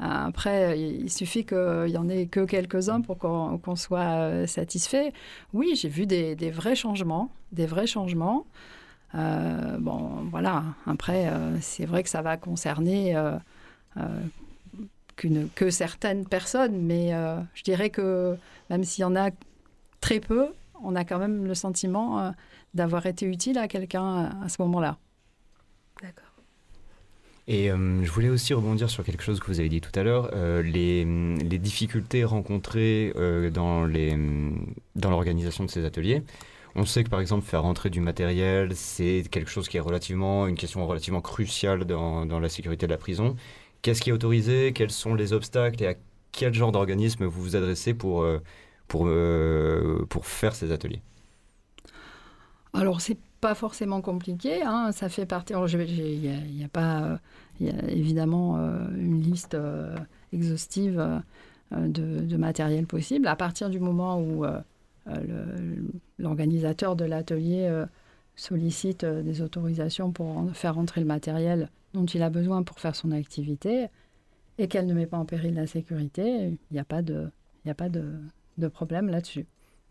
Euh, 0.00 0.04
Après, 0.04 0.78
il 0.78 1.10
suffit 1.10 1.44
qu'il 1.44 1.88
y 1.88 1.96
en 1.96 2.08
ait 2.08 2.26
que 2.26 2.44
quelques-uns 2.44 3.00
pour 3.00 3.18
qu'on 3.18 3.76
soit 3.76 4.18
euh, 4.18 4.46
satisfait. 4.46 5.12
Oui, 5.52 5.74
j'ai 5.76 5.88
vu 5.88 6.06
des, 6.06 6.34
vrais 6.50 6.74
changements, 6.74 7.30
des 7.52 7.66
vrais 7.66 7.86
changements. 7.86 8.46
Euh, 9.14 9.78
bon, 9.78 10.26
voilà. 10.30 10.64
Après, 10.86 11.30
c'est 11.60 11.86
vrai 11.86 12.02
que 12.02 12.08
ça 12.08 12.22
va 12.22 12.36
concerner 12.36 13.16
que 15.16 15.70
certaines 15.70 16.26
personnes, 16.26 16.82
mais 16.82 17.12
je 17.54 17.62
dirais 17.62 17.90
que 17.90 18.36
même 18.70 18.84
s'il 18.84 19.02
y 19.02 19.04
en 19.04 19.14
a 19.14 19.30
très 20.00 20.20
peu, 20.20 20.48
on 20.82 20.96
a 20.96 21.04
quand 21.04 21.18
même 21.18 21.46
le 21.46 21.54
sentiment 21.54 22.32
d'avoir 22.74 23.06
été 23.06 23.26
utile 23.26 23.58
à 23.58 23.68
quelqu'un 23.68 24.30
à 24.42 24.48
ce 24.48 24.60
moment-là. 24.62 24.98
Et 27.46 27.70
euh, 27.70 28.02
je 28.02 28.10
voulais 28.10 28.30
aussi 28.30 28.54
rebondir 28.54 28.88
sur 28.88 29.04
quelque 29.04 29.22
chose 29.22 29.38
que 29.38 29.46
vous 29.46 29.60
avez 29.60 29.68
dit 29.68 29.82
tout 29.82 29.90
à 29.98 30.02
l'heure, 30.02 30.30
euh, 30.32 30.62
les, 30.62 31.04
difficultés 31.58 32.24
rencontrées 32.24 33.12
euh, 33.16 33.50
dans 33.50 35.10
l'organisation 35.10 35.64
de 35.64 35.70
ces 35.70 35.84
ateliers. 35.84 36.22
On 36.74 36.86
sait 36.86 37.04
que 37.04 37.10
par 37.10 37.20
exemple 37.20 37.44
faire 37.44 37.62
rentrer 37.62 37.90
du 37.90 38.00
matériel, 38.00 38.74
c'est 38.74 39.22
quelque 39.30 39.50
chose 39.50 39.68
qui 39.68 39.76
est 39.76 39.80
relativement 39.80 40.46
une 40.46 40.56
question 40.56 40.84
relativement 40.86 41.20
cruciale 41.20 41.84
dans, 41.84 42.24
la 42.24 42.48
sécurité 42.48 42.86
de 42.86 42.92
la 42.92 42.98
prison. 42.98 43.36
Qu'est-ce 43.82 44.00
qui 44.00 44.10
est 44.10 44.12
autorisé? 44.12 44.72
Quels 44.72 44.90
sont 44.90 45.14
les 45.14 45.32
obstacles? 45.32 45.82
Et 45.82 45.86
à 45.88 45.94
quel 46.32 46.54
genre 46.54 46.72
d'organisme 46.72 47.26
vous 47.26 47.42
vous 47.42 47.56
adressez 47.56 47.94
pour, 47.94 48.26
pour 48.88 49.06
faire 50.26 50.54
ces 50.54 50.72
ateliers? 50.72 51.02
Alors, 52.72 53.00
c'est 53.00 53.18
pas 53.44 53.54
forcément 53.54 54.00
compliqué, 54.00 54.62
hein, 54.62 54.90
ça 54.92 55.10
fait 55.10 55.26
partie. 55.26 55.52
j'ai- 55.66 56.14
Il 56.14 56.20
n'y 56.20 56.62
a, 56.62 56.64
y 56.64 56.66
pas, 56.66 57.02
euh, 57.02 57.18
y 57.60 57.68
évidemment 57.92 58.56
euh, 58.56 58.88
une 58.96 59.20
liste 59.20 59.52
euh, 59.54 59.94
exhaustive 60.32 61.20
de, 61.70 62.36
matériel 62.38 62.86
possible. 62.86 63.26
À 63.26 63.36
partir 63.36 63.68
du 63.68 63.80
moment 63.80 64.18
où 64.18 64.46
l'organisateur 66.18 66.96
de 66.96 67.04
l'atelier 67.04 67.84
sollicite 68.34 69.04
des 69.04 69.42
autorisations 69.42 70.10
pour 70.10 70.50
faire 70.54 70.78
entrer 70.78 71.02
le 71.02 71.06
matériel 71.06 71.68
dont 71.92 72.06
il 72.06 72.22
a 72.22 72.30
besoin 72.30 72.62
pour 72.62 72.80
faire 72.80 72.96
son 72.96 73.10
activité 73.12 73.88
et 74.56 74.68
qu'elle 74.68 74.86
ne 74.86 74.94
met 74.94 75.06
pas 75.06 75.18
en 75.18 75.26
péril 75.26 75.52
la 75.54 75.66
sécurité, 75.66 76.46
il 76.48 76.72
n'y 76.72 76.78
a 76.78 76.84
pas 76.84 77.02
de, 77.02 77.30
n'y 77.66 77.70
a 77.70 77.74
pas 77.74 77.90
de 77.90 78.68
problème 78.68 79.08
là-dessus. 79.08 79.44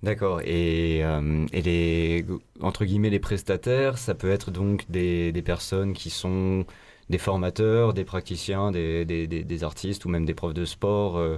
D'accord. 0.03 0.41
Et, 0.43 1.01
euh, 1.01 1.45
et 1.53 1.61
les, 1.61 2.25
entre 2.61 2.83
guillemets, 2.83 3.09
les 3.09 3.19
prestataires, 3.19 3.97
ça 3.97 4.13
peut 4.13 4.29
être 4.29 4.51
donc 4.51 4.83
des, 4.89 5.31
personnes 5.45 5.93
qui 5.93 6.09
sont 6.09 6.65
des 7.09 7.17
formateurs, 7.17 7.93
des 7.93 8.03
praticiens, 8.03 8.71
des, 8.71 9.05
des, 9.05 9.63
artistes 9.63 10.03
ou 10.03 10.09
même 10.09 10.25
des 10.25 10.33
profs 10.33 10.53
de 10.53 10.65
sport, 10.65 11.17
euh, 11.17 11.37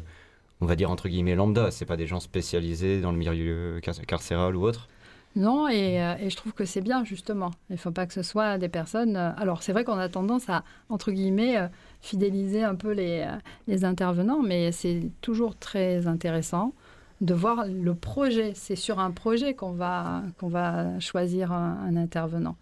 on 0.62 0.66
va 0.66 0.76
dire 0.76 0.90
entre 0.90 1.08
guillemets 1.10 1.36
lambda. 1.36 1.70
C'est 1.70 1.86
pas 1.86 1.96
des 1.96 2.08
gens 2.08 2.20
spécialisés 2.20 3.02
dans 3.02 3.12
le 3.12 3.20
milieu 3.20 3.80
car- 3.84 4.02
carcéral 4.02 4.56
ou 4.56 4.64
autre? 4.64 4.90
Non, 5.36 5.68
et, 5.68 6.02
euh, 6.02 6.16
et 6.20 6.32
je 6.32 6.36
trouve 6.36 6.54
que 6.54 6.66
c'est 6.66 6.82
bien, 6.82 7.04
justement. 7.04 7.52
Il 7.70 7.74
ne 7.74 7.78
faut 7.78 7.92
pas 7.92 8.08
que 8.08 8.14
ce 8.14 8.24
soit 8.24 8.58
des 8.58 8.70
personnes... 8.70 9.16
alors, 9.16 9.62
c'est 9.62 9.74
vrai 9.74 9.84
qu'on 9.84 10.00
a 10.00 10.10
tendance 10.10 10.50
à, 10.50 10.64
entre 10.90 11.12
guillemets, 11.12 11.70
fidéliser 12.02 12.64
un 12.64 12.74
peu 12.74 12.94
les, 12.94 13.28
les 13.68 13.86
intervenants, 13.86 14.42
mais 14.42 14.72
c'est 14.72 15.04
toujours 15.22 15.56
très 15.56 16.08
intéressant 16.08 16.74
de 17.22 17.34
voir 17.34 17.66
le 17.68 17.96
projet. 17.96 18.54
C'est 18.56 18.76
sur 18.76 19.00
un 19.00 19.12
projet 19.12 19.54
qu'on 19.54 19.72
va, 19.72 20.24
qu'on 20.40 20.48
va 20.48 21.00
choisir 21.00 21.52
un, 21.52 21.96
intervenant. 21.96 22.56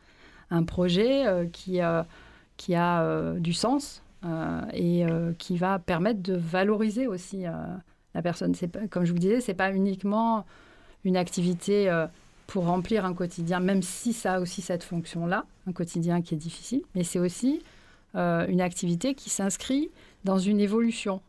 Un 0.51 0.63
projet 0.63 1.25
euh, 1.25 1.45
qui, 1.51 1.81
euh, 1.81 2.03
qui 2.57 2.75
a 2.75 3.01
euh, 3.01 3.39
du 3.39 3.53
sens 3.53 4.01
et 4.73 5.05
qui 5.37 5.57
va 5.57 5.79
permettre 5.79 6.21
de 6.21 6.33
valoriser 6.33 7.07
aussi 7.07 7.43
la 7.43 8.21
personne. 8.21 8.53
Comme 8.89 9.03
je 9.03 9.11
vous 9.11 9.19
disais, 9.19 9.41
ce 9.41 9.51
n'est 9.51 9.57
pas 9.57 9.73
uniquement 9.73 10.45
une 11.03 11.17
activité... 11.17 11.91
pour 12.47 12.65
remplir 12.65 13.03
un 13.03 13.13
quotidien, 13.13 13.59
même 13.59 13.81
si 13.81 14.13
ça 14.13 14.35
a 14.35 14.39
aussi 14.39 14.61
cette 14.61 14.83
fonction-là, 14.83 15.43
un 15.67 15.73
quotidien 15.73 16.21
qui 16.21 16.35
est 16.35 16.37
difficile, 16.37 16.83
mais 16.95 17.03
c'est 17.03 17.19
aussi 17.19 17.61
une 18.15 18.61
activité 18.61 19.13
qui 19.13 19.29
s'inscrit 19.29 19.91
dans 20.23 20.37
une 20.37 20.61
évolution. 20.61 21.19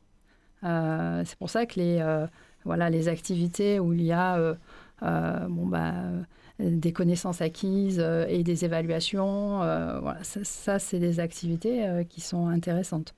C'est 0.63 1.37
pour 1.41 1.51
ça 1.51 1.67
que 1.67 1.81
les, 1.81 2.27
voilà, 2.65 2.91
les 2.91 3.09
activités 3.09 3.79
où 3.79 3.93
il 3.93 4.03
y 4.03 4.13
a 4.13 4.37
euh, 4.39 4.55
euh, 5.03 5.47
bah, 5.49 5.95
euh, 5.95 6.23
des 6.59 6.93
connaissances 6.93 7.41
acquises 7.41 8.01
et 8.29 8.43
des 8.43 8.65
évaluations, 8.65 9.59
voilà, 9.59 10.19
ça, 10.23 10.79
c'est 10.79 10.99
des 10.99 11.21
activités 11.21 12.05
qui 12.09 12.21
sont 12.21 12.47
intéressantes. 12.47 13.15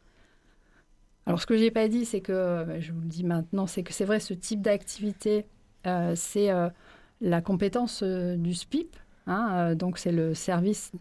Alors, 1.26 1.40
ce 1.40 1.46
que 1.46 1.56
je 1.56 1.62
n'ai 1.62 1.70
pas 1.70 1.88
dit, 1.88 2.04
c'est 2.04 2.20
que, 2.20 2.66
je 2.80 2.92
vous 2.92 3.00
le 3.00 3.06
dis 3.06 3.24
maintenant, 3.24 3.66
c'est 3.66 3.82
que 3.82 3.92
c'est 3.92 4.04
vrai, 4.04 4.20
ce 4.20 4.32
type 4.32 4.62
d'activité, 4.62 5.44
c'est 6.14 6.48
la 7.20 7.40
compétence 7.42 8.02
du 8.02 8.54
SPIP, 8.54 8.96
hein, 9.26 9.74
donc 9.74 9.98
c'est 9.98 10.12
le 10.12 10.32
service 10.32 10.92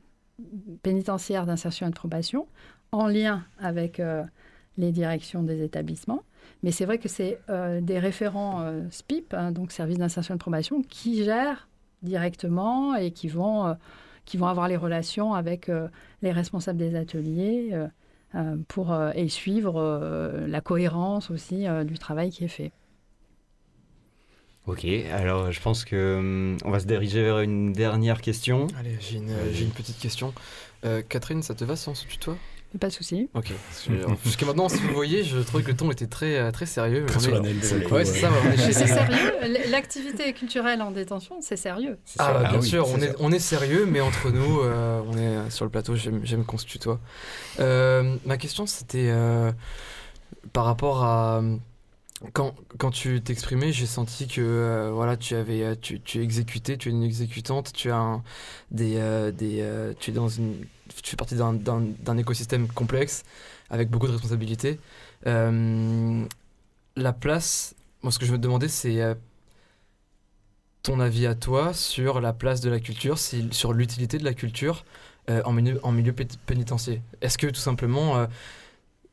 pénitentiaire 0.83 1.45
d'insertion 1.45 1.87
et 1.87 1.89
de 1.89 1.95
probation, 1.95 2.47
en 2.91 3.07
lien 3.07 3.45
avec 3.59 4.01
les 4.77 4.91
directions 4.91 5.41
des 5.41 5.63
établissements. 5.63 6.23
Mais 6.63 6.71
c'est 6.71 6.85
vrai 6.85 6.97
que 6.97 7.07
c'est 7.07 7.39
euh, 7.49 7.81
des 7.81 7.99
référents 7.99 8.61
euh, 8.61 8.81
SPIP, 8.89 9.33
hein, 9.33 9.51
donc 9.51 9.71
service 9.71 9.97
d'insertion 9.97 10.33
et 10.35 10.37
de 10.37 10.41
probation, 10.41 10.81
qui 10.81 11.23
gèrent 11.23 11.67
directement 12.01 12.95
et 12.95 13.11
qui 13.11 13.27
vont, 13.27 13.67
euh, 13.67 13.73
qui 14.25 14.37
vont 14.37 14.47
avoir 14.47 14.67
les 14.67 14.77
relations 14.77 15.33
avec 15.33 15.69
euh, 15.69 15.87
les 16.21 16.31
responsables 16.31 16.79
des 16.79 16.95
ateliers 16.95 17.87
pour, 18.67 18.91
euh, 18.91 19.11
et 19.15 19.29
suivre 19.29 19.75
euh, 19.77 20.47
la 20.47 20.61
cohérence 20.61 21.31
aussi 21.31 21.67
euh, 21.67 21.83
du 21.83 21.97
travail 21.97 22.31
qui 22.31 22.43
est 22.43 22.49
fait. 22.49 22.71
Ok, 24.67 24.83
alors 24.85 25.51
je 25.51 25.61
pense 25.61 25.85
que 25.85 26.17
hum, 26.17 26.57
on 26.65 26.71
va 26.71 26.79
se 26.79 26.87
diriger 26.87 27.21
vers 27.21 27.39
une 27.39 27.71
dernière 27.71 28.21
question. 28.21 28.67
Allez, 28.79 28.97
j'ai 28.99 29.17
une, 29.17 29.69
petite 29.71 29.99
question. 29.99 30.33
Euh, 30.85 31.03
Catherine, 31.07 31.43
ça 31.43 31.53
te 31.53 31.63
va 31.63 31.75
si 31.75 31.87
on 31.87 31.95
se 31.95 32.07
tutoie 32.07 32.37
Pas 32.79 32.87
de 32.87 32.93
souci. 32.93 33.29
Ok. 33.33 33.51
Jusqu'à 34.25 34.45
maintenant, 34.45 34.67
si 34.67 34.77
vous 34.79 34.93
voyez, 34.93 35.23
je 35.23 35.37
trouvais 35.39 35.63
que 35.63 35.69
le 35.71 35.77
ton 35.77 35.89
était 35.91 36.07
très, 36.07 36.35
euh, 36.37 36.51
très 36.51 36.65
sérieux. 36.65 37.05
Très 37.05 37.19
solennel, 37.19 37.55
le 37.59 37.87
coup, 37.87 37.93
Ouais, 37.95 38.03
c'est 38.05 38.19
ça, 38.19 38.29
ouais, 38.29 38.57
C'est 38.57 38.73
sérieux. 38.87 39.33
L'activité 39.69 40.33
culturelle 40.33 40.81
en 40.81 40.91
détention, 40.91 41.37
c'est 41.41 41.55
sérieux. 41.55 41.97
Ah, 42.19 42.33
bah, 42.33 42.41
Ah 42.45 42.49
bien 42.51 42.59
oui, 42.59 42.67
sûr, 42.67 42.85
c'est 42.85 42.93
on 42.93 43.01
est, 43.01 43.15
on 43.19 43.31
est 43.31 43.39
sérieux, 43.39 43.85
mais 43.89 44.01
entre 44.01 44.29
nous, 44.29 44.59
euh, 44.61 45.01
on 45.09 45.13
est 45.17 45.21
euh, 45.21 45.49
sur 45.49 45.63
le 45.65 45.71
plateau, 45.71 45.95
j'aime 45.95 46.19
j'aime 46.23 46.43
qu'on 46.43 46.57
se 46.57 46.65
tutoie. 46.65 46.99
Euh, 47.59 48.15
ma 48.25 48.37
question, 48.37 48.65
c'était 48.65 49.09
euh, 49.09 49.51
par 50.51 50.65
rapport 50.65 51.03
à. 51.03 51.41
Quand, 52.31 52.55
quand 52.77 52.91
tu 52.91 53.21
t'exprimais, 53.21 53.73
j'ai 53.73 53.85
senti 53.85 54.27
que 54.27 54.39
euh, 54.39 54.89
voilà, 54.93 55.17
tu 55.17 55.35
avais, 55.35 55.63
euh, 55.63 55.75
tu, 55.79 55.99
tu 55.99 56.23
exécutais, 56.23 56.77
tu 56.77 56.87
es 56.87 56.91
une 56.91 57.03
exécutante, 57.03 57.73
tu 57.73 57.91
as 57.91 58.21
des, 58.71 58.95
euh, 58.97 59.31
des, 59.31 59.93
tu 59.99 60.11
es 60.11 60.13
dans 60.13 60.29
tu 60.29 60.39
fais 61.03 61.17
partie 61.17 61.35
d'un- 61.35 62.17
écosystème 62.17 62.67
complexe 62.69 63.23
avec 63.69 63.89
beaucoup 63.89 64.07
de 64.07 64.13
responsabilités. 64.13 64.79
La 65.25 67.11
place, 67.11 67.75
moi, 68.01 68.11
ce 68.13 68.19
que 68.19 68.25
je 68.25 68.31
me 68.31 68.37
demandais, 68.37 68.69
c'est 68.69 69.01
ton 70.83 70.99
avis 71.01 71.25
à 71.25 71.35
toi 71.35 71.73
sur 71.73 72.21
la 72.21 72.31
place 72.31 72.61
de 72.61 72.69
la 72.69 72.79
culture, 72.79 73.17
sur 73.17 73.73
l'utilité 73.73 74.17
de 74.19 74.23
la 74.23 74.33
culture 74.33 74.85
en 75.27 75.51
milieu, 75.51 75.79
en 75.83 75.91
milieu 75.91 76.13
pénitentiaire. 76.13 77.01
Est-ce 77.21 77.37
que 77.37 77.47
tout 77.47 77.59
simplement 77.59 78.27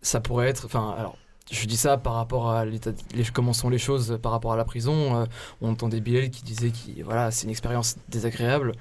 ça 0.02 0.20
pourrait 0.20 0.48
être, 0.48 0.66
enfin 0.66 0.94
alors 0.96 1.16
je 1.50 1.66
dis 1.66 1.76
ça 1.76 1.96
par 1.98 2.14
rapport 2.14 2.50
à 2.50 2.64
l'état, 2.64 2.90
les, 3.14 3.24
comment 3.24 3.52
sont 3.52 3.68
les 3.68 3.78
choses 3.78 4.18
par 4.22 4.32
rapport 4.32 4.52
à 4.52 4.56
la 4.56 4.64
prison. 4.64 5.16
euh, 5.22 5.26
on 5.60 5.70
entendait 5.70 6.00
Bilal 6.00 6.30
qui 6.30 6.42
disait 6.44 6.70
que 6.70 7.02
voilà 7.02 7.30
c'est 7.30 7.44
une 7.44 7.50
expérience 7.50 7.96
désagréable. 8.08 8.72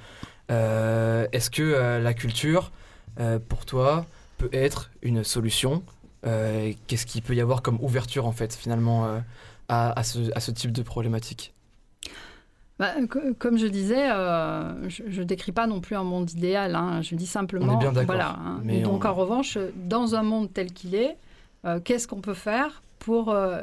Euh, 0.49 1.28
Est-ce 1.32 1.49
que 1.49 1.62
euh, 1.64 1.99
la 1.99 2.14
culture 2.14 2.72
euh, 3.20 3.39
pour 3.39 3.66
toi 3.66 4.05
peut 4.38 4.49
être 4.53 4.91
une 5.01 5.24
solution? 5.24 5.84
Qu'est-ce 6.24 7.05
qu'il 7.07 7.24
peut 7.24 7.34
y 7.36 7.41
avoir 7.41 7.62
comme 7.64 7.80
ouverture 7.82 8.28
en 8.28 8.32
fait 8.32 8.53
finalement 8.55 9.05
à, 9.70 9.99
à 9.99 10.03
ce, 10.03 10.20
à 10.36 10.39
ce 10.39 10.51
type 10.51 10.72
de 10.72 10.84
problématique? 10.84 11.53
Bah, 12.78 12.93
co- 13.09 13.20
comme 13.39 13.57
je 13.57 13.66
disais, 13.68 14.07
je 14.88 15.20
ne 15.20 15.24
décris 15.24 15.51
pas 15.51 15.66
non 15.68 15.82
plus 15.82 15.95
un 15.95 16.03
monde 16.03 16.32
idéal. 16.32 16.76
hein. 16.76 17.01
Je 17.01 17.16
dis 17.16 17.26
simplement. 17.28 17.74
On 17.74 17.76
est 17.76 17.80
bien 17.80 17.91
d'accord, 17.91 18.05
Voilà, 18.16 18.38
hein. 18.39 18.59
mais 18.64 18.82
donc, 18.82 19.05
on- 19.05 19.09
en 19.09 19.14
revanche, 19.14 19.57
dans 19.76 20.14
un 20.16 20.24
monde 20.24 20.49
tel 20.53 20.72
qu'il 20.74 20.93
est, 20.95 21.16
qu'est-ce 21.84 22.07
qu'on 22.07 22.22
peut 22.22 22.34
faire 22.34 22.82
pour 22.99 23.30
euh, 23.30 23.62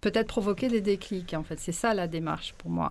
peut-être 0.00 0.28
provoquer 0.28 0.68
des 0.68 0.80
déclics. 0.80 1.34
En 1.34 1.42
fait, 1.42 1.58
c'est 1.58 1.72
ça 1.72 1.94
la 1.94 2.06
démarche 2.06 2.54
pour 2.58 2.70
moi. 2.70 2.88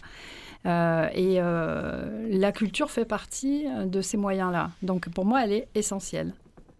Euh, 0.65 1.07
et 1.13 1.37
euh, 1.39 2.27
la 2.29 2.51
culture 2.51 2.91
fait 2.91 3.05
partie 3.05 3.65
euh, 3.67 3.85
de 3.85 4.01
ces 4.01 4.17
moyens-là. 4.17 4.71
Donc 4.81 5.09
pour 5.09 5.25
moi, 5.25 5.43
elle 5.43 5.53
est 5.53 5.67
essentielle. 5.73 6.33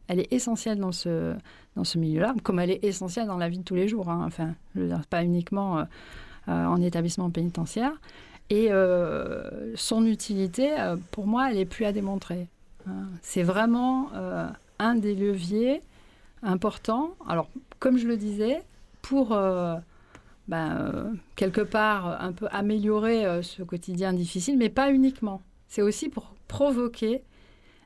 Elle 0.08 0.20
est 0.20 0.34
essentielle 0.34 0.80
dans 0.80 0.92
ce, 0.92 1.34
dans 1.76 1.84
ce 1.84 1.98
milieu-là, 1.98 2.34
comme 2.44 2.60
elle 2.60 2.72
est 2.72 2.84
essentielle 2.84 3.28
dans 3.28 3.38
la 3.38 3.48
vie 3.48 3.60
de 3.60 3.64
tous 3.64 3.76
les 3.76 3.88
jours. 3.88 4.10
hein. 4.10 4.24
Enfin, 4.26 4.54
pas 5.10 5.24
uniquement 5.24 5.80
euh, 5.80 5.84
euh, 6.50 6.66
en 6.66 6.82
établissement 6.82 7.30
pénitentiaire. 7.30 7.94
Et 8.50 8.72
euh, 8.72 9.76
son 9.76 10.06
utilité, 10.06 10.80
euh, 10.80 10.98
pour 11.12 11.28
moi, 11.28 11.52
elle 11.52 11.58
est 11.58 11.66
plus 11.66 11.86
à 11.86 11.92
démontrer. 11.92 12.48
hein. 12.88 13.06
C'est 13.22 13.44
vraiment 13.44 14.10
euh, 14.16 14.48
un 14.80 14.96
des 14.96 15.16
leviers 15.16 15.82
importants. 16.44 17.16
Alors, 17.28 17.50
comme 17.80 17.98
je 17.98 18.08
le 18.08 18.18
disais, 18.18 18.64
pour 19.02 19.34
euh, 19.34 19.76
ben, 20.48 20.78
euh, 20.78 21.14
quelque 21.36 21.62
part 21.62 22.22
un 22.22 22.32
peu 22.32 22.48
améliorer 22.52 23.26
euh, 23.26 23.42
ce 23.42 23.64
quotidien 23.64 24.14
difficile, 24.14 24.58
mais 24.58 24.70
pas 24.70 24.92
uniquement. 24.92 25.42
C'est 25.68 25.82
aussi 25.82 26.10
pour 26.10 26.34
provoquer 26.48 27.24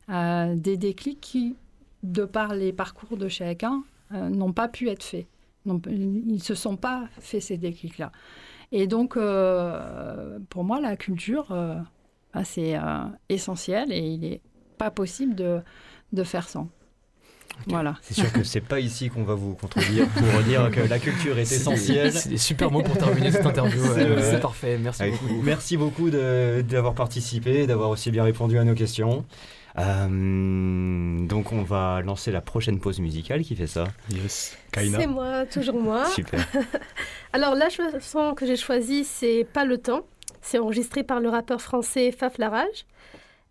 euh, 0.10 0.56
des 0.56 0.78
déclics 0.78 1.22
qui, 1.22 1.56
de 2.04 2.26
par 2.26 2.56
les 2.56 2.74
parcours 2.74 3.18
de 3.18 3.28
chacun, 3.28 3.84
euh, 4.14 4.30
n'ont 4.30 4.54
pas 4.54 4.68
pu 4.68 4.90
être 4.90 5.04
faits. 5.04 5.28
Ils 5.66 6.34
ne 6.34 6.40
se 6.40 6.56
sont 6.56 6.76
pas 6.76 7.08
fait 7.20 7.40
ces 7.40 7.58
déclics-là. 7.58 8.12
Et 8.72 8.88
donc, 8.88 9.18
euh, 9.18 10.40
pour 10.50 10.64
moi, 10.64 10.82
la 10.82 10.98
culture, 10.98 11.52
euh, 11.52 11.76
ben, 12.34 12.44
c'est 12.44 12.76
euh, 12.76 13.06
essentiel 13.30 13.92
et 13.92 14.00
il 14.00 14.20
n'est 14.22 14.42
pas 14.78 14.92
possible 14.92 15.36
de 15.36 16.24
faire 16.24 16.50
sans. 16.50 16.70
Voilà. 17.68 17.96
C'est 18.02 18.14
sûr 18.14 18.32
que 18.32 18.44
c'est 18.44 18.60
pas 18.62 18.80
ici 18.80 19.10
qu'on 19.10 19.24
va 19.24 19.36
vous 19.36 19.54
contredire 19.56 20.08
pour 20.16 20.42
dire 20.44 20.70
que 20.72 20.82
la 20.82 21.00
culture 21.00 21.38
est 21.38 21.44
essentielle. 21.44 22.12
C'est 22.12 22.30
des 22.30 22.38
super 22.38 22.70
mots 22.72 22.82
pour 22.84 22.98
terminer 22.98 23.32
cette 23.32 23.46
interview. 23.46 23.82
C'est 24.22 24.40
parfait. 24.42 24.78
Merci 24.82 25.04
Avec- 25.04 25.22
beaucoup. 25.22 25.42
Merci 25.42 25.78
beaucoup 25.78 26.10
de- 26.10 26.62
d'avoir 26.68 26.94
participé, 26.94 27.66
d'avoir 27.68 27.90
aussi 27.90 28.12
bien 28.12 28.24
répondu 28.24 28.58
à 28.58 28.64
nos 28.64 28.74
questions. 28.76 29.26
Euh, 29.80 31.26
donc 31.26 31.52
on 31.52 31.64
va 31.64 32.02
lancer 32.02 32.32
la 32.32 32.42
prochaine 32.42 32.80
pause 32.80 33.00
musicale 33.00 33.42
qui 33.42 33.56
fait 33.56 33.68
ça? 33.68 33.86
Yes. 34.10 34.58
C'est 34.74 35.08
moi, 35.08 35.46
toujours 35.46 35.76
moi. 35.82 36.06
Super. 36.06 36.46
Alors 37.34 37.56
la 37.56 37.70
chanson 37.70 38.34
que 38.36 38.46
j'ai 38.46 38.56
choisie, 38.58 39.04
c'est 39.04 39.46
Pas 39.52 39.66
le 39.66 39.78
temps. 39.78 40.06
C'est 40.42 40.60
enregistré 40.60 41.04
par 41.04 41.20
le 41.22 41.30
rappeur 41.30 41.62
français 41.62 42.12
Faf 42.12 42.38
Larage. 42.38 42.86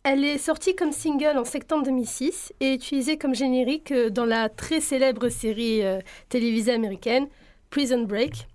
Elle 0.05 0.25
est 0.25 0.39
sortie 0.39 0.75
comme 0.75 0.91
single 0.93 1.39
en 1.39 1.45
septembre 1.45 1.85
2006 1.85 2.53
et 2.61 2.75
utilisée 2.75 3.17
comme 3.19 3.35
générique 3.37 3.93
euh, 3.93 4.11
dans 4.11 4.25
la 4.25 4.49
très 4.49 4.81
célèbre 4.81 5.29
série 5.29 5.85
euh, 5.85 6.01
télévisée 6.29 6.73
américaine 6.73 7.29
Prison 7.71 8.03
Break. 8.03 8.49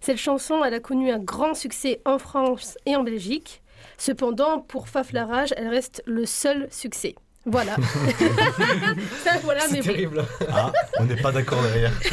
Cette 0.00 0.18
chanson, 0.18 0.64
elle 0.64 0.74
a 0.74 0.80
connu 0.80 1.10
un 1.10 1.18
grand 1.18 1.54
succès 1.54 2.00
en 2.04 2.18
France 2.18 2.78
et 2.86 2.94
en 2.94 3.02
Belgique. 3.02 3.62
Cependant, 3.98 4.60
pour 4.60 4.88
Faf 4.88 5.12
Larage, 5.12 5.52
elle 5.56 5.68
reste 5.68 6.02
le 6.06 6.24
seul 6.24 6.68
succès. 6.70 7.16
Voilà. 7.46 7.76
Ça, 9.24 9.32
voilà, 9.42 9.62
mais 9.70 9.82
C'est 9.82 9.88
bon. 9.88 9.92
terrible. 9.94 10.24
Ah, 10.52 10.72
on 11.00 11.04
n'est 11.04 11.16
pas 11.16 11.32
d'accord 11.32 11.62
derrière. 11.62 11.92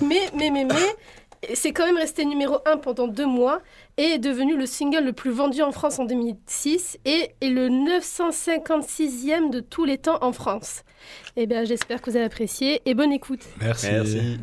Mais, 0.00 0.30
mais, 0.34 0.50
mais, 0.50 0.64
mais, 0.64 0.96
c'est 1.54 1.72
quand 1.72 1.86
même 1.86 1.96
resté 1.96 2.24
numéro 2.24 2.58
1 2.66 2.78
pendant 2.78 3.08
deux 3.08 3.26
mois 3.26 3.60
et 3.96 4.02
est 4.02 4.18
devenu 4.18 4.56
le 4.56 4.66
single 4.66 5.04
le 5.04 5.12
plus 5.12 5.30
vendu 5.30 5.62
en 5.62 5.72
France 5.72 5.98
en 5.98 6.04
2006 6.04 6.98
et 7.04 7.32
est 7.40 7.48
le 7.48 7.68
956e 7.68 9.50
de 9.50 9.60
tous 9.60 9.84
les 9.84 9.98
temps 9.98 10.18
en 10.22 10.32
France. 10.32 10.82
Eh 11.36 11.46
bien, 11.46 11.64
j'espère 11.64 12.02
que 12.02 12.10
vous 12.10 12.16
avez 12.16 12.26
apprécié 12.26 12.82
et 12.84 12.94
bonne 12.94 13.12
écoute. 13.12 13.42
Merci. 13.60 13.88
Merci. 13.90 14.38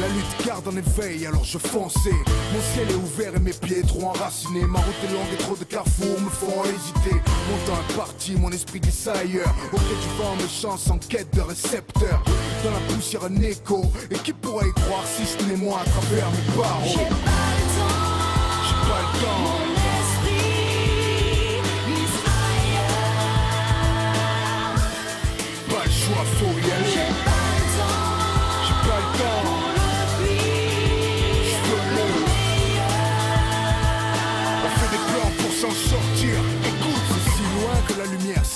La 0.00 0.08
lutte 0.08 0.46
garde 0.46 0.68
en 0.68 0.76
éveil, 0.76 1.24
alors 1.26 1.42
je 1.42 1.56
fonçais. 1.56 2.12
Mon 2.52 2.60
ciel 2.74 2.90
est 2.90 2.94
ouvert 2.94 3.34
et 3.34 3.38
mes 3.38 3.52
pieds 3.54 3.80
trop 3.82 4.08
enracinés. 4.08 4.66
Ma 4.66 4.80
route 4.80 4.94
est 5.02 5.12
longue 5.12 5.32
et 5.32 5.36
trop 5.42 5.56
de 5.56 5.64
carrefours 5.64 6.20
me 6.20 6.28
font 6.28 6.62
hésiter. 6.64 7.16
Mon 7.50 7.56
temps 7.66 7.80
est 7.88 7.94
parti, 7.96 8.32
mon 8.36 8.50
esprit 8.50 8.80
glisse 8.80 9.06
ailleurs. 9.06 9.54
Au 9.72 9.76
gré 9.76 9.94
du 10.02 10.08
vent, 10.22 10.36
mes 10.36 10.46
chances 10.48 10.90
en 10.90 10.98
quête 10.98 11.34
de 11.34 11.40
récepteurs. 11.40 12.22
Dans 12.62 12.70
la 12.70 12.80
poussière, 12.94 13.24
un 13.24 13.34
écho. 13.40 13.90
Et 14.10 14.16
qui 14.18 14.34
pourrait 14.34 14.68
y 14.68 14.72
croire 14.82 15.04
si 15.06 15.24
ce 15.24 15.42
n'est 15.44 15.56
moi 15.56 15.80
à 15.80 15.84
travers 15.88 16.30
mes 16.30 16.36
J'ai 16.36 16.58
barreaux 16.58 17.08
pas 17.08 17.48
le 17.56 17.64
temps, 17.78 17.96
J'ai 18.66 18.76
pas 18.90 19.00
le 19.00 19.08
temps. 19.24 19.40
mon 19.40 19.72
esprit 20.02 21.62
glisse 21.86 22.20
ailleurs. 22.36 23.00
Pas 25.70 25.84
le 25.86 25.90
choix, 25.90 26.24
faut 26.36 26.58
y 26.58 26.60
J'ai 26.62 26.72
aller. 26.72 26.87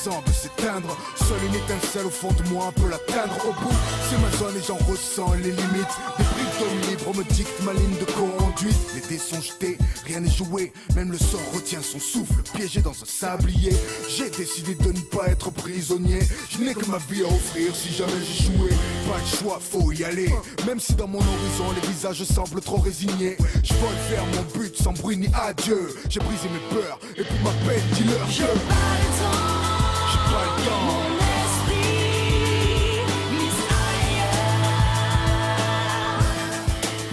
Semble 0.02 0.28
s'éteindre. 0.32 0.96
Seule 1.16 1.44
une 1.46 1.54
étincelle 1.54 2.06
au 2.06 2.10
fond 2.10 2.32
de 2.32 2.48
moi 2.48 2.72
peut 2.74 2.88
l'atteindre. 2.88 3.36
Au 3.46 3.52
bout, 3.52 3.76
c'est 4.10 4.18
ma 4.18 4.30
zone 4.36 4.56
et 4.56 4.66
j'en 4.66 4.78
ressens 4.90 5.34
les 5.34 5.52
limites. 5.52 5.94
Des 6.18 6.24
prises 6.24 6.58
de 6.60 6.90
libre 6.90 7.16
me 7.16 7.24
dictent 7.32 7.62
ma 7.62 7.72
ligne 7.72 7.96
de 8.00 8.10
conduite. 8.12 8.76
Les 8.94 9.00
dés 9.08 9.18
sont 9.18 9.40
jetés, 9.40 9.78
rien 10.06 10.20
n'est 10.20 10.30
joué. 10.30 10.72
Même 10.96 11.12
le 11.12 11.18
sort 11.18 11.40
retient 11.54 11.82
son 11.82 12.00
souffle, 12.00 12.42
piégé 12.54 12.80
dans 12.80 12.90
un 12.90 13.06
sablier. 13.06 13.76
J'ai 14.08 14.28
décidé 14.30 14.74
de 14.74 14.90
ne 14.90 15.00
pas 15.00 15.28
être 15.28 15.52
prisonnier. 15.52 16.20
Je 16.50 16.58
n'ai 16.58 16.74
que 16.74 16.86
ma 16.86 16.98
vie 16.98 17.22
à 17.22 17.26
offrir 17.26 17.74
si 17.74 17.92
jamais 17.92 18.20
j'échouais. 18.26 18.76
Pas 19.08 19.20
de 19.20 19.36
choix, 19.36 19.60
faut 19.60 19.92
y 19.92 20.02
aller. 20.02 20.32
Même 20.66 20.80
si 20.80 20.94
dans 20.94 21.08
mon 21.08 21.18
horizon 21.18 21.72
les 21.80 21.88
visages 21.88 22.24
semblent 22.24 22.60
trop 22.60 22.78
résignés. 22.78 23.36
Je 23.62 23.74
vole 23.74 23.94
vers 24.10 24.24
mon 24.26 24.60
but 24.60 24.76
sans 24.76 24.92
bruit 24.94 25.16
ni 25.16 25.28
adieu. 25.32 25.94
J'ai 26.08 26.20
brisé 26.20 26.48
mes 26.48 26.74
peurs 26.74 26.98
et 27.16 27.22
puis 27.22 27.38
ma 27.44 27.50
peine, 27.68 27.82
dis-leur 27.94 28.26
que 28.26 28.32
J'ai 28.32 29.51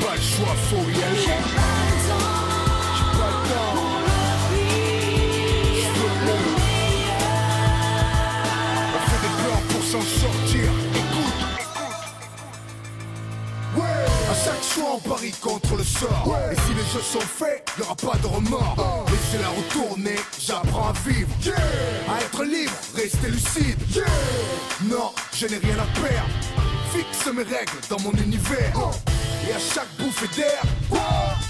pas 0.10 0.16
le 0.16 0.22
choix, 0.22 0.56
faut. 0.70 1.89
Choix, 14.80 14.98
on 15.06 15.48
contre 15.50 15.76
le 15.76 15.84
sort. 15.84 16.38
Et 16.52 16.56
si 16.56 16.74
les 16.74 16.84
jeux 16.94 17.04
sont 17.04 17.20
faits, 17.20 17.70
y 17.78 17.82
aura 17.82 17.96
pas 17.96 18.18
de 18.18 18.28
remords. 18.28 19.06
Laissez 19.08 19.42
la 19.42 19.50
retourner, 19.50 20.16
j'apprends 20.40 20.90
à 20.90 20.94
vivre. 21.06 21.30
À 22.08 22.22
être 22.22 22.44
libre, 22.44 22.72
rester 22.96 23.28
lucide. 23.28 23.78
Non, 24.86 25.12
je 25.34 25.48
n'ai 25.48 25.58
rien 25.58 25.76
à 25.76 26.00
perdre. 26.00 26.30
Fixe 26.94 27.28
mes 27.34 27.44
règles 27.44 27.80
dans 27.90 28.00
mon 28.00 28.14
univers. 28.14 28.74
Et 29.50 29.54
à 29.54 29.60
chaque 29.60 29.90
bouffée 29.98 30.30
d'air, 30.38 30.62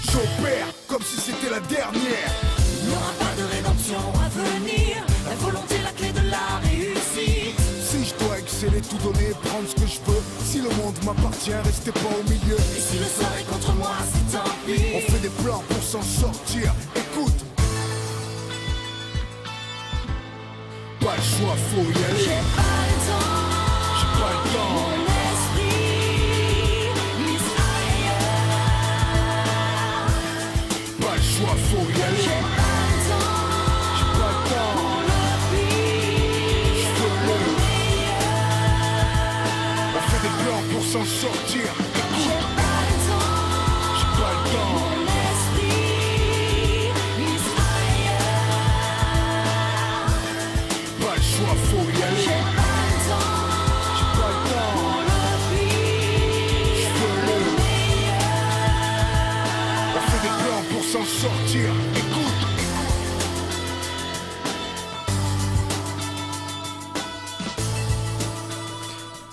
j'opère 0.06 0.66
comme 0.88 1.02
si 1.02 1.20
c'était 1.20 1.50
la 1.50 1.60
dernière. 1.60 3.29
Exceller, 8.60 8.80
tout 8.82 8.96
donner, 8.98 9.30
prendre 9.42 9.68
ce 9.68 9.74
que 9.74 9.86
je 9.86 9.98
veux. 10.10 10.22
Si 10.44 10.58
le 10.60 10.68
monde 10.76 10.94
m'appartient, 11.04 11.52
restez 11.64 11.92
pas 11.92 12.10
au 12.18 12.22
milieu. 12.28 12.56
Et 12.56 12.80
si 12.80 12.98
le 12.98 13.04
sort 13.04 13.32
est 13.38 13.44
contre 13.50 13.72
moi, 13.74 13.90
c'est 14.12 14.36
tant 14.36 14.44
pis. 14.66 14.82
On 14.94 15.00
fait 15.12 15.18
des 15.20 15.28
plans 15.42 15.62
pour 15.68 15.82
s'en 15.82 16.02
sortir. 16.02 16.72
Écoute. 16.96 17.32
Pas 21.00 21.16
le 21.16 21.22
choix, 21.22 21.56
faut 21.74 21.80
y 21.82 21.94
J'ai 21.94 22.04
aller. 22.04 22.42
pas 22.56 22.62
le 22.88 22.96
temps, 23.08 23.26
J'ai 23.98 24.20
pas 24.20 24.30
le 24.32 24.52
temps. 24.52 24.89
S'en 40.92 41.04
sortir. 41.04 41.72
J'ai 42.18 42.38
pas 44.18 44.32
le 44.34 44.42
temps. 44.50 44.78
Pas 51.00 51.14
le 51.14 51.22
choix, 51.22 51.54
faut 51.68 51.86
y 51.86 52.02
aller. 52.02 52.24
J'ai 52.24 52.32
pas 54.18 54.30
le 54.30 54.38
temps. 54.50 54.78
Fait 60.08 60.22
des 60.22 60.34
plans 60.42 60.64
pour 60.72 60.82
s'en 60.82 61.04
sortir. 61.04 61.68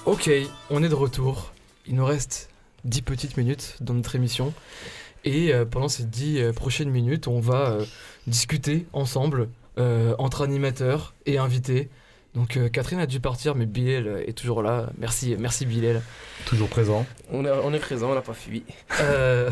Ok, 0.08 0.32
on 0.70 0.84
est 0.84 0.90
de 0.90 0.96
retour. 0.96 1.52
Il 1.86 1.96
nous 1.96 2.06
reste 2.06 2.50
10 2.86 3.02
petites 3.02 3.36
minutes 3.36 3.76
dans 3.82 3.94
notre 3.94 4.16
émission. 4.16 4.54
Et 5.26 5.54
euh, 5.54 5.66
pendant 5.66 5.90
ces 5.90 6.04
10 6.04 6.40
euh, 6.40 6.54
prochaines 6.54 6.90
minutes, 6.90 7.28
on 7.28 7.42
va 7.42 7.72
euh, 7.72 7.86
discuter 8.26 8.86
ensemble 8.94 9.50
euh, 9.78 10.16
entre 10.18 10.44
animateurs 10.44 11.14
et 11.26 11.38
invités. 11.38 11.90
Donc 12.36 12.56
euh, 12.56 12.70
Catherine 12.70 13.00
a 13.00 13.06
dû 13.06 13.20
partir, 13.20 13.54
mais 13.56 13.66
Bilal 13.66 14.24
est 14.26 14.32
toujours 14.38 14.64
là. 14.64 14.90
Merci, 14.98 15.36
merci 15.38 15.66
Bilal. 15.66 16.02
Toujours 16.46 16.70
présent. 16.70 17.06
On, 17.30 17.44
est- 17.44 17.52
on 17.52 17.74
est 17.74 17.80
présent, 17.80 18.10
on 18.12 18.16
n'a 18.16 18.22
pas 18.22 18.34
fui. 18.34 18.64
Euh, 19.02 19.52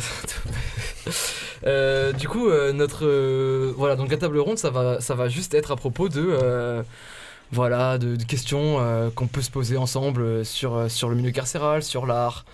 euh, 1.65 2.13
du 2.13 2.29
coup, 2.29 2.47
euh, 2.47 2.71
notre 2.71 3.05
euh, 3.05 3.73
voilà, 3.75 3.97
donc 3.97 4.09
la 4.09 4.17
table 4.17 4.39
ronde, 4.39 4.57
ça 4.57 4.69
va, 4.69 5.01
ça 5.01 5.15
va 5.15 5.27
juste 5.27 5.53
être 5.53 5.71
à 5.71 5.75
propos 5.75 6.07
de 6.07 6.23
euh, 6.25 6.81
voilà, 7.51 7.97
de, 7.97 8.15
de 8.15 8.23
questions 8.23 8.77
euh, 8.79 9.09
qu'on 9.09 9.27
peut 9.27 9.41
se 9.41 9.51
poser 9.51 9.77
ensemble 9.77 10.21
euh, 10.21 10.43
sur 10.43 10.75
euh, 10.75 10.87
sur 10.89 11.09
le 11.09 11.15
milieu 11.15 11.31
carcéral, 11.31 11.83
sur 11.83 12.05
l'art. 12.05 12.45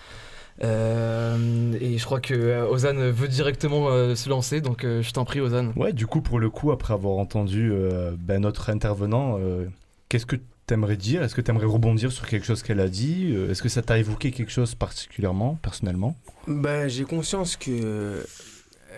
Euh, 0.64 1.74
et 1.80 1.98
je 1.98 2.06
crois 2.06 2.20
que 2.20 2.34
euh, 2.34 2.68
Ozan 2.68 2.94
veut 2.94 3.28
directement 3.28 3.88
euh, 3.90 4.16
se 4.16 4.30
lancer, 4.30 4.62
donc 4.62 4.84
euh, 4.84 5.02
je 5.02 5.12
t'en 5.12 5.26
prie, 5.26 5.42
Ozan. 5.42 5.72
Ouais, 5.76 5.92
du 5.94 6.06
coup, 6.06 6.22
pour 6.22 6.40
le 6.40 6.50
coup, 6.50 6.72
après 6.72 6.94
avoir 6.94 7.18
entendu 7.18 7.72
euh, 7.72 8.12
ben, 8.20 8.42
notre 8.42 8.70
intervenant, 8.70 9.38
euh, 9.40 9.66
qu'est-ce 10.10 10.28
que 10.28 10.36
t'aimerais 10.68 10.98
dire? 10.98 11.24
Est-ce 11.24 11.34
que 11.34 11.42
t'aimerais 11.42 11.66
rebondir 11.66 12.12
sur 12.12 12.28
quelque 12.28 12.46
chose 12.46 12.62
qu'elle 12.62 12.80
a 12.80 12.90
dit? 12.90 13.34
Est-ce 13.50 13.64
que 13.64 13.70
ça 13.70 13.82
t'a 13.82 13.98
évoqué 13.98 14.32
quelque 14.32 14.52
chose 14.52 14.76
particulièrement, 14.76 15.58
personnellement? 15.64 16.16
Ben, 16.48 16.88
j'ai 16.88 17.06
conscience 17.06 17.56
que 17.56 17.72
euh, 17.72 18.24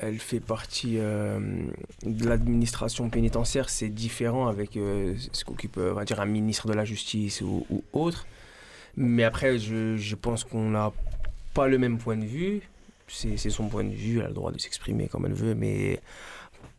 elle 0.04 0.20
fait 0.20 0.40
partie 0.40 0.98
euh, 0.98 1.40
de 2.06 2.28
l'administration 2.28 3.10
pénitentiaire. 3.10 3.70
C'est 3.70 3.90
différent 3.90 4.48
avec 4.48 4.78
euh, 4.78 5.16
ce 5.32 5.44
qu'occupe, 5.46 5.78
euh, 5.78 5.92
on 5.92 5.96
va 5.96 6.06
dire, 6.06 6.20
un 6.20 6.26
ministre 6.26 6.68
de 6.68 6.74
la 6.74 6.86
Justice 6.86 7.42
ou, 7.42 7.66
autre. 7.94 8.26
Mais 8.96 9.24
après, 9.24 9.58
je, 9.58 9.98
je 9.98 10.16
pense 10.16 10.44
qu'on 10.44 10.70
n'a 10.70 10.92
pas 11.54 11.68
le 11.68 11.78
même 11.78 11.98
point 11.98 12.18
de 12.18 12.26
vue. 12.26 12.62
C'est 13.08 13.38
son 13.50 13.68
point 13.68 13.84
de 13.84 13.94
vue, 13.94 14.20
elle 14.20 14.26
a 14.26 14.28
le 14.30 14.34
droit 14.34 14.52
de 14.52 14.60
s'exprimer 14.60 15.08
comme 15.08 15.26
elle 15.28 15.34
veut, 15.34 15.54
mais 15.54 16.00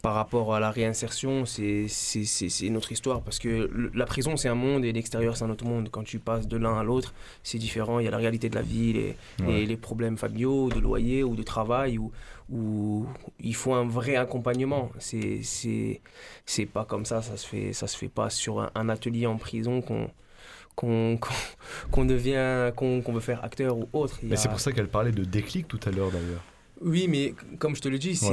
par 0.05 0.14
rapport 0.14 0.55
à 0.55 0.61
la 0.61 0.70
réinsertion, 0.70 1.46
c'est 1.46 1.88
c'est- 1.88 2.26
c'est- 2.34 2.50
c'est 2.50 2.66
une 2.66 2.76
autre 2.76 2.92
histoire. 2.92 3.22
Parce 3.22 3.38
que 3.38 3.48
le- 3.80 3.90
la 3.94 4.05
prison, 4.05 4.36
c'est 4.36 4.48
un 4.50 4.55
monde 4.66 4.84
et 4.84 4.92
l'extérieur, 4.92 5.32
c'est 5.36 5.44
un 5.48 5.50
autre 5.57 5.64
monde. 5.64 5.88
Quand 5.90 6.05
tu 6.05 6.18
passes 6.18 6.46
de 6.46 6.59
l'un 6.64 6.76
à 6.78 6.84
l'autre, 6.84 7.14
c'est 7.42 7.59
différent. 7.66 7.98
Il 8.00 8.05
y 8.05 8.09
a 8.09 8.11
la 8.11 8.18
réalité 8.24 8.50
de 8.50 8.55
la 8.55 8.62
vie, 8.62 8.92
les, 8.92 9.16
Ouais. 9.40 9.52
les, 9.61 9.66
les 9.72 9.76
problèmes 9.88 10.18
familiaux, 10.18 10.68
de 10.68 10.78
loyer 10.78 11.24
ou 11.24 11.34
de 11.36 11.42
travail, 11.42 11.96
où, 11.98 12.12
où 12.50 13.07
il 13.40 13.55
faut 13.55 13.72
un 13.82 13.86
vrai 13.98 14.14
accompagnement. 14.16 14.90
C'est 14.98 15.40
c'est 15.42 16.02
c'est 16.44 16.66
pas 16.66 16.84
comme 16.84 17.07
ça, 17.07 17.22
ça 17.22 17.36
se 17.38 17.46
fait, 17.46 17.72
ça 17.72 17.86
se 17.86 17.96
fait 17.96 18.11
pas 18.20 18.28
sur 18.28 18.61
un, 18.61 18.70
un 18.74 18.90
atelier 18.90 19.26
en 19.26 19.38
prison 19.38 19.80
qu'on 19.80 20.11
qu'on 20.76 21.16
qu'on- 21.16 21.34
qu'on 21.92 22.05
devient, 22.05 22.72
qu'on 22.76 23.00
qu'on 23.00 23.12
veut 23.14 23.20
faire 23.30 23.42
acteur 23.42 23.72
ou 23.78 23.88
autre. 23.94 24.18
Il 24.22 24.28
Mais 24.28 24.34
a- 24.34 24.36
c'est 24.36 24.48
pour 24.50 24.61
ça 24.61 24.70
qu'elle 24.72 24.88
parlait 24.98 25.12
de 25.12 25.24
déclic 25.24 25.66
tout 25.66 25.80
à 25.86 25.90
l'heure, 25.90 26.11
d'ailleurs. 26.11 26.42
Oui, 26.85 27.09
mais 27.09 27.35
comme 27.59 27.74
je 27.74 27.80
te 27.80 27.89
le 27.89 27.99
dis, 27.99 28.14
c'est 28.14 28.30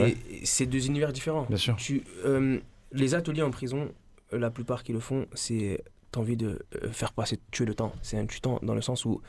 Ouais. 0.66 0.66
deux 0.70 0.86
univers 0.88 1.12
différents. 1.14 1.46
Bien 1.48 1.58
sûr. 1.58 1.76
Tu, 1.78 2.04
euh, 2.26 2.60
les 2.92 3.16
ateliers 3.16 3.42
en 3.44 3.50
prison, 3.52 3.90
euh, 4.34 4.38
la 4.38 4.52
plupart 4.52 4.84
qui 4.84 4.92
le 4.94 5.00
font, 5.00 5.26
c'est 5.34 5.84
t'as 6.12 6.20
envie 6.20 6.36
de 6.36 6.60
euh, 6.84 6.92
faire 6.92 7.14
passer, 7.14 7.40
tuer 7.52 7.66
le 7.66 7.74
temps. 7.74 7.94
C'est 8.02 8.18
un 8.18 8.26
tuant 8.26 8.60
dans 8.62 8.76
le 8.76 8.82
sens 8.82 9.06
où 9.06 9.22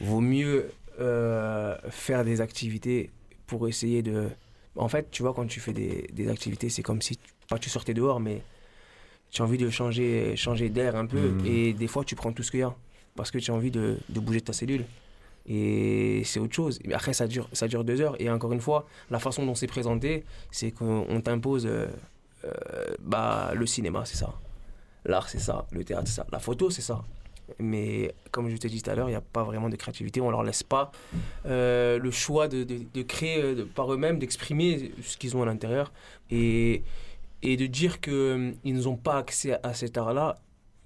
vaut 0.00 0.20
mieux 0.20 0.70
euh, 1.00 1.76
faire 1.90 2.24
des 2.24 2.40
activités 2.42 3.10
pour 3.46 3.66
essayer 3.68 4.02
de. 4.02 4.28
En 4.76 4.88
fait, 4.88 5.10
tu 5.10 5.22
vois, 5.22 5.32
quand 5.32 5.46
tu 5.46 5.58
fais 5.60 5.72
des, 5.72 6.06
des 6.12 6.28
activités, 6.28 6.68
c'est 6.68 6.82
comme 6.82 7.00
si 7.02 7.16
tu- 7.16 7.32
pas 7.48 7.58
tu 7.58 7.70
sortais 7.70 7.94
dehors, 7.94 8.20
mais 8.20 8.42
tu 9.30 9.40
as 9.40 9.44
envie 9.46 9.56
de 9.58 9.70
changer, 9.70 10.36
changer 10.36 10.68
d'air 10.68 10.94
un 10.96 11.06
peu. 11.06 11.30
Mhm. 11.30 11.46
Et 11.46 11.72
des 11.72 11.86
fois, 11.86 12.04
tu 12.04 12.14
prends 12.14 12.32
tout 12.32 12.42
ce 12.42 12.50
qu'il 12.50 12.60
y 12.60 12.62
a 12.62 12.74
parce 13.16 13.30
que 13.30 13.38
tu 13.38 13.50
as 13.50 13.54
envie 13.54 13.70
de, 13.70 13.96
de 14.10 14.20
bouger 14.20 14.40
de 14.40 14.44
ta 14.44 14.52
cellule. 14.52 14.84
Et 15.48 16.22
c'est 16.24 16.38
autre 16.40 16.54
chose. 16.54 16.78
Après, 16.92 17.14
ça 17.14 17.26
dure, 17.26 17.48
ça 17.52 17.66
dure 17.68 17.82
deux 17.82 18.00
heures. 18.00 18.20
Et 18.20 18.28
encore 18.30 18.52
une 18.52 18.60
fois, 18.60 18.86
la 19.10 19.18
façon 19.18 19.46
dont 19.46 19.54
c'est 19.54 19.66
présenté, 19.66 20.24
c'est 20.50 20.70
qu'on 20.72 21.06
on 21.08 21.20
t'impose 21.22 21.66
euh, 21.66 21.86
euh, 22.44 22.52
bah, 23.00 23.52
le 23.54 23.64
cinéma, 23.66 24.04
c'est 24.04 24.16
ça. 24.18 24.34
L'art, 25.06 25.28
c'est 25.28 25.38
ça. 25.38 25.66
Le 25.72 25.84
théâtre, 25.84 26.04
c'est 26.06 26.14
ça. 26.16 26.26
La 26.30 26.38
photo, 26.38 26.68
c'est 26.70 26.82
ça. 26.82 27.02
Mais 27.58 28.14
comme 28.30 28.50
je 28.50 28.56
t'ai 28.58 28.68
dit 28.68 28.82
tout 28.82 28.90
à 28.90 28.94
l'heure, 28.94 29.08
il 29.08 29.12
n'y 29.12 29.16
a 29.16 29.22
pas 29.22 29.42
vraiment 29.42 29.70
de 29.70 29.76
créativité. 29.76 30.20
On 30.20 30.30
leur 30.30 30.42
laisse 30.42 30.62
pas 30.62 30.92
euh, 31.46 31.98
le 31.98 32.10
choix 32.10 32.46
de, 32.46 32.62
de- 32.64 33.02
créer 33.02 33.54
par 33.74 33.90
eux-mêmes, 33.90 34.18
d'exprimer 34.18 34.92
ce 35.02 35.16
qu'ils 35.16 35.34
ont 35.34 35.42
à 35.42 35.46
l'intérieur. 35.46 35.90
Et, 36.30 36.82
et 37.40 37.56
de 37.56 37.64
dire 37.66 38.02
qu'ils 38.02 38.54
n'ont 38.64 38.96
pas 38.96 39.16
accès 39.16 39.58
à 39.62 39.72
cet 39.72 39.96
art-là. 39.96 40.36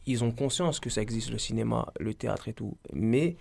Ils 0.07 0.23
ont 0.23 0.31
conscience 0.31 0.79
que 0.79 0.89
ça 0.91 1.03
existe, 1.03 1.31
le 1.31 1.39
cinéma, 1.39 1.93
le 1.99 2.15
théâtre 2.15 2.47
et 2.47 2.53
tout. 2.53 2.77
Mais 2.93 3.35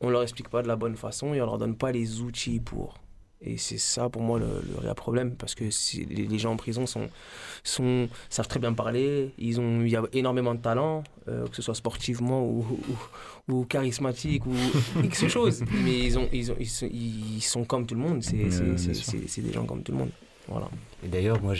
on 0.00 0.10
leur 0.10 0.22
explique 0.22 0.48
pas 0.48 0.62
de 0.62 0.68
la 0.68 0.76
bonne 0.76 0.96
façon 0.96 1.34
et 1.34 1.40
on 1.42 1.46
leur 1.46 1.58
donne 1.58 1.76
pas 1.76 1.92
les 1.92 2.20
outils 2.20 2.60
pour. 2.60 2.98
Et 3.40 3.56
c'est 3.56 3.78
ça 3.78 4.08
pour 4.08 4.22
moi 4.22 4.40
le, 4.40 4.46
le 4.46 4.78
réel 4.80 4.94
problème 4.94 5.36
parce 5.36 5.54
que 5.54 5.70
si- 5.70 6.04
les, 6.06 6.26
les 6.26 6.38
gens 6.40 6.52
en 6.52 6.56
prison 6.56 6.86
sont, 6.86 7.08
sont, 7.62 8.08
savent 8.30 8.48
très 8.48 8.58
bien 8.58 8.72
parler, 8.72 9.30
ils 9.38 9.60
ont, 9.60 9.82
il 9.82 9.90
y 9.90 9.96
a 9.96 10.02
énormément 10.12 10.56
de 10.56 10.60
talent, 10.60 11.04
euh, 11.28 11.46
que 11.46 11.54
ce 11.54 11.62
soit 11.62 11.76
sportivement 11.76 12.44
ou, 12.44 12.66
ou, 13.48 13.52
ou 13.54 13.64
charismatique 13.64 14.44
ou 14.44 14.54
X 15.04 15.28
chose, 15.28 15.62
mais 15.84 15.98
ils, 16.00 16.18
ont, 16.18 16.28
ils, 16.32 16.50
ont, 16.50 16.56
ils, 16.58 16.68
sont, 16.68 16.88
ils 16.92 17.40
sont 17.40 17.64
comme 17.64 17.86
tout 17.86 17.94
le 17.94 18.00
monde, 18.00 18.22
c'est 18.24 19.40
des 19.42 19.52
gens 19.52 19.64
comme 19.66 19.84
tout 19.84 19.92
le 19.92 19.98
monde. 19.98 20.10
Voilà. 20.48 20.68
Et 21.04 21.08
d'ailleurs, 21.08 21.40
moi, 21.42 21.54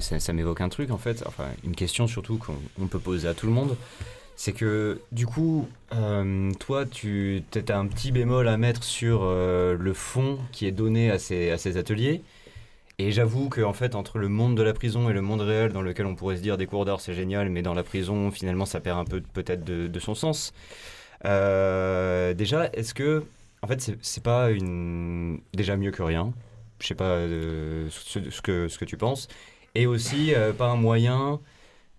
ça, 0.00 0.20
ça 0.20 0.32
m'évoque 0.32 0.60
un 0.60 0.68
truc, 0.68 0.90
en 0.90 0.98
fait, 0.98 1.24
enfin, 1.26 1.46
une 1.64 1.74
question 1.74 2.06
surtout 2.06 2.36
qu'on 2.36 2.54
on 2.80 2.86
peut 2.86 2.98
poser 2.98 3.26
à 3.26 3.34
tout 3.34 3.46
le 3.46 3.52
monde. 3.52 3.76
C'est 4.36 4.52
que, 4.52 5.00
du 5.12 5.26
coup, 5.26 5.66
euh, 5.94 6.52
toi, 6.60 6.84
tu 6.84 7.42
as 7.68 7.78
un 7.78 7.86
petit 7.86 8.12
bémol 8.12 8.46
à 8.48 8.58
mettre 8.58 8.84
sur 8.84 9.20
euh, 9.22 9.76
le 9.80 9.94
fond 9.94 10.38
qui 10.52 10.66
est 10.66 10.72
donné 10.72 11.10
à 11.10 11.18
ces, 11.18 11.76
ateliers. 11.78 12.22
Et 12.98 13.12
j'avoue 13.12 13.48
que, 13.48 13.62
en 13.62 13.72
fait, 13.72 13.94
entre 13.94 14.18
le 14.18 14.28
monde 14.28 14.54
de 14.54 14.62
la 14.62 14.74
prison 14.74 15.08
et 15.08 15.14
le 15.14 15.22
monde 15.22 15.40
réel, 15.40 15.72
dans 15.72 15.80
lequel 15.80 16.04
on 16.04 16.14
pourrait 16.14 16.36
se 16.36 16.42
dire 16.42 16.58
des 16.58 16.66
cours 16.66 16.84
d'art 16.84 17.00
c'est 17.00 17.14
génial, 17.14 17.48
mais 17.48 17.62
dans 17.62 17.74
la 17.74 17.82
prison, 17.82 18.30
finalement, 18.30 18.66
ça 18.66 18.80
perd 18.80 18.98
un 18.98 19.04
peu 19.04 19.22
peut-être 19.22 19.64
de, 19.64 19.98
son 20.00 20.14
sens. 20.14 20.52
Euh, 21.24 22.34
déjà, 22.34 22.68
est-ce 22.74 22.92
que, 22.92 23.24
en 23.62 23.66
fait, 23.66 23.80
c'est- 24.02 24.22
pas 24.22 24.50
une 24.50 25.40
déjà 25.54 25.76
mieux 25.78 25.90
que 25.92 26.02
rien 26.02 26.32
Je 26.80 26.86
sais 26.88 26.94
pas 26.94 27.20
ce, 27.26 28.40
que, 28.42 28.68
ce 28.68 28.78
que 28.78 28.84
tu 28.84 28.98
penses. 28.98 29.28
Et 29.74 29.86
aussi, 29.86 30.32
pas 30.58 30.68
un 30.68 30.76
moyen 30.76 31.40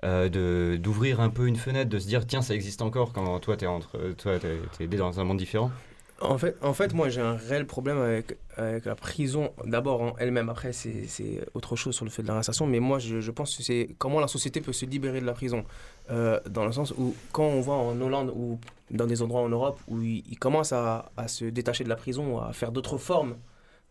euh, 0.03 0.77
d'ouvrir 0.77 1.19
un 1.19 1.29
peu 1.29 1.47
une 1.47 1.55
fenêtre, 1.55 1.89
de 1.89 1.99
se 1.99 2.07
dire 2.07 2.25
tiens, 2.25 2.41
ça 2.41 2.53
existe 2.53 2.81
encore 2.81 3.13
quand 3.13 3.39
toi, 3.39 3.57
t'es 3.57 3.65
entre, 3.65 3.97
toi, 4.17 4.39
t'es, 4.39 4.59
t'es 4.77 4.87
dans 4.87 5.19
un 5.19 5.23
monde 5.23 5.37
différent. 5.37 5.71
En 6.19 6.37
fait, 6.39 6.55
en 6.63 6.73
fait, 6.73 6.93
moi 6.93 7.09
j'ai 7.09 7.21
un 7.21 7.35
réel 7.35 7.67
problème 7.67 7.99
avec, 7.99 8.37
avec 8.55 8.85
la 8.85 8.95
prison, 8.95 9.51
d'abord 9.65 10.01
en 10.01 10.15
elle-même, 10.17 10.49
après 10.49 10.73
c'est 10.73 11.07
autre 11.53 11.75
chose 11.75 11.95
sur 11.95 12.05
le 12.05 12.11
fait 12.11 12.23
de 12.23 12.27
la 12.27 12.33
réinsertion, 12.33 12.65
mais 12.65 12.79
moi 12.79 12.97
je, 12.97 13.21
je 13.21 13.31
pense 13.31 13.55
que 13.55 13.61
c'est 13.61 13.89
comment 13.99 14.19
la 14.19 14.27
société 14.27 14.59
peut 14.59 14.73
se 14.73 14.85
libérer 14.85 15.21
de 15.21 15.27
la 15.27 15.33
prison. 15.33 15.63
Euh, 16.09 16.39
dans 16.49 16.65
le 16.65 16.71
sens 16.71 16.91
où 16.97 17.13
quand 17.31 17.43
on 17.43 17.61
voit 17.61 17.75
en 17.75 17.99
Hollande 18.01 18.31
ou 18.35 18.59
dans 18.89 19.05
des 19.05 19.21
endroits 19.21 19.41
en 19.41 19.49
Europe 19.49 19.79
où 19.87 20.01
ils, 20.01 20.39
commencent 20.39 20.73
à 20.73 21.11
se 21.27 21.45
détacher 21.45 21.83
de 21.83 21.89
la 21.89 21.97
prison, 21.97 22.39
à 22.39 22.51
faire 22.51 22.71
d'autres 22.71 22.97
formes 22.97 23.35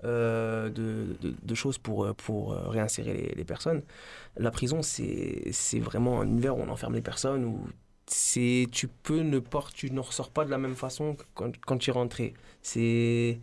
euh, 0.04 0.68
de, 0.68 1.54
choses 1.54 1.78
pour, 1.78 2.04
euh, 2.04 2.12
pour 2.12 2.52
euh, 2.52 2.68
réinsérer 2.68 3.32
les, 3.34 3.44
personnes, 3.44 3.82
la 4.36 4.50
prison 4.50 4.82
c'est 4.82 5.80
vraiment 5.80 6.20
un 6.20 6.26
univers 6.26 6.56
où 6.56 6.60
on 6.60 6.68
enferme 6.68 6.94
les 6.94 7.00
personnes, 7.00 7.46
où 7.46 7.66
tu 8.06 8.88
peux 9.02 9.20
ne 9.20 9.38
pas 9.38 9.64
tu 9.74 9.90
ne 9.90 10.00
ressors 10.00 10.30
pas 10.30 10.44
de 10.44 10.50
la 10.50 10.58
même 10.58 10.74
façon 10.76 11.14
que 11.14 11.24
quand, 11.34 11.56
quand 11.64 11.78
tu 11.78 11.90
es 11.90 11.92
rentré. 11.94 12.34
C'est 12.62 13.40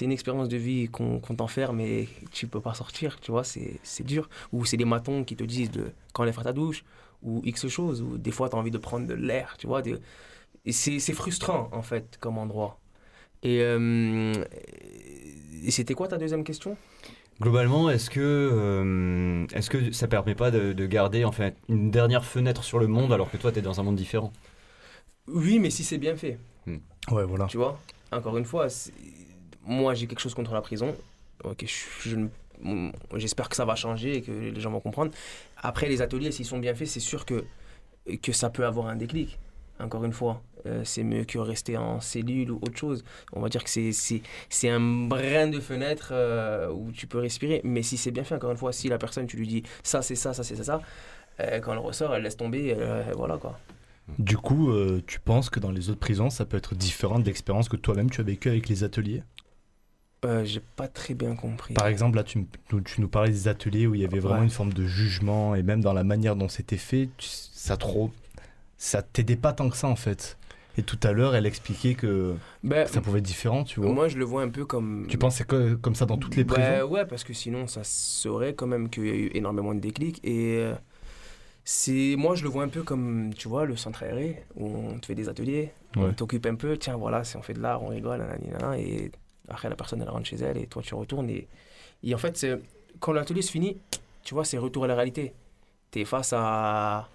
une 0.00 0.12
expérience 0.12 0.48
de 0.48 0.56
vie 0.56 0.88
qu'on 0.88 1.20
t'enferme 1.20 1.80
et 1.80 2.08
tu 2.32 2.46
peux 2.46 2.60
pas 2.60 2.74
sortir 2.74 3.20
tu 3.20 3.30
vois 3.30 3.44
c'est 3.44 4.02
dur. 4.04 4.30
Ou 4.52 4.64
c'est 4.64 4.78
des 4.78 4.86
matons 4.86 5.22
qui 5.24 5.36
te 5.36 5.44
disent 5.44 5.70
de 5.70 5.92
quand 6.14 6.24
les 6.24 6.32
faire 6.32 6.44
ta 6.44 6.54
douche 6.54 6.82
ou 7.22 7.42
x 7.44 7.68
chose 7.68 8.00
ou 8.00 8.16
des 8.16 8.30
fois 8.30 8.48
tu 8.48 8.56
as 8.56 8.58
envie 8.58 8.70
de 8.70 8.78
prendre 8.78 9.06
de 9.06 9.14
l'air 9.14 9.56
tu 9.58 9.66
vois 9.66 9.82
c'est 10.70 11.12
frustrant 11.12 11.68
en 11.72 11.82
fait 11.82 12.16
comme 12.20 12.38
endroit 12.38 12.79
et, 13.42 13.60
euh, 13.62 14.32
et 15.64 15.70
c'était 15.70 15.94
quoi 15.94 16.08
ta 16.08 16.16
deuxième 16.18 16.44
question? 16.44 16.76
Globalement, 17.40 17.88
est-ce 17.88 18.10
que, 18.10 18.20
euh, 18.20 19.46
est-ce 19.54 19.70
que 19.70 19.92
ça 19.92 20.08
permet 20.08 20.34
pas 20.34 20.50
de, 20.50 20.72
de 20.74 20.86
garder 20.86 21.24
en 21.24 21.32
fait 21.32 21.56
une 21.68 21.90
dernière 21.90 22.24
fenêtre 22.24 22.64
sur 22.64 22.78
le 22.78 22.86
monde 22.86 23.12
alors 23.12 23.30
que 23.30 23.38
toi, 23.38 23.50
t'es 23.50 23.62
dans 23.62 23.80
un 23.80 23.82
monde 23.82 23.96
différent? 23.96 24.32
Oui 25.26 25.58
mais 25.58 25.70
si 25.70 25.84
c'est 25.84 25.98
bien 25.98 26.16
fait 26.16 26.38
Ouais, 27.10 27.24
voilà. 27.24 27.46
tu 27.46 27.56
vois? 27.56 27.80
Encore 28.12 28.36
une 28.36 28.44
fois, 28.44 28.66
moi 29.64 29.94
j'ai 29.94 30.06
quelque 30.06 30.20
chose 30.20 30.34
contre 30.34 30.52
la 30.52 30.60
prison. 30.60 30.94
Ok, 31.44 31.64
je, 31.66 32.16
j'espère 33.16 33.48
que 33.48 33.56
ça 33.56 33.64
va 33.64 33.74
changer 33.74 34.18
et 34.18 34.22
que 34.22 34.30
les 34.30 34.60
gens 34.60 34.70
vont 34.70 34.80
comprendre. 34.80 35.10
Après, 35.56 35.88
les 35.88 36.02
ateliers, 36.02 36.32
s'ils 36.32 36.44
sont 36.44 36.58
bien 36.58 36.74
faits, 36.74 36.88
c'est 36.88 37.00
sûr 37.00 37.24
que, 37.24 37.44
que 38.22 38.32
ça 38.32 38.50
peut 38.50 38.66
avoir 38.66 38.86
un 38.88 38.96
déclic. 38.96 39.38
Encore 39.78 40.04
une 40.04 40.12
fois, 40.12 40.42
Euh, 40.66 40.82
c'est 40.84 41.02
mieux 41.02 41.24
que 41.24 41.38
rester 41.38 41.76
en 41.76 42.00
cellule 42.00 42.50
ou 42.50 42.56
autre 42.62 42.76
chose. 42.76 43.04
On 43.32 43.40
va 43.40 43.48
dire 43.48 43.64
que 43.64 43.70
c'est, 43.70 44.22
un 44.68 44.80
brin 45.08 45.48
de 45.48 45.60
fenêtre 45.60 46.08
euh, 46.12 46.70
où 46.70 46.92
tu 46.92 47.06
peux 47.06 47.18
respirer. 47.18 47.60
Mais 47.64 47.82
si 47.82 47.96
c'est 47.96 48.10
bien 48.10 48.24
fait, 48.24 48.34
encore 48.34 48.50
une 48.50 48.56
fois, 48.56 48.72
si 48.72 48.88
la 48.88 48.98
personne, 48.98 49.26
tu 49.26 49.36
lui 49.36 49.46
dis 49.46 49.62
ça, 49.82 50.02
c'est 50.02 50.14
ça, 50.16 50.34
ça, 50.34 50.42
c'est 50.44 50.56
ça, 50.56 50.64
ça, 50.64 50.82
euh, 51.40 51.60
quand 51.60 51.72
elle 51.72 51.78
ressort, 51.78 52.14
elle 52.14 52.22
laisse 52.22 52.36
tomber, 52.36 52.76
voilà 53.16 53.36
quoi. 53.38 53.58
Du 54.18 54.36
coup, 54.36 54.72
tu 55.06 55.20
penses 55.20 55.50
que 55.50 55.60
dans 55.60 55.70
les 55.70 55.88
autres 55.88 56.00
prisons, 56.00 56.30
ça 56.30 56.44
peut 56.44 56.56
être 56.56 56.74
différent 56.74 57.18
de 57.18 57.24
l'expérience 57.24 57.68
que 57.68 57.76
toi-même 57.76 58.10
tu 58.10 58.20
as 58.20 58.24
vécue 58.24 58.48
avec 58.48 58.68
les 58.68 58.82
ateliers? 58.82 59.22
Euh, 60.24 60.44
j'ai 60.44 60.60
pas 60.60 60.86
très 60.88 61.14
bien 61.14 61.34
compris. 61.34 61.72
Par 61.74 61.86
exemple, 61.86 62.16
là, 62.16 62.24
tu, 62.24 62.46
nous- 62.72 62.80
tu 62.82 63.00
nous 63.00 63.08
parlais 63.08 63.30
des 63.30 63.48
ateliers 63.48 63.86
où 63.86 63.94
il 63.94 64.02
y 64.02 64.04
avait 64.04 64.18
vraiment 64.18 64.40
Ouais. 64.40 64.44
une 64.44 64.50
forme 64.50 64.72
de 64.72 64.84
jugement 64.86 65.54
et 65.54 65.62
même 65.62 65.80
dans 65.80 65.94
la 65.94 66.04
manière 66.04 66.36
dont 66.36 66.48
c'était 66.48 66.76
fait, 66.76 67.08
tu- 67.16 67.28
ça 67.28 67.78
trop, 67.78 68.10
ça 68.76 69.00
t'aidait 69.02 69.36
pas 69.36 69.52
tant 69.54 69.70
que 69.70 69.76
ça 69.78 69.88
en 69.88 69.96
fait. 69.96 70.36
Et 70.78 70.82
tout 70.82 70.98
à 71.02 71.12
l'heure, 71.12 71.34
elle 71.34 71.46
expliquait 71.46 71.94
que 71.94 72.34
Ben, 72.62 72.86
ça 72.86 73.00
pouvait 73.00 73.18
être 73.18 73.24
différent, 73.24 73.64
tu 73.64 73.80
vois. 73.80 73.92
moi, 73.92 74.08
je 74.08 74.16
le 74.18 74.24
vois 74.24 74.42
un 74.42 74.48
peu 74.48 74.64
comme. 74.64 75.06
tu 75.08 75.18
penses 75.18 75.42
que 75.42 75.74
comme 75.74 75.94
ça 75.94 76.06
dans 76.06 76.16
toutes 76.16 76.36
les 76.36 76.44
Bah, 76.44 76.54
prisons 76.54 76.88
Ouais, 76.92 77.04
parce 77.06 77.24
que 77.24 77.32
sinon, 77.34 77.66
ça 77.66 77.82
serait 77.84 78.54
quand 78.54 78.66
même 78.68 78.88
qu'il 78.88 79.06
y 79.06 79.10
a 79.10 79.14
eu 79.14 79.30
énormément 79.34 79.74
de 79.74 79.80
déclics. 79.80 80.20
Et 80.24 80.58
euh, 80.58 80.74
c'est 81.64 82.14
moi, 82.16 82.34
je 82.34 82.42
le 82.44 82.48
vois 82.48 82.62
un 82.64 82.68
peu 82.68 82.82
comme, 82.82 83.32
tu 83.34 83.48
vois, 83.48 83.64
le 83.66 83.76
centre 83.76 84.02
aéré, 84.02 84.44
où 84.56 84.66
on 84.68 84.98
te 84.98 85.06
fait 85.06 85.14
des 85.14 85.28
ateliers, 85.28 85.70
Ouais. 85.96 86.04
on 86.04 86.12
t'occupe 86.12 86.46
un 86.46 86.54
peu, 86.54 86.76
tiens, 86.78 86.96
voilà, 86.96 87.22
on 87.36 87.42
fait 87.42 87.52
de 87.54 87.60
l'art, 87.60 87.82
on 87.82 87.88
rigole, 87.88 88.20
nanana, 88.20 88.78
et 88.78 89.10
après, 89.48 89.68
la 89.68 89.74
personne, 89.74 90.00
elle 90.00 90.08
rentre 90.08 90.26
chez 90.26 90.36
elle, 90.36 90.56
et 90.56 90.66
toi, 90.68 90.82
tu 90.82 90.94
retournes. 90.94 91.28
Et, 91.30 91.48
et 92.04 92.14
en 92.14 92.18
fait, 92.18 92.46
quand 93.00 93.12
l'atelier 93.12 93.42
se 93.42 93.50
finit, 93.50 93.76
tu 94.22 94.34
vois, 94.34 94.44
c'est 94.44 94.56
retour 94.58 94.84
à 94.84 94.86
la 94.86 94.94
réalité. 94.94 95.32
T'es 95.90 96.04
face 96.04 96.32
à... 96.32 97.08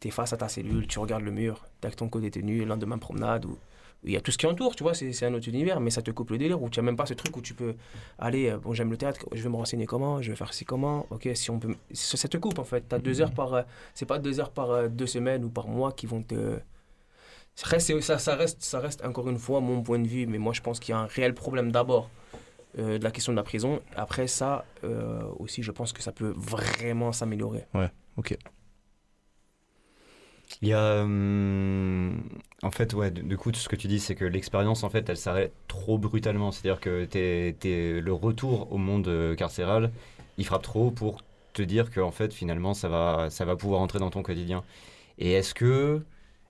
T'es 0.00 0.10
face 0.10 0.32
à 0.32 0.36
ta 0.36 0.48
cellule, 0.48 0.86
tu 0.86 0.98
regardes 1.00 1.24
le 1.24 1.30
mur, 1.32 1.64
t'as 1.80 1.90
que 1.90 1.96
ton 1.96 2.08
co-détenu, 2.08 2.58
le 2.60 2.64
lendemain 2.64 2.98
promenade, 2.98 3.44
où 3.44 3.58
il 4.04 4.12
y 4.12 4.16
a 4.16 4.20
tout 4.20 4.30
ce 4.30 4.38
qui 4.38 4.46
entoure, 4.46 4.76
tu 4.76 4.84
vois, 4.84 4.94
c'est 4.94 5.24
un 5.24 5.34
autre 5.34 5.48
univers, 5.48 5.80
mais 5.80 5.90
ça 5.90 6.02
te 6.02 6.10
coupe 6.12 6.30
le 6.30 6.38
délire, 6.38 6.62
où 6.62 6.70
tu 6.70 6.78
n'as 6.78 6.84
même 6.84 6.96
pas 6.96 7.06
ce 7.06 7.14
truc 7.14 7.36
où 7.36 7.40
tu 7.42 7.54
peux 7.54 7.74
aller, 8.18 8.48
euh, 8.50 8.58
bon, 8.58 8.72
j'aime 8.72 8.90
le 8.90 8.96
théâtre, 8.96 9.26
je 9.32 9.42
vais 9.42 9.48
me 9.48 9.56
renseigner 9.56 9.86
comment, 9.86 10.22
je 10.22 10.30
vais 10.30 10.36
faire 10.36 10.54
ci 10.54 10.64
comment, 10.64 11.06
ok, 11.10 11.28
si 11.34 11.50
on 11.50 11.58
peut. 11.58 11.74
Ça, 11.92 12.16
ça 12.16 12.28
te 12.28 12.36
coupe 12.36 12.58
en 12.60 12.64
fait, 12.64 12.88
tu 12.88 12.94
as 12.94 12.98
deux 13.00 13.20
heures 13.20 13.32
par. 13.32 13.54
euh, 13.54 13.62
c'est 13.94 14.06
pas 14.06 14.18
deux 14.20 14.38
heures 14.38 14.50
par 14.50 14.70
euh, 14.70 14.88
deux 14.88 15.06
semaines 15.06 15.44
ou 15.44 15.48
par 15.48 15.66
mois 15.66 15.92
qui 15.92 16.06
vont 16.06 16.22
te. 16.22 16.58
Ça 17.56 17.66
reste, 17.66 18.00
ça, 18.00 18.18
ça 18.18 18.36
reste, 18.36 18.62
ça 18.62 18.78
reste 18.78 19.04
encore 19.04 19.28
une 19.28 19.38
fois 19.38 19.60
mon 19.60 19.82
point 19.82 19.98
de 19.98 20.06
vue, 20.06 20.28
mais 20.28 20.38
moi 20.38 20.52
je 20.52 20.60
pense 20.60 20.78
qu'il 20.78 20.92
y 20.92 20.94
a 20.94 21.00
un 21.00 21.06
réel 21.06 21.34
problème 21.34 21.72
d'abord 21.72 22.08
euh, 22.78 22.98
de 22.98 23.02
la 23.02 23.10
question 23.10 23.32
de 23.32 23.36
la 23.36 23.42
prison. 23.42 23.80
Après 23.96 24.28
ça, 24.28 24.64
euh, 24.84 25.22
aussi, 25.40 25.64
je 25.64 25.72
pense 25.72 25.92
que 25.92 26.00
ça 26.02 26.12
peut 26.12 26.32
vraiment 26.36 27.10
s'améliorer. 27.10 27.64
Il 30.62 30.68
y 30.68 30.72
a. 30.72 31.02
hum, 31.02 32.22
en 32.62 32.70
fait, 32.70 32.92
ouais, 32.94 33.10
du 33.10 33.36
coup, 33.36 33.52
ce 33.54 33.68
que 33.68 33.76
tu 33.76 33.86
dis, 33.86 34.00
c'est 34.00 34.14
que 34.16 34.24
l'expérience, 34.24 34.82
en 34.82 34.90
fait, 34.90 35.08
elle 35.08 35.16
s'arrête 35.16 35.52
trop 35.68 35.98
brutalement. 35.98 36.50
C'est-à-dire 36.50 36.80
que 36.80 37.04
t'es- 37.04 37.56
t'es- 37.60 38.00
le 38.00 38.12
retour 38.12 38.72
au 38.72 38.78
monde 38.78 39.06
euh, 39.08 39.34
carcéral, 39.36 39.92
il 40.36 40.44
frappe 40.44 40.62
trop 40.62 40.90
pour 40.90 41.22
te 41.52 41.62
dire 41.62 41.90
que, 41.90 42.00
en 42.00 42.10
fait, 42.10 42.32
finalement, 42.34 42.74
ça 42.74 42.88
va, 42.88 43.30
ça 43.30 43.44
va 43.44 43.56
pouvoir 43.56 43.80
entrer 43.80 43.98
dans 44.00 44.10
ton 44.10 44.22
quotidien. 44.22 44.64
Et 45.18 45.32
est-ce 45.32 45.54
que, 45.54 46.02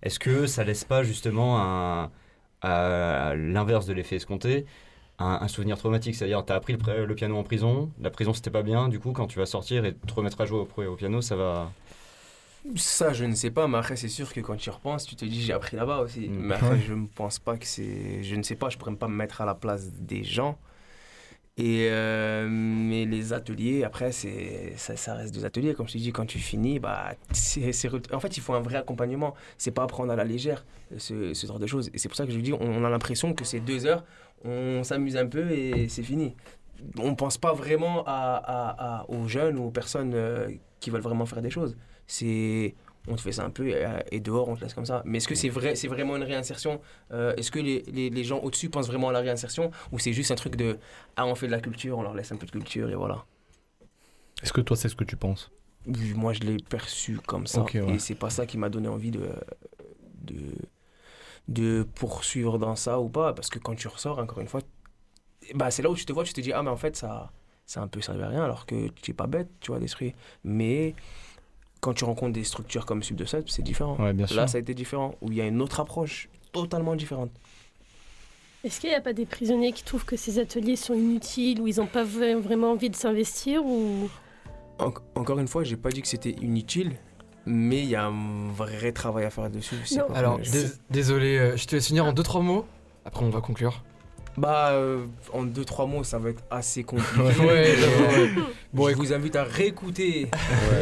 est-ce 0.02 0.18
que 0.18 0.46
ça 0.46 0.64
laisse 0.64 0.84
pas 0.84 1.02
justement 1.04 1.60
un, 1.60 2.10
à 2.62 3.34
l'inverse 3.36 3.86
de 3.86 3.92
l'effet 3.94 4.16
escompté, 4.16 4.66
un, 5.18 5.48
souvenir 5.48 5.78
traumatique? 5.78 6.14
C'est-à-dire, 6.16 6.44
t'as 6.44 6.56
appris 6.56 6.74
le, 6.74 7.14
piano 7.14 7.36
en 7.38 7.44
prison, 7.44 7.90
la 8.00 8.10
prison 8.10 8.32
c'était 8.34 8.50
pas 8.50 8.62
bien, 8.62 8.88
du 8.88 9.00
coup, 9.00 9.12
quand 9.12 9.26
tu 9.26 9.38
vas 9.38 9.46
sortir 9.46 9.84
et 9.84 9.94
te 9.94 10.14
remettre 10.14 10.40
à 10.40 10.46
jouer 10.46 10.60
au 10.60 10.96
piano, 10.96 11.22
ça 11.22 11.36
va. 11.36 11.72
Ça, 12.76 13.12
je 13.12 13.24
ne 13.24 13.34
sais 13.34 13.50
pas, 13.50 13.68
mais 13.68 13.78
après, 13.78 13.96
c'est 13.96 14.08
sûr 14.08 14.32
que 14.32 14.40
quand 14.40 14.56
tu 14.56 14.68
y 14.68 14.72
repenses, 14.72 15.06
tu 15.06 15.16
te 15.16 15.24
dis 15.24 15.40
j'ai 15.42 15.52
appris 15.52 15.76
là-bas 15.76 16.00
aussi. 16.00 16.28
Mm. 16.28 16.36
Mais 16.38 16.54
après, 16.54 16.78
je 16.80 16.92
ne 16.94 17.06
pense 17.06 17.38
pas 17.38 17.56
que 17.56 17.66
c'est. 17.66 18.22
Je 18.22 18.34
ne 18.36 18.42
sais 18.42 18.56
pas, 18.56 18.68
je 18.68 18.76
pourrais 18.78 18.94
pas 18.94 19.08
me 19.08 19.14
mettre 19.14 19.40
à 19.40 19.46
la 19.46 19.54
place 19.54 19.92
des 19.94 20.24
gens. 20.24 20.58
Et 21.60 21.88
euh, 21.90 22.46
mais 22.48 23.04
les 23.04 23.32
ateliers, 23.32 23.82
après, 23.82 24.12
c'est 24.12 24.74
ça, 24.76 24.96
ça 24.96 25.14
reste 25.14 25.34
des 25.34 25.44
ateliers. 25.44 25.74
Comme 25.74 25.88
je 25.88 25.94
te 25.94 25.98
dis, 25.98 26.12
quand 26.12 26.26
tu 26.26 26.38
finis, 26.38 26.78
bah, 26.78 27.14
c'est, 27.32 27.72
en 28.12 28.20
fait, 28.20 28.36
il 28.36 28.40
faut 28.40 28.54
un 28.54 28.60
vrai 28.60 28.76
accompagnement. 28.76 29.34
C'est 29.56 29.72
pas 29.72 29.86
prendre 29.88 30.12
à 30.12 30.16
la 30.16 30.22
légère 30.24 30.64
ce, 30.96 31.34
ce 31.34 31.46
genre 31.48 31.58
de 31.58 31.66
choses. 31.66 31.90
Et 31.94 31.98
c'est 31.98 32.08
pour 32.08 32.16
ça 32.16 32.26
que 32.26 32.32
je 32.32 32.38
dis, 32.38 32.52
on, 32.52 32.60
on 32.60 32.84
a 32.84 32.90
l'impression 32.90 33.34
que 33.34 33.44
c'est 33.44 33.58
deux 33.60 33.86
heures, 33.86 34.04
on 34.44 34.84
s'amuse 34.84 35.16
un 35.16 35.26
peu 35.26 35.50
et 35.50 35.88
c'est 35.88 36.04
fini. 36.04 36.36
On 36.96 37.16
pense 37.16 37.38
pas 37.38 37.52
vraiment 37.54 38.04
à, 38.06 38.36
à- 38.36 39.00
à- 39.00 39.10
aux 39.10 39.26
jeunes 39.26 39.58
ou 39.58 39.64
aux 39.64 39.70
personnes 39.72 40.12
euh, 40.14 40.48
qui 40.78 40.90
veulent 40.90 41.00
vraiment 41.00 41.26
faire 41.26 41.42
des 41.42 41.50
choses. 41.50 41.76
C'est 42.08 42.74
on 43.06 43.14
te 43.14 43.20
fait 43.22 43.32
ça 43.32 43.44
un 43.44 43.50
peu 43.50 43.68
et, 43.68 43.86
euh, 43.86 44.00
et 44.10 44.18
dehors 44.20 44.48
on 44.48 44.56
te 44.56 44.60
laisse 44.62 44.74
comme 44.74 44.84
ça. 44.84 45.02
Mais 45.06 45.18
est-ce 45.18 45.28
que 45.28 45.34
c'est 45.36 45.48
vrai, 45.48 45.76
c'est 45.76 45.88
vraiment 45.88 46.16
une 46.16 46.24
réinsertion 46.24 46.80
Euh, 47.12 47.34
Est-ce 47.36 47.50
que 47.50 47.58
les, 47.60 47.82
les, 47.82 48.10
les 48.10 48.24
gens 48.24 48.38
au-dessus 48.40 48.68
pensent 48.68 48.88
vraiment 48.88 49.08
à 49.08 49.12
la 49.12 49.20
réinsertion 49.20 49.70
ou 49.92 49.98
c'est 50.00 50.12
juste 50.12 50.30
un 50.30 50.34
truc 50.34 50.56
de 50.56 50.78
ah 51.16 51.24
on 51.26 51.34
fait 51.36 51.46
de 51.46 51.52
la 51.52 51.60
culture, 51.60 51.96
on 51.98 52.02
leur 52.02 52.14
laisse 52.14 52.32
un 52.32 52.36
peu 52.36 52.44
de 52.46 52.50
culture 52.50 52.90
et 52.90 52.96
voilà. 52.96 53.24
Est-ce 54.42 54.52
que 54.52 54.60
toi, 54.60 54.76
c'est 54.76 54.88
ce 54.88 54.96
que 54.96 55.04
tu 55.04 55.16
penses? 55.16 55.50
Moi 55.86 56.32
je 56.34 56.40
l'ai 56.40 56.56
perçu 56.58 57.18
comme 57.26 57.46
ça 57.46 57.62
ouais. 57.62 57.94
et 57.94 57.98
c'est 57.98 58.14
pas 58.14 58.28
ça 58.30 58.44
qui 58.44 58.58
m'a 58.58 58.68
donné 58.68 58.88
envie 58.88 59.10
de, 59.10 59.26
de 60.22 60.36
de 61.46 61.86
poursuivre 61.94 62.58
dans 62.58 62.76
ça 62.76 63.00
ou 63.00 63.08
pas 63.08 63.32
parce 63.32 63.48
que 63.48 63.58
quand 63.58 63.74
tu 63.74 63.88
ressors 63.88 64.18
encore 64.18 64.40
une 64.40 64.48
fois, 64.48 64.60
bah 65.54 65.70
c'est 65.70 65.82
là 65.82 65.88
où 65.90 65.94
tu 65.96 66.04
te 66.04 66.12
vois, 66.12 66.24
tu 66.24 66.34
te 66.34 66.42
dis 66.42 66.52
ah 66.52 66.62
mais 66.62 66.68
en 66.70 66.76
fait 66.76 66.94
ça 66.96 67.32
ça 67.64 67.80
a 67.80 67.84
un 67.84 67.88
peu 67.88 68.02
servi 68.02 68.22
à 68.22 68.28
rien 68.28 68.44
alors 68.44 68.66
que 68.66 68.88
tu 68.88 69.12
es 69.12 69.14
pas 69.14 69.26
bête, 69.26 69.48
tu 69.60 69.70
vois 69.70 69.80
d'esprit. 69.80 70.14
Mais 70.44 70.94
quand 71.80 71.94
tu 71.94 72.04
rencontres 72.04 72.32
des 72.32 72.44
structures 72.44 72.86
comme 72.86 73.02
Sub 73.02 73.16
de 73.16 73.24
Sub, 73.24 73.44
c'est 73.48 73.62
différent. 73.62 73.96
Ouais, 73.98 74.12
bien 74.12 74.26
sûr. 74.26 74.36
Là, 74.36 74.46
ça 74.46 74.58
a 74.58 74.60
été 74.60 74.74
différent, 74.74 75.14
où 75.20 75.30
il 75.30 75.38
y 75.38 75.40
a 75.40 75.46
une 75.46 75.60
autre 75.62 75.80
approche 75.80 76.28
totalement 76.52 76.96
différente. 76.96 77.30
Est-ce 78.64 78.80
qu'il 78.80 78.90
n'y 78.90 78.96
a 78.96 79.00
pas 79.00 79.12
des 79.12 79.26
prisonniers 79.26 79.72
qui 79.72 79.84
trouvent 79.84 80.04
que 80.04 80.16
ces 80.16 80.38
ateliers 80.40 80.74
sont 80.76 80.94
inutiles 80.94 81.60
ou 81.60 81.68
ils 81.68 81.76
n'ont 81.78 81.86
pas 81.86 82.02
vraiment 82.02 82.72
envie 82.72 82.90
de 82.90 82.96
s'investir 82.96 83.64
ou... 83.64 84.08
En- 84.80 84.92
encore 85.14 85.38
une 85.38 85.46
fois, 85.48 85.62
j'ai 85.64 85.76
pas 85.76 85.90
dit 85.90 86.02
que 86.02 86.08
c'était 86.08 86.32
inutile, 86.42 86.96
mais 87.46 87.78
il 87.82 87.88
y 87.88 87.94
a 87.94 88.04
un 88.06 88.50
vrai 88.52 88.90
travail 88.92 89.24
à 89.24 89.30
faire 89.30 89.48
dessus. 89.50 89.76
Alors, 90.14 90.38
dés- 90.40 90.66
désolé, 90.90 91.38
euh, 91.38 91.56
je 91.56 91.66
te 91.66 91.76
laisse 91.76 91.86
finir 91.86 92.04
en 92.04 92.12
deux 92.12 92.22
trois 92.24 92.42
mots. 92.42 92.66
Après, 93.04 93.24
on 93.24 93.30
va 93.30 93.40
conclure. 93.40 93.84
Bah, 94.38 94.70
euh, 94.72 95.04
en 95.32 95.42
deux, 95.42 95.64
trois 95.64 95.86
mots, 95.86 96.04
ça 96.04 96.18
va 96.18 96.30
être 96.30 96.42
assez 96.50 96.84
compliqué. 96.84 97.40
Ouais, 97.40 97.74
Euh, 97.82 98.26
Bon, 98.72 98.88
je 98.90 98.94
vous 98.96 99.12
invite 99.14 99.34
à 99.34 99.44
réécouter 99.44 100.28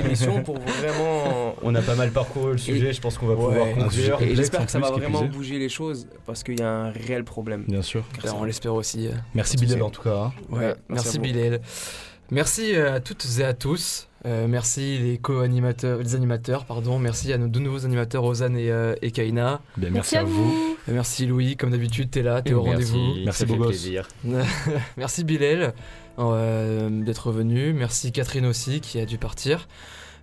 l'émission 0.02 0.42
pour 0.42 0.58
vraiment. 0.58 1.54
On 1.62 1.72
a 1.74 1.82
pas 1.82 1.94
mal 1.94 2.10
parcouru 2.10 2.52
le 2.52 2.58
sujet, 2.58 2.92
je 2.92 3.00
pense 3.00 3.16
qu'on 3.16 3.26
va 3.28 3.34
pouvoir 3.36 3.54
Ouais. 3.66 3.74
conclure. 3.74 4.20
Et 4.22 4.34
j'espère 4.34 4.66
que 4.66 4.72
ça 4.72 4.80
va 4.80 4.90
vraiment 4.90 5.24
bouger 5.24 5.58
les 5.58 5.68
choses 5.68 6.08
parce 6.26 6.42
qu'il 6.42 6.58
y 6.58 6.62
a 6.62 6.68
un 6.70 6.90
réel 6.90 7.22
problème. 7.24 7.64
Bien 7.68 7.82
sûr. 7.82 8.04
Ben, 8.24 8.32
on 8.36 8.44
l'espère 8.44 8.74
aussi. 8.74 9.06
euh. 9.06 9.12
Merci 9.34 9.56
Bilal 9.56 9.82
en 9.82 9.90
tout 9.90 10.02
cas. 10.02 10.16
hein. 10.16 10.32
Ouais, 10.50 10.58
Ouais, 10.58 10.74
merci 10.88 11.18
merci. 11.18 11.18
Bilal. 11.20 11.60
Merci 12.32 12.74
euh, 12.74 12.94
à 12.96 13.00
toutes 13.00 13.24
et 13.38 13.44
à 13.44 13.54
tous. 13.54 14.08
Euh, 14.24 14.46
merci 14.48 14.98
les 14.98 15.18
co-animateurs, 15.18 15.98
les 15.98 16.14
animateurs, 16.14 16.64
pardon. 16.64 16.98
Merci 16.98 17.32
à 17.32 17.38
nos 17.38 17.48
deux 17.48 17.60
nouveaux 17.60 17.84
animateurs, 17.84 18.24
Ozan 18.24 18.54
et, 18.56 18.70
euh, 18.70 18.94
et 19.02 19.10
Kaina. 19.12 19.60
Bien, 19.76 19.90
merci, 19.90 20.16
à 20.16 20.24
vous. 20.24 20.76
Euh, 20.88 20.92
Merci 20.92 21.26
Louis, 21.26 21.56
comme 21.56 21.70
d'habitude, 21.70 22.10
t'es 22.10 22.22
là, 22.22 22.42
t'es 22.42 22.54
au 22.54 22.62
rendez-vous. 22.62 23.14
Merci, 23.24 23.38
ça 23.40 23.44
beau 23.44 23.52
fait 23.54 23.58
gosse. 23.58 23.68
plaisir. 23.68 24.08
Merci 24.96 25.24
Bilal 25.24 25.74
euh, 26.18 26.88
d'être 27.04 27.30
venu. 27.30 27.72
Merci 27.72 28.10
Catherine 28.12 28.46
aussi 28.46 28.80
qui 28.80 28.98
a 29.00 29.04
dû 29.04 29.18
partir. 29.18 29.68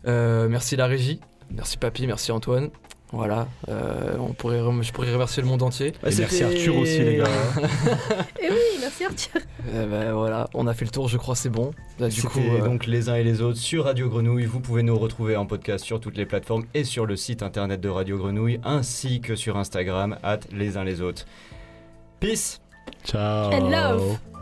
Euh, 0.07 0.47
merci 0.49 0.75
la 0.75 0.87
régie. 0.87 1.19
Merci 1.51 1.77
Papy, 1.77 2.07
merci 2.07 2.31
Antoine. 2.31 2.69
Voilà, 3.11 3.47
euh, 3.69 4.15
on 4.19 4.33
pourrait, 4.33 4.59
je 4.81 4.91
pourrais 4.91 5.13
remercier 5.13 5.43
le 5.43 5.47
monde 5.47 5.61
entier. 5.61 5.93
Bah, 6.01 6.09
Et 6.11 6.15
merci 6.15 6.43
Arthur 6.43 6.75
aussi 6.77 6.97
les 6.99 7.17
gars. 7.17 7.25
Eh 8.41 8.49
oui, 8.49 8.72
merci 8.83 9.05
Arthur. 9.05 9.41
Euh, 9.73 9.87
bah, 9.87 10.13
voilà, 10.13 10.49
on 10.53 10.67
a 10.67 10.73
fait 10.73 10.85
le 10.85 10.91
tour, 10.91 11.07
je 11.07 11.17
crois, 11.17 11.35
c'est 11.35 11.49
bon. 11.49 11.71
Là, 11.99 12.09
du 12.09 12.21
coup, 12.23 12.39
euh, 12.39 12.65
donc 12.65 12.85
les 12.85 13.09
uns 13.09 13.15
et 13.15 13.23
les 13.23 13.41
autres 13.41 13.59
sur 13.59 13.85
Radio 13.85 14.09
Grenouille. 14.09 14.45
Vous 14.45 14.59
pouvez 14.59 14.83
nous 14.83 14.97
retrouver 14.97 15.35
en 15.35 15.45
podcast 15.45 15.83
sur 15.85 15.99
toutes 15.99 16.17
les 16.17 16.25
plateformes 16.25 16.65
et 16.73 16.83
sur 16.83 17.05
le 17.05 17.15
site 17.15 17.43
internet 17.43 17.79
de 17.81 17.89
Radio 17.89 18.17
Grenouille, 18.17 18.59
ainsi 18.63 19.21
que 19.21 19.35
sur 19.35 19.57
Instagram, 19.57 20.17
at 20.23 20.39
les 20.51 20.77
uns 20.77 20.83
les 20.83 21.01
autres. 21.01 21.25
Peace 22.19 22.59
Ciao. 23.05 23.51
And 23.51 23.69
love. 23.69 24.32